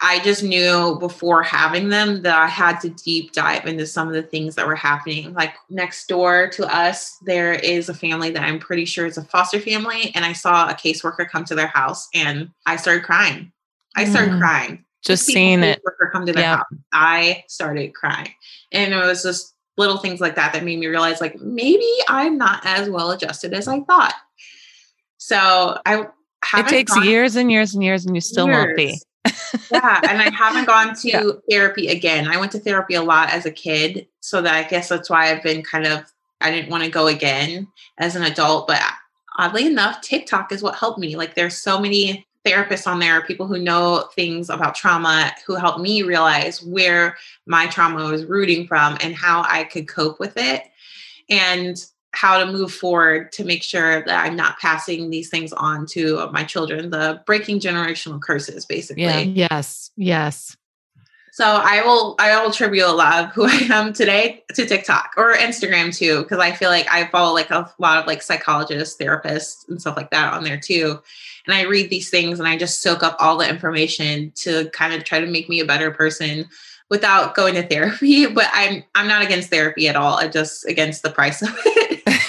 I 0.00 0.20
just 0.20 0.44
knew 0.44 0.96
before 1.00 1.42
having 1.42 1.88
them 1.88 2.22
that 2.22 2.36
I 2.36 2.46
had 2.46 2.78
to 2.80 2.88
deep 2.90 3.32
dive 3.32 3.66
into 3.66 3.84
some 3.84 4.06
of 4.06 4.14
the 4.14 4.22
things 4.22 4.54
that 4.54 4.66
were 4.66 4.76
happening. 4.76 5.34
Like 5.34 5.54
next 5.70 6.06
door 6.06 6.48
to 6.50 6.72
us, 6.72 7.16
there 7.22 7.54
is 7.54 7.88
a 7.88 7.94
family 7.94 8.30
that 8.30 8.44
I'm 8.44 8.60
pretty 8.60 8.84
sure 8.84 9.06
is 9.06 9.18
a 9.18 9.24
foster 9.24 9.58
family. 9.58 10.12
And 10.14 10.24
I 10.24 10.34
saw 10.34 10.68
a 10.68 10.74
caseworker 10.74 11.28
come 11.28 11.44
to 11.46 11.56
their 11.56 11.66
house 11.66 12.08
and 12.14 12.50
I 12.64 12.76
started 12.76 13.02
crying. 13.02 13.50
I 13.96 14.04
started 14.04 14.34
mm. 14.34 14.38
crying. 14.38 14.84
Just 15.04 15.26
seeing 15.26 15.64
it. 15.64 15.82
Come 16.12 16.26
to 16.26 16.32
their 16.32 16.42
yep. 16.42 16.58
house. 16.58 16.66
I 16.92 17.44
started 17.48 17.92
crying. 17.92 18.32
And 18.72 18.94
it 18.94 18.96
was 18.96 19.24
just 19.24 19.54
little 19.76 19.98
things 19.98 20.20
like 20.20 20.36
that 20.36 20.52
that 20.52 20.64
made 20.64 20.78
me 20.78 20.86
realize 20.86 21.20
like 21.20 21.40
maybe 21.40 21.88
I'm 22.08 22.38
not 22.38 22.64
as 22.64 22.88
well 22.88 23.10
adjusted 23.10 23.52
as 23.52 23.66
I 23.66 23.80
thought. 23.80 24.14
So 25.16 25.80
I 25.84 26.06
it 26.56 26.68
takes 26.68 26.96
years 27.04 27.36
and 27.36 27.50
years 27.50 27.74
and 27.74 27.82
years 27.82 28.06
and 28.06 28.14
you 28.14 28.20
still 28.20 28.46
years. 28.46 28.56
won't 28.56 28.76
be 28.76 28.98
yeah, 29.72 30.00
and 30.08 30.20
I 30.20 30.30
haven't 30.30 30.66
gone 30.66 30.94
to 30.96 31.08
yeah. 31.08 31.30
therapy 31.50 31.88
again. 31.88 32.28
I 32.28 32.38
went 32.38 32.52
to 32.52 32.58
therapy 32.58 32.94
a 32.94 33.02
lot 33.02 33.30
as 33.30 33.46
a 33.46 33.50
kid, 33.50 34.06
so 34.20 34.42
that 34.42 34.54
I 34.54 34.68
guess 34.68 34.88
that's 34.88 35.10
why 35.10 35.30
I've 35.30 35.42
been 35.42 35.62
kind 35.62 35.86
of 35.86 36.12
I 36.40 36.50
didn't 36.50 36.70
want 36.70 36.84
to 36.84 36.90
go 36.90 37.06
again 37.06 37.68
as 37.98 38.16
an 38.16 38.22
adult, 38.22 38.66
but 38.66 38.80
oddly 39.38 39.66
enough, 39.66 40.00
TikTok 40.00 40.52
is 40.52 40.62
what 40.62 40.76
helped 40.76 40.98
me. 40.98 41.16
Like 41.16 41.34
there's 41.34 41.56
so 41.56 41.80
many 41.80 42.26
therapists 42.44 42.86
on 42.86 42.98
there, 42.98 43.22
people 43.22 43.46
who 43.46 43.58
know 43.58 44.08
things 44.14 44.48
about 44.50 44.74
trauma 44.74 45.32
who 45.46 45.54
helped 45.54 45.80
me 45.80 46.02
realize 46.02 46.62
where 46.62 47.16
my 47.46 47.66
trauma 47.66 48.04
was 48.04 48.24
rooting 48.24 48.66
from 48.66 48.96
and 49.00 49.14
how 49.14 49.44
I 49.48 49.64
could 49.64 49.88
cope 49.88 50.20
with 50.20 50.36
it. 50.36 50.62
And 51.28 51.84
how 52.12 52.38
to 52.38 52.50
move 52.50 52.72
forward 52.72 53.30
to 53.32 53.44
make 53.44 53.62
sure 53.62 54.04
that 54.04 54.24
I'm 54.24 54.34
not 54.34 54.58
passing 54.58 55.10
these 55.10 55.28
things 55.28 55.52
on 55.52 55.86
to 55.86 56.28
my 56.32 56.42
children, 56.42 56.90
the 56.90 57.22
breaking 57.26 57.60
generational 57.60 58.20
curses, 58.20 58.64
basically. 58.64 59.04
Yeah. 59.04 59.20
Yes. 59.50 59.90
Yes. 59.96 60.56
So 61.38 61.44
I 61.44 61.82
will 61.82 62.16
I 62.18 62.36
will 62.36 62.50
attribute 62.50 62.84
a 62.84 62.90
lot 62.90 63.22
of 63.22 63.30
who 63.30 63.44
I 63.46 63.68
am 63.70 63.92
today 63.92 64.42
to 64.54 64.66
TikTok 64.66 65.12
or 65.16 65.34
Instagram 65.34 65.96
too, 65.96 66.22
because 66.22 66.40
I 66.40 66.50
feel 66.50 66.68
like 66.68 66.88
I 66.90 67.06
follow 67.06 67.32
like 67.32 67.52
a 67.52 67.72
lot 67.78 67.98
of 67.98 68.08
like 68.08 68.22
psychologists, 68.22 69.00
therapists, 69.00 69.68
and 69.68 69.80
stuff 69.80 69.96
like 69.96 70.10
that 70.10 70.34
on 70.34 70.42
there 70.42 70.58
too. 70.58 71.00
And 71.46 71.54
I 71.54 71.62
read 71.62 71.90
these 71.90 72.10
things 72.10 72.40
and 72.40 72.48
I 72.48 72.56
just 72.56 72.82
soak 72.82 73.04
up 73.04 73.16
all 73.20 73.38
the 73.38 73.48
information 73.48 74.32
to 74.36 74.68
kind 74.70 74.92
of 74.92 75.04
try 75.04 75.20
to 75.20 75.28
make 75.28 75.48
me 75.48 75.60
a 75.60 75.64
better 75.64 75.92
person 75.92 76.48
without 76.90 77.36
going 77.36 77.54
to 77.54 77.62
therapy. 77.62 78.26
But 78.34 78.48
I'm 78.52 78.82
I'm 78.96 79.06
not 79.06 79.22
against 79.22 79.50
therapy 79.50 79.88
at 79.88 79.94
all. 79.94 80.18
I'm 80.18 80.32
just 80.32 80.66
against 80.66 81.04
the 81.04 81.10
price 81.10 81.40
of 81.40 81.50
it. 81.54 81.87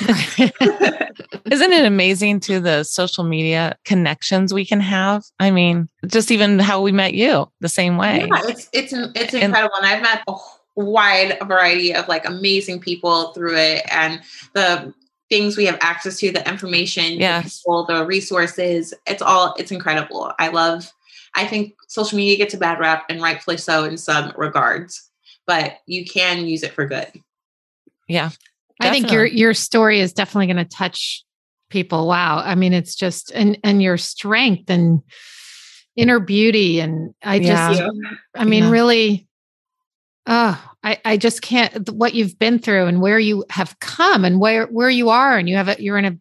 Isn't 1.52 1.72
it 1.72 1.86
amazing 1.86 2.40
to 2.42 2.60
the 2.60 2.84
social 2.84 3.24
media 3.24 3.78
connections 3.86 4.54
we 4.54 4.66
can 4.66 4.80
have? 4.80 5.24
I 5.40 5.52
mean, 5.52 5.88
just 6.08 6.32
even 6.32 6.58
how 6.58 6.82
we 6.82 6.92
met 6.92 7.14
you 7.14 7.52
the 7.60 7.70
same 7.70 7.98
way. 7.98 8.28
Yeah, 8.28 8.42
it's 8.50 8.70
it's 8.74 8.94
it's 8.94 9.34
incredible, 9.36 9.76
and, 9.78 9.86
and 9.86 9.96
I've 9.96 10.02
met 10.02 10.24
a 10.28 10.36
wide 10.76 11.38
variety 11.46 11.94
of 11.94 12.08
like 12.08 12.28
amazing 12.28 12.80
people 12.80 13.34
through 13.34 13.56
it, 13.58 13.84
and 13.92 14.22
the 14.54 14.94
things 15.30 15.56
we 15.56 15.66
have 15.66 15.78
access 15.80 16.18
to, 16.20 16.32
the 16.32 16.48
information, 16.50 17.20
yeah, 17.20 17.44
the, 17.44 17.86
the 17.88 18.06
resources. 18.06 18.96
It's 19.06 19.22
all 19.22 19.54
it's 19.60 19.72
incredible. 19.72 20.34
I 20.40 20.48
love. 20.48 20.92
I 21.36 21.46
think 21.46 21.76
social 21.88 22.18
media 22.18 22.38
gets 22.38 22.56
a 22.56 22.58
bad 22.58 22.80
rap, 22.80 23.06
and 23.10 23.22
rightfully 23.22 23.58
so 23.58 23.84
in 23.84 23.98
some 23.98 24.34
regards, 24.36 25.08
but 25.46 25.78
you 25.86 26.04
can 26.04 26.48
use 26.48 26.64
it 26.64 26.74
for 26.74 26.86
good. 26.86 27.12
Yeah. 28.08 28.32
Definitely. 28.80 29.00
I 29.00 29.02
think 29.02 29.12
your 29.14 29.26
your 29.26 29.54
story 29.54 30.00
is 30.00 30.14
definitely 30.14 30.48
going 30.54 30.66
to 30.66 30.76
touch 30.76 31.24
people. 31.70 32.08
Wow. 32.08 32.42
I 32.44 32.56
mean, 32.56 32.74
it's 32.74 32.96
just 32.96 33.32
and 33.32 33.58
and 33.64 33.82
your 33.82 33.98
strength 33.98 34.70
and 34.70 35.02
inner 35.96 36.20
beauty 36.20 36.80
and 36.80 37.14
I 37.22 37.40
just 37.40 37.80
yeah. 37.80 37.90
I 38.36 38.46
mean, 38.46 38.66
yeah. 38.66 38.72
really 38.72 39.28
oh, 40.28 40.72
I 40.84 41.00
I 41.04 41.18
just 41.18 41.42
can't 41.42 41.90
what 41.90 42.14
you've 42.14 42.40
been 42.40 42.60
through 42.60 42.86
and 42.86 43.02
where 43.02 43.20
you 43.20 43.44
have 43.50 43.78
come 43.80 44.24
and 44.24 44.40
where 44.40 44.68
where 44.68 44.90
you 44.90 45.10
are 45.10 45.38
and 45.38 45.50
you 45.50 45.56
have 45.58 45.68
a 45.68 45.76
you're 45.82 45.98
in 45.98 46.06
a 46.06 46.18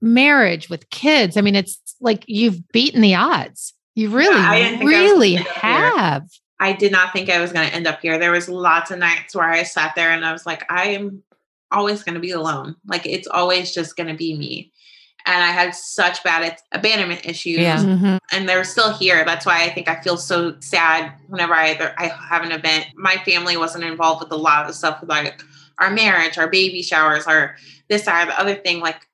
marriage 0.00 0.70
with 0.70 0.88
kids. 0.90 1.36
I 1.36 1.42
mean, 1.42 1.56
it's 1.56 1.78
like 2.00 2.24
you've 2.26 2.66
beaten 2.68 3.02
the 3.02 3.16
odds. 3.16 3.74
You 3.94 4.08
really, 4.08 4.36
yeah, 4.36 4.78
really 4.78 5.34
have. 5.34 6.26
I 6.58 6.72
did 6.72 6.92
not 6.92 7.12
think 7.12 7.28
I 7.28 7.40
was 7.40 7.52
going 7.52 7.68
to 7.68 7.74
end 7.74 7.86
up 7.86 8.00
here. 8.00 8.18
There 8.18 8.30
was 8.30 8.48
lots 8.48 8.90
of 8.90 8.98
nights 8.98 9.34
where 9.34 9.48
I 9.48 9.62
sat 9.62 9.94
there 9.94 10.10
and 10.10 10.24
I 10.24 10.32
was 10.32 10.46
like, 10.46 10.64
I 10.70 10.90
am 10.90 11.22
always 11.72 12.02
going 12.02 12.14
to 12.14 12.20
be 12.20 12.30
alone. 12.30 12.76
Like 12.86 13.06
it's 13.06 13.28
always 13.28 13.72
just 13.72 13.96
going 13.96 14.08
to 14.08 14.14
be 14.14 14.36
me. 14.36 14.72
And 15.26 15.42
I 15.42 15.48
had 15.48 15.74
such 15.74 16.24
bad 16.24 16.56
abandonment 16.72 17.26
issues, 17.26 17.58
yeah. 17.58 17.76
mm-hmm. 17.76 18.16
and 18.32 18.48
they're 18.48 18.64
still 18.64 18.94
here. 18.94 19.22
That's 19.24 19.44
why 19.44 19.64
I 19.64 19.70
think 19.70 19.86
I 19.86 20.00
feel 20.00 20.16
so 20.16 20.56
sad 20.60 21.12
whenever 21.28 21.52
I 21.52 21.92
I 21.98 22.06
have 22.06 22.42
an 22.42 22.52
event. 22.52 22.86
My 22.94 23.16
family 23.16 23.58
wasn't 23.58 23.84
involved 23.84 24.22
with 24.22 24.32
a 24.32 24.36
lot 24.36 24.62
of 24.62 24.68
the 24.68 24.72
stuff, 24.72 25.04
like 25.06 25.42
our 25.78 25.90
marriage, 25.90 26.38
our 26.38 26.48
baby 26.48 26.80
showers, 26.82 27.26
our 27.26 27.56
this, 27.88 28.06
that, 28.06 28.28
the 28.28 28.40
other 28.40 28.54
thing. 28.54 28.80
Like 28.80 29.06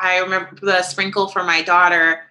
I 0.00 0.18
remember 0.18 0.50
the 0.62 0.82
sprinkle 0.82 1.26
for 1.26 1.42
my 1.42 1.62
daughter. 1.62 2.22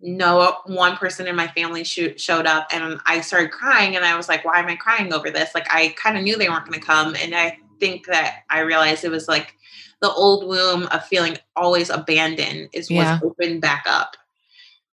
No 0.00 0.58
one 0.66 0.96
person 0.96 1.26
in 1.26 1.34
my 1.34 1.48
family 1.48 1.82
sh- 1.82 2.16
showed 2.16 2.46
up, 2.46 2.68
and 2.72 3.00
I 3.06 3.20
started 3.22 3.50
crying. 3.50 3.96
And 3.96 4.04
I 4.04 4.16
was 4.16 4.28
like, 4.28 4.44
"Why 4.44 4.60
am 4.60 4.68
I 4.68 4.76
crying 4.76 5.12
over 5.12 5.30
this?" 5.30 5.52
Like 5.52 5.66
I 5.68 5.96
kind 6.00 6.16
of 6.16 6.22
knew 6.22 6.36
they 6.36 6.48
weren't 6.48 6.64
going 6.64 6.78
to 6.78 6.86
come, 6.86 7.16
and 7.16 7.34
I 7.34 7.58
think 7.78 8.06
that 8.06 8.42
I 8.50 8.60
realized 8.60 9.04
it 9.04 9.10
was 9.10 9.28
like 9.28 9.54
the 10.00 10.10
old 10.10 10.46
womb 10.46 10.84
of 10.86 11.04
feeling 11.06 11.38
always 11.56 11.90
abandoned 11.90 12.68
is 12.72 12.90
yeah. 12.90 13.12
what's 13.12 13.24
opened 13.24 13.60
back 13.60 13.84
up. 13.88 14.16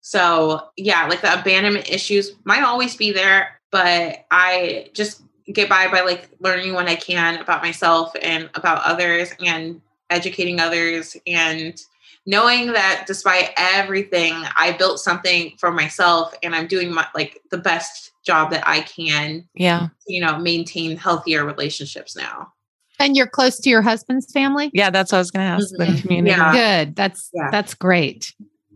So 0.00 0.68
yeah, 0.76 1.06
like 1.06 1.22
the 1.22 1.38
abandonment 1.40 1.90
issues 1.90 2.32
might 2.44 2.62
always 2.62 2.96
be 2.96 3.12
there, 3.12 3.60
but 3.70 4.24
I 4.30 4.90
just 4.94 5.22
get 5.52 5.68
by 5.68 5.88
by 5.90 6.02
like 6.02 6.30
learning 6.40 6.74
when 6.74 6.88
I 6.88 6.94
can 6.94 7.40
about 7.40 7.62
myself 7.62 8.12
and 8.20 8.50
about 8.54 8.84
others 8.84 9.30
and 9.44 9.80
educating 10.10 10.60
others 10.60 11.16
and 11.26 11.80
knowing 12.26 12.72
that 12.72 13.04
despite 13.06 13.50
everything 13.56 14.32
i 14.56 14.72
built 14.72 14.98
something 14.98 15.52
for 15.58 15.70
myself 15.70 16.34
and 16.42 16.54
i'm 16.54 16.66
doing 16.66 16.92
my 16.92 17.06
like 17.14 17.40
the 17.50 17.58
best 17.58 18.12
job 18.24 18.50
that 18.50 18.66
i 18.66 18.80
can 18.80 19.46
yeah 19.54 19.88
you 20.06 20.20
know 20.20 20.38
maintain 20.38 20.96
healthier 20.96 21.44
relationships 21.44 22.16
now 22.16 22.52
and 22.98 23.16
you're 23.16 23.26
close 23.26 23.58
to 23.60 23.70
your 23.70 23.82
husband's 23.82 24.30
family? 24.32 24.70
Yeah, 24.74 24.90
that's 24.90 25.12
what 25.12 25.18
I 25.18 25.20
was 25.20 25.30
going 25.30 25.46
to 25.46 25.52
ask. 25.52 25.74
Mm-hmm. 25.74 25.94
The 25.94 26.00
community. 26.02 26.30
Yeah. 26.36 26.52
Good. 26.84 26.96
That's 26.96 27.30
yeah. 27.34 27.48
that's 27.50 27.74
great. 27.74 28.34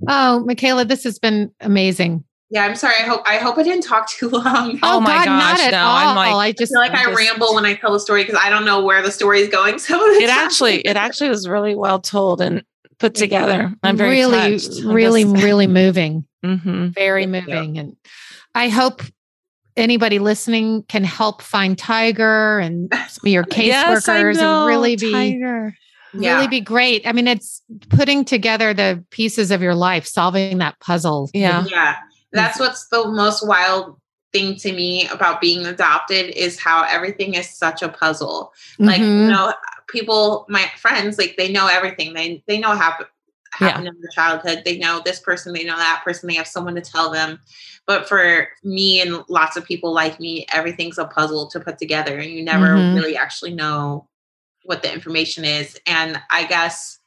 Oh, 0.09 0.41
Michaela, 0.47 0.85
this 0.85 1.05
has 1.05 1.19
been 1.19 1.53
amazing. 1.61 2.25
Yeah, 2.51 2.65
I'm 2.65 2.77
sorry. 2.77 2.95
I 2.99 3.03
hope 3.03 3.23
I 3.27 3.37
hope 3.37 3.59
I 3.59 3.63
didn't 3.63 3.85
talk 3.85 4.09
too 4.09 4.29
long. 4.31 4.79
Oh, 4.83 5.01
my 5.01 5.09
God, 5.11 5.25
gosh, 5.27 5.59
not 5.59 5.61
at 5.61 5.71
no, 5.73 5.79
all. 5.79 5.97
I'm 5.97 6.17
like- 6.17 6.33
I 6.35 6.39
I 6.49 6.53
just 6.53 6.73
feel 6.73 6.81
like 6.81 6.93
I'm 6.93 6.99
I 6.99 7.05
just- 7.11 7.17
ramble 7.19 7.55
when 7.55 7.67
I 7.67 7.75
tell 7.75 7.93
the 7.93 8.01
story 8.01 8.25
because 8.25 8.41
I 8.43 8.49
don't 8.49 8.65
know 8.65 8.83
where 8.85 9.03
the 9.03 9.11
story 9.13 9.41
is 9.41 9.49
going. 9.49 9.79
So 9.79 9.99
It 10.13 10.29
time. 10.29 10.39
actually, 10.39 10.81
it 10.87 10.97
actually 10.97 11.29
was 11.31 11.47
really 11.49 11.75
well 11.75 11.99
told 12.01 12.41
and 12.41 12.63
put 12.99 13.15
together. 13.15 13.75
I'm 13.83 13.97
very 13.97 14.11
really, 14.11 14.59
touched. 14.59 14.83
really, 14.83 15.25
really 15.25 15.67
moving. 15.67 16.25
hmm 16.43 16.89
Very 16.89 17.27
Thank 17.27 17.49
you. 17.49 17.55
moving. 17.55 17.79
And 17.79 17.97
I 18.55 18.69
hope 18.71 19.03
anybody 19.79 20.19
listening 20.19 20.83
can 20.89 21.05
help 21.05 21.43
find 21.43 21.79
Tiger 21.79 22.59
and 22.59 22.93
some 23.09 23.27
of 23.27 23.33
your 23.33 23.45
caseworkers 23.45 24.39
and 24.39 24.67
really 24.67 24.97
be 24.97 25.13
Tiger. 25.13 25.75
yeah. 26.15 26.35
really 26.37 26.49
be 26.49 26.61
great. 26.61 27.07
I 27.07 27.13
mean, 27.13 27.27
it's 27.29 27.63
putting 27.91 28.25
together 28.25 28.75
the 28.75 29.05
pieces 29.11 29.51
of 29.51 29.63
your 29.63 29.75
life, 29.75 30.07
solving 30.07 30.59
that 30.59 30.79
puzzle. 30.81 31.31
Yeah. 31.33 31.65
Yeah. 31.71 31.97
That's 32.33 32.59
what's 32.61 32.89
the 32.89 33.09
most 33.09 33.47
wild 33.47 33.99
thing 34.33 34.57
to 34.57 34.73
me 34.73 35.09
about 35.09 35.41
being 35.41 35.65
adopted 35.65 36.31
is 36.37 36.61
how 36.61 36.83
everything 36.85 37.33
is 37.35 37.49
such 37.49 37.83
a 37.83 37.89
puzzle. 37.89 38.53
Like, 38.79 39.01
Mhm. 39.01 39.23
you 39.25 39.31
know, 39.31 39.55
people, 39.89 40.45
my 40.51 40.71
friends, 40.77 41.17
like 41.17 41.37
they 41.39 41.51
know 41.51 41.67
everything. 41.67 42.13
They 42.13 42.43
they 42.47 42.59
know 42.59 42.69
what 42.69 42.77
happened 42.79 43.09
Yeah. 43.59 43.79
in 43.79 43.85
their 43.85 43.95
childhood. 44.15 44.63
They 44.67 44.77
know 44.77 45.01
this 45.03 45.19
person, 45.21 45.55
they 45.55 45.65
know 45.65 45.79
that 45.79 46.03
person, 46.05 46.29
they 46.29 46.35
have 46.35 46.47
someone 46.47 46.75
to 46.75 46.83
tell 46.83 47.11
them. 47.11 47.41
But 47.89 48.07
for 48.07 48.49
me 48.63 49.01
and 49.01 49.25
lots 49.29 49.57
of 49.57 49.65
people 49.65 49.93
like 49.95 50.21
me, 50.21 50.47
everything's 50.53 50.99
a 50.99 51.07
puzzle 51.07 51.49
to 51.49 51.59
put 51.59 51.79
together 51.79 52.19
and 52.19 52.31
you 52.31 52.45
never 52.45 52.67
Mhm. 52.67 52.95
really 52.95 53.17
actually 53.17 53.55
know 53.55 54.07
what 54.65 54.83
the 54.83 54.93
information 54.93 55.45
is. 55.45 55.81
And 55.87 56.21
I 56.31 56.45
guess 56.45 56.99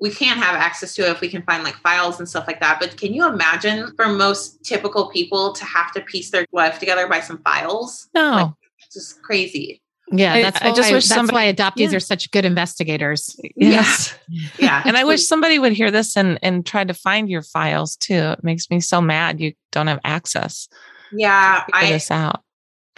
we 0.00 0.10
can't 0.10 0.42
have 0.42 0.56
access 0.56 0.94
to 0.96 1.06
it 1.06 1.10
if 1.12 1.20
we 1.20 1.28
can 1.28 1.42
find 1.42 1.62
like 1.62 1.76
files 1.76 2.18
and 2.18 2.28
stuff 2.28 2.48
like 2.48 2.58
that. 2.60 2.80
But 2.80 2.96
can 2.96 3.14
you 3.14 3.26
imagine 3.26 3.94
for 3.94 4.08
most 4.08 4.62
typical 4.64 5.08
people 5.08 5.52
to 5.52 5.64
have 5.64 5.92
to 5.92 6.00
piece 6.00 6.30
their 6.30 6.44
life 6.52 6.80
together 6.80 7.06
by 7.06 7.20
some 7.20 7.38
files? 7.38 8.08
No. 8.12 8.30
Like, 8.32 8.52
it's 8.84 8.94
just 8.94 9.22
crazy. 9.22 9.80
Yeah, 10.10 10.34
I- 10.34 10.42
that's 10.42 10.62
I 10.62 10.70
why, 10.70 10.74
just 10.76 10.92
wish 10.92 11.04
that's 11.08 11.14
somebody- 11.14 11.36
why 11.36 11.52
adoptees 11.52 11.90
yeah. 11.90 11.96
are 11.96 12.00
such 12.00 12.30
good 12.30 12.44
investigators. 12.44 13.38
yes. 13.56 14.14
Yeah. 14.58 14.82
And 14.84 14.96
I 14.96 15.04
wish 15.04 15.26
somebody 15.26 15.58
would 15.58 15.72
hear 15.72 15.90
this 15.90 16.16
and 16.16 16.38
and 16.42 16.64
try 16.66 16.84
to 16.84 16.92
find 16.92 17.30
your 17.30 17.42
files 17.42 17.96
too. 17.96 18.14
It 18.14 18.44
makes 18.44 18.68
me 18.70 18.78
so 18.80 19.00
mad 19.00 19.40
you 19.40 19.54
don't 19.72 19.86
have 19.86 20.00
access. 20.04 20.68
Yeah, 21.12 21.64
I, 21.72 21.90
this 21.92 22.10
out. 22.10 22.42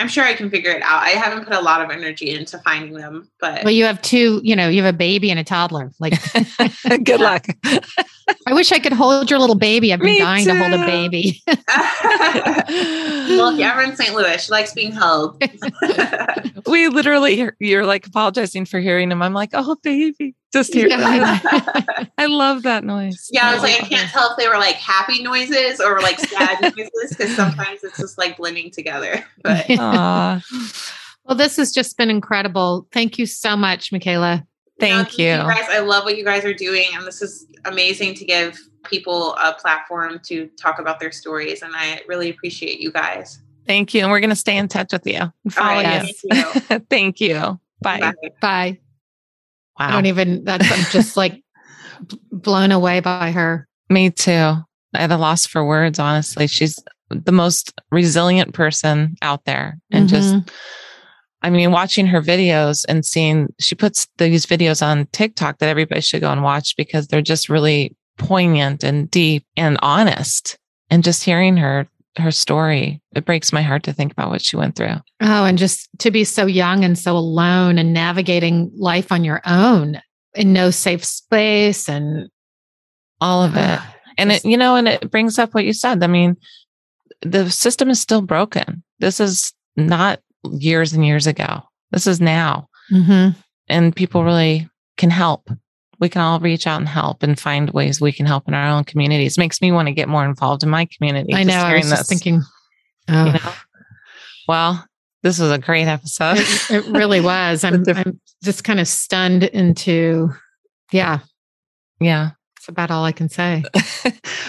I'm 0.00 0.08
sure 0.08 0.24
I 0.24 0.32
can 0.32 0.48
figure 0.48 0.70
it 0.70 0.80
out. 0.82 1.02
I 1.02 1.10
haven't 1.10 1.44
put 1.44 1.52
a 1.52 1.60
lot 1.60 1.82
of 1.82 1.90
energy 1.90 2.30
into 2.30 2.58
finding 2.60 2.94
them, 2.94 3.30
but 3.38 3.62
But 3.62 3.74
you 3.74 3.84
have 3.84 4.00
two, 4.00 4.40
you 4.42 4.56
know, 4.56 4.68
you 4.68 4.82
have 4.82 4.94
a 4.94 4.96
baby 4.96 5.30
and 5.30 5.38
a 5.38 5.44
toddler. 5.44 5.92
Like, 6.00 6.14
Good 7.04 7.20
luck. 7.20 7.46
I 8.46 8.54
wish 8.54 8.72
I 8.72 8.78
could 8.78 8.94
hold 8.94 9.28
your 9.28 9.38
little 9.38 9.58
baby. 9.58 9.92
I've 9.92 9.98
been 9.98 10.06
Me 10.06 10.18
dying 10.20 10.46
to 10.46 10.56
hold 10.56 10.72
a 10.72 10.86
baby. 10.86 11.42
well, 13.36 13.52
yeah, 13.52 13.76
we're 13.76 13.82
in 13.82 13.94
St. 13.94 14.14
Louis. 14.14 14.42
She 14.42 14.50
likes 14.50 14.72
being 14.72 14.92
held. 14.92 15.42
we 16.66 16.88
literally 16.88 17.50
you're 17.58 17.84
like 17.84 18.06
apologizing 18.06 18.64
for 18.64 18.80
hearing 18.80 19.12
him. 19.12 19.20
I'm 19.20 19.34
like, 19.34 19.50
oh 19.52 19.76
baby. 19.82 20.34
Just 20.52 20.74
hear 20.74 20.88
that. 20.88 22.10
I 22.18 22.26
love 22.26 22.64
that 22.64 22.82
noise. 22.84 23.28
Yeah, 23.32 23.48
I 23.50 23.54
was 23.54 23.62
like, 23.62 23.82
I 23.82 23.86
can't 23.86 24.10
tell 24.10 24.30
if 24.32 24.36
they 24.36 24.48
were 24.48 24.58
like 24.58 24.74
happy 24.76 25.22
noises 25.22 25.80
or 25.80 26.00
like 26.00 26.18
sad 26.18 26.60
noises 26.76 27.10
because 27.10 27.34
sometimes 27.36 27.84
it's 27.84 27.96
just 27.98 28.18
like 28.18 28.36
blending 28.36 28.70
together. 28.70 29.24
But 29.44 29.68
well, 29.68 31.36
this 31.36 31.56
has 31.58 31.70
just 31.72 31.96
been 31.96 32.10
incredible. 32.10 32.88
Thank 32.92 33.18
you 33.18 33.26
so 33.26 33.56
much, 33.56 33.92
Michaela. 33.92 34.44
thank 34.80 35.16
No, 35.18 35.24
you. 35.24 35.36
guys. 35.36 35.66
I 35.70 35.78
love 35.80 36.04
what 36.04 36.16
you 36.16 36.24
guys 36.24 36.44
are 36.44 36.54
doing, 36.54 36.86
and 36.94 37.06
this 37.06 37.22
is 37.22 37.46
amazing 37.66 38.14
to 38.14 38.24
give 38.24 38.58
people 38.84 39.34
a 39.34 39.52
platform 39.52 40.18
to 40.24 40.48
talk 40.60 40.78
about 40.80 40.98
their 40.98 41.12
stories. 41.12 41.62
And 41.62 41.72
I 41.76 42.00
really 42.08 42.30
appreciate 42.30 42.80
you 42.80 42.90
guys. 42.90 43.38
Thank 43.66 43.94
you. 43.94 44.00
And 44.02 44.10
we're 44.10 44.20
gonna 44.20 44.34
stay 44.34 44.56
in 44.56 44.66
touch 44.66 44.92
with 44.92 45.06
you. 45.06 45.18
and 45.44 45.54
Follow 45.54 45.82
right, 45.82 46.08
you. 46.08 46.14
thank 46.32 46.70
you. 46.70 46.78
Thank 46.90 47.20
you. 47.20 47.60
Bye. 47.82 48.00
Bye. 48.00 48.14
Bye. 48.40 48.78
I 49.80 49.92
don't 49.92 50.06
even, 50.06 50.44
that's, 50.44 50.70
I'm 50.70 50.84
just 50.90 51.16
like 51.16 51.42
blown 52.30 52.72
away 52.72 53.00
by 53.00 53.30
her. 53.30 53.66
Me 53.88 54.10
too. 54.10 54.32
I 54.32 54.64
At 54.94 55.10
a 55.10 55.16
loss 55.16 55.46
for 55.46 55.64
words, 55.64 55.98
honestly. 55.98 56.46
She's 56.46 56.78
the 57.10 57.32
most 57.32 57.72
resilient 57.90 58.54
person 58.54 59.16
out 59.22 59.44
there. 59.44 59.78
And 59.90 60.08
just, 60.08 60.34
Mhm. 60.34 60.48
I 61.42 61.50
mean, 61.50 61.72
watching 61.72 62.06
her 62.08 62.20
videos 62.20 62.84
and 62.88 63.04
seeing 63.04 63.48
she 63.58 63.74
puts 63.74 64.06
these 64.18 64.44
videos 64.44 64.84
on 64.86 65.06
TikTok 65.12 65.58
that 65.58 65.68
everybody 65.70 66.02
should 66.02 66.20
go 66.20 66.30
and 66.30 66.42
watch 66.42 66.76
because 66.76 67.06
they're 67.06 67.22
just 67.22 67.48
really 67.48 67.96
poignant 68.18 68.84
and 68.84 69.10
deep 69.10 69.44
and 69.56 69.78
honest. 69.80 70.58
And 70.90 71.02
just 71.02 71.24
hearing 71.24 71.56
her, 71.56 71.88
her 72.16 72.30
story, 72.30 73.00
it 73.14 73.24
breaks 73.24 73.52
my 73.52 73.62
heart 73.62 73.84
to 73.84 73.92
think 73.92 74.12
about 74.12 74.30
what 74.30 74.42
she 74.42 74.56
went 74.56 74.74
through. 74.76 74.96
Oh, 75.20 75.44
and 75.44 75.56
just 75.58 75.88
to 75.98 76.10
be 76.10 76.24
so 76.24 76.46
young 76.46 76.84
and 76.84 76.98
so 76.98 77.16
alone 77.16 77.78
and 77.78 77.92
navigating 77.92 78.70
life 78.76 79.12
on 79.12 79.24
your 79.24 79.40
own 79.46 80.00
in 80.34 80.52
no 80.52 80.70
safe 80.70 81.04
space 81.04 81.88
and 81.88 82.28
All 83.20 83.42
of 83.44 83.56
it. 83.56 83.80
And 84.18 84.32
it, 84.32 84.44
you 84.44 84.58
know, 84.58 84.76
and 84.76 84.86
it 84.86 85.10
brings 85.10 85.38
up 85.38 85.54
what 85.54 85.64
you 85.64 85.72
said. 85.72 86.02
I 86.02 86.06
mean, 86.06 86.36
the 87.22 87.48
system 87.50 87.88
is 87.88 88.00
still 88.00 88.20
broken. 88.20 88.82
This 88.98 89.18
is 89.18 89.54
not 89.76 90.20
years 90.44 90.92
and 90.92 91.06
years 91.06 91.26
ago. 91.26 91.62
This 91.90 92.06
is 92.06 92.20
now. 92.20 92.68
mhm. 92.92 93.34
And 93.68 93.96
people 93.96 94.22
really 94.22 94.68
can 94.98 95.08
help. 95.08 95.48
We 96.00 96.08
can 96.08 96.22
all 96.22 96.40
reach 96.40 96.66
out 96.66 96.78
and 96.80 96.88
help 96.88 97.22
and 97.22 97.38
find 97.38 97.70
ways 97.70 98.00
we 98.00 98.12
can 98.12 98.26
help 98.26 98.48
in 98.48 98.54
our 98.54 98.68
own 98.68 98.84
communities. 98.84 99.38
Makes 99.38 99.60
me 99.60 99.70
want 99.70 99.88
to 99.88 99.92
get 99.92 100.08
more 100.08 100.24
involved 100.24 100.62
in 100.62 100.70
my 100.70 100.86
community. 100.86 101.34
I 101.34 101.44
know. 101.44 101.54
I 101.54 101.74
was 101.76 101.90
just 101.90 102.08
this, 102.08 102.08
thinking, 102.08 102.42
oh, 103.08 103.24
you 103.26 103.32
know? 103.32 103.52
Well, 104.48 104.84
this 105.22 105.38
was 105.38 105.50
a 105.50 105.58
great 105.58 105.86
episode. 105.86 106.38
it, 106.38 106.70
it 106.70 106.86
really 106.86 107.20
was. 107.32 107.62
I'm, 107.62 107.84
I'm 107.88 108.20
just 108.42 108.64
kind 108.64 108.80
of 108.80 108.88
stunned 108.88 109.44
into, 109.44 110.30
yeah, 110.90 111.18
yeah. 112.00 112.30
that's 112.56 112.68
about 112.68 112.90
all 112.90 113.04
I 113.04 113.12
can 113.12 113.28
say. 113.28 113.62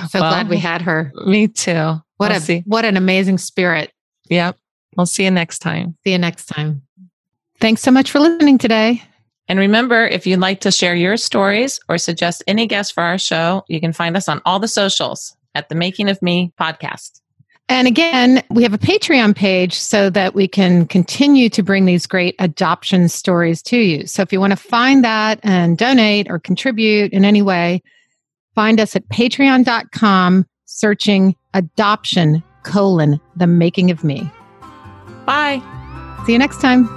So 0.10 0.20
glad 0.20 0.50
we 0.50 0.58
had 0.58 0.82
her. 0.82 1.12
Me 1.26 1.48
too. 1.48 1.74
What 2.18 2.30
We'll 2.30 2.32
a 2.32 2.40
see. 2.40 2.64
what 2.66 2.86
an 2.86 2.98
amazing 2.98 3.38
spirit. 3.38 3.92
Yep. 4.30 4.58
We'll 4.98 5.06
see 5.06 5.26
you 5.26 5.32
next 5.32 5.60
time. 5.60 5.96
See 6.04 6.12
you 6.12 6.18
next 6.18 6.46
time. 6.46 6.82
Thanks 7.60 7.82
so 7.82 7.92
much 7.92 8.12
for 8.12 8.20
listening 8.20 8.58
today. 8.58 9.04
And 9.52 9.60
remember, 9.60 10.08
if 10.08 10.26
you'd 10.26 10.40
like 10.40 10.62
to 10.62 10.72
share 10.72 10.96
your 10.96 11.18
stories 11.18 11.78
or 11.90 11.98
suggest 11.98 12.42
any 12.48 12.68
guests 12.68 12.90
for 12.90 13.04
our 13.04 13.18
show, 13.18 13.66
you 13.68 13.82
can 13.82 13.92
find 13.92 14.16
us 14.16 14.30
on 14.30 14.42
all 14.46 14.60
the 14.60 14.68
socials 14.70 15.36
at 15.56 15.68
the 15.68 15.76
Making 15.76 16.08
of 16.08 16.22
Me 16.22 16.54
podcast. 16.58 17.20
And 17.68 17.86
again, 17.86 18.44
we 18.50 18.64
have 18.64 18.74
a 18.74 18.78
Patreon 18.78 19.36
page 19.36 19.74
so 19.74 20.10
that 20.12 20.36
we 20.36 20.48
can 20.48 20.86
continue 20.86 21.50
to 21.50 21.64
bring 21.64 21.84
these 21.84 22.08
great 22.08 22.36
adoption 22.40 23.10
stories 23.10 23.62
to 23.64 23.78
you. 23.78 24.08
So 24.08 24.22
if 24.22 24.32
you 24.32 24.40
want 24.40 24.52
to 24.52 24.56
find 24.56 25.04
that 25.04 25.42
and 25.44 25.78
donate 25.78 26.32
or 26.32 26.40
contribute 26.40 27.12
in 27.12 27.26
any 27.26 27.42
way, 27.42 27.84
find 28.56 28.80
us 28.80 28.96
at 28.96 29.06
patreon.com 29.10 30.46
searching 30.64 31.36
adoption 31.54 32.42
colon 32.64 33.20
the 33.36 33.48
making 33.48 33.92
of 33.92 34.06
me. 34.06 34.32
Bye. 35.26 35.62
See 36.26 36.32
you 36.32 36.40
next 36.40 36.62
time. 36.62 36.88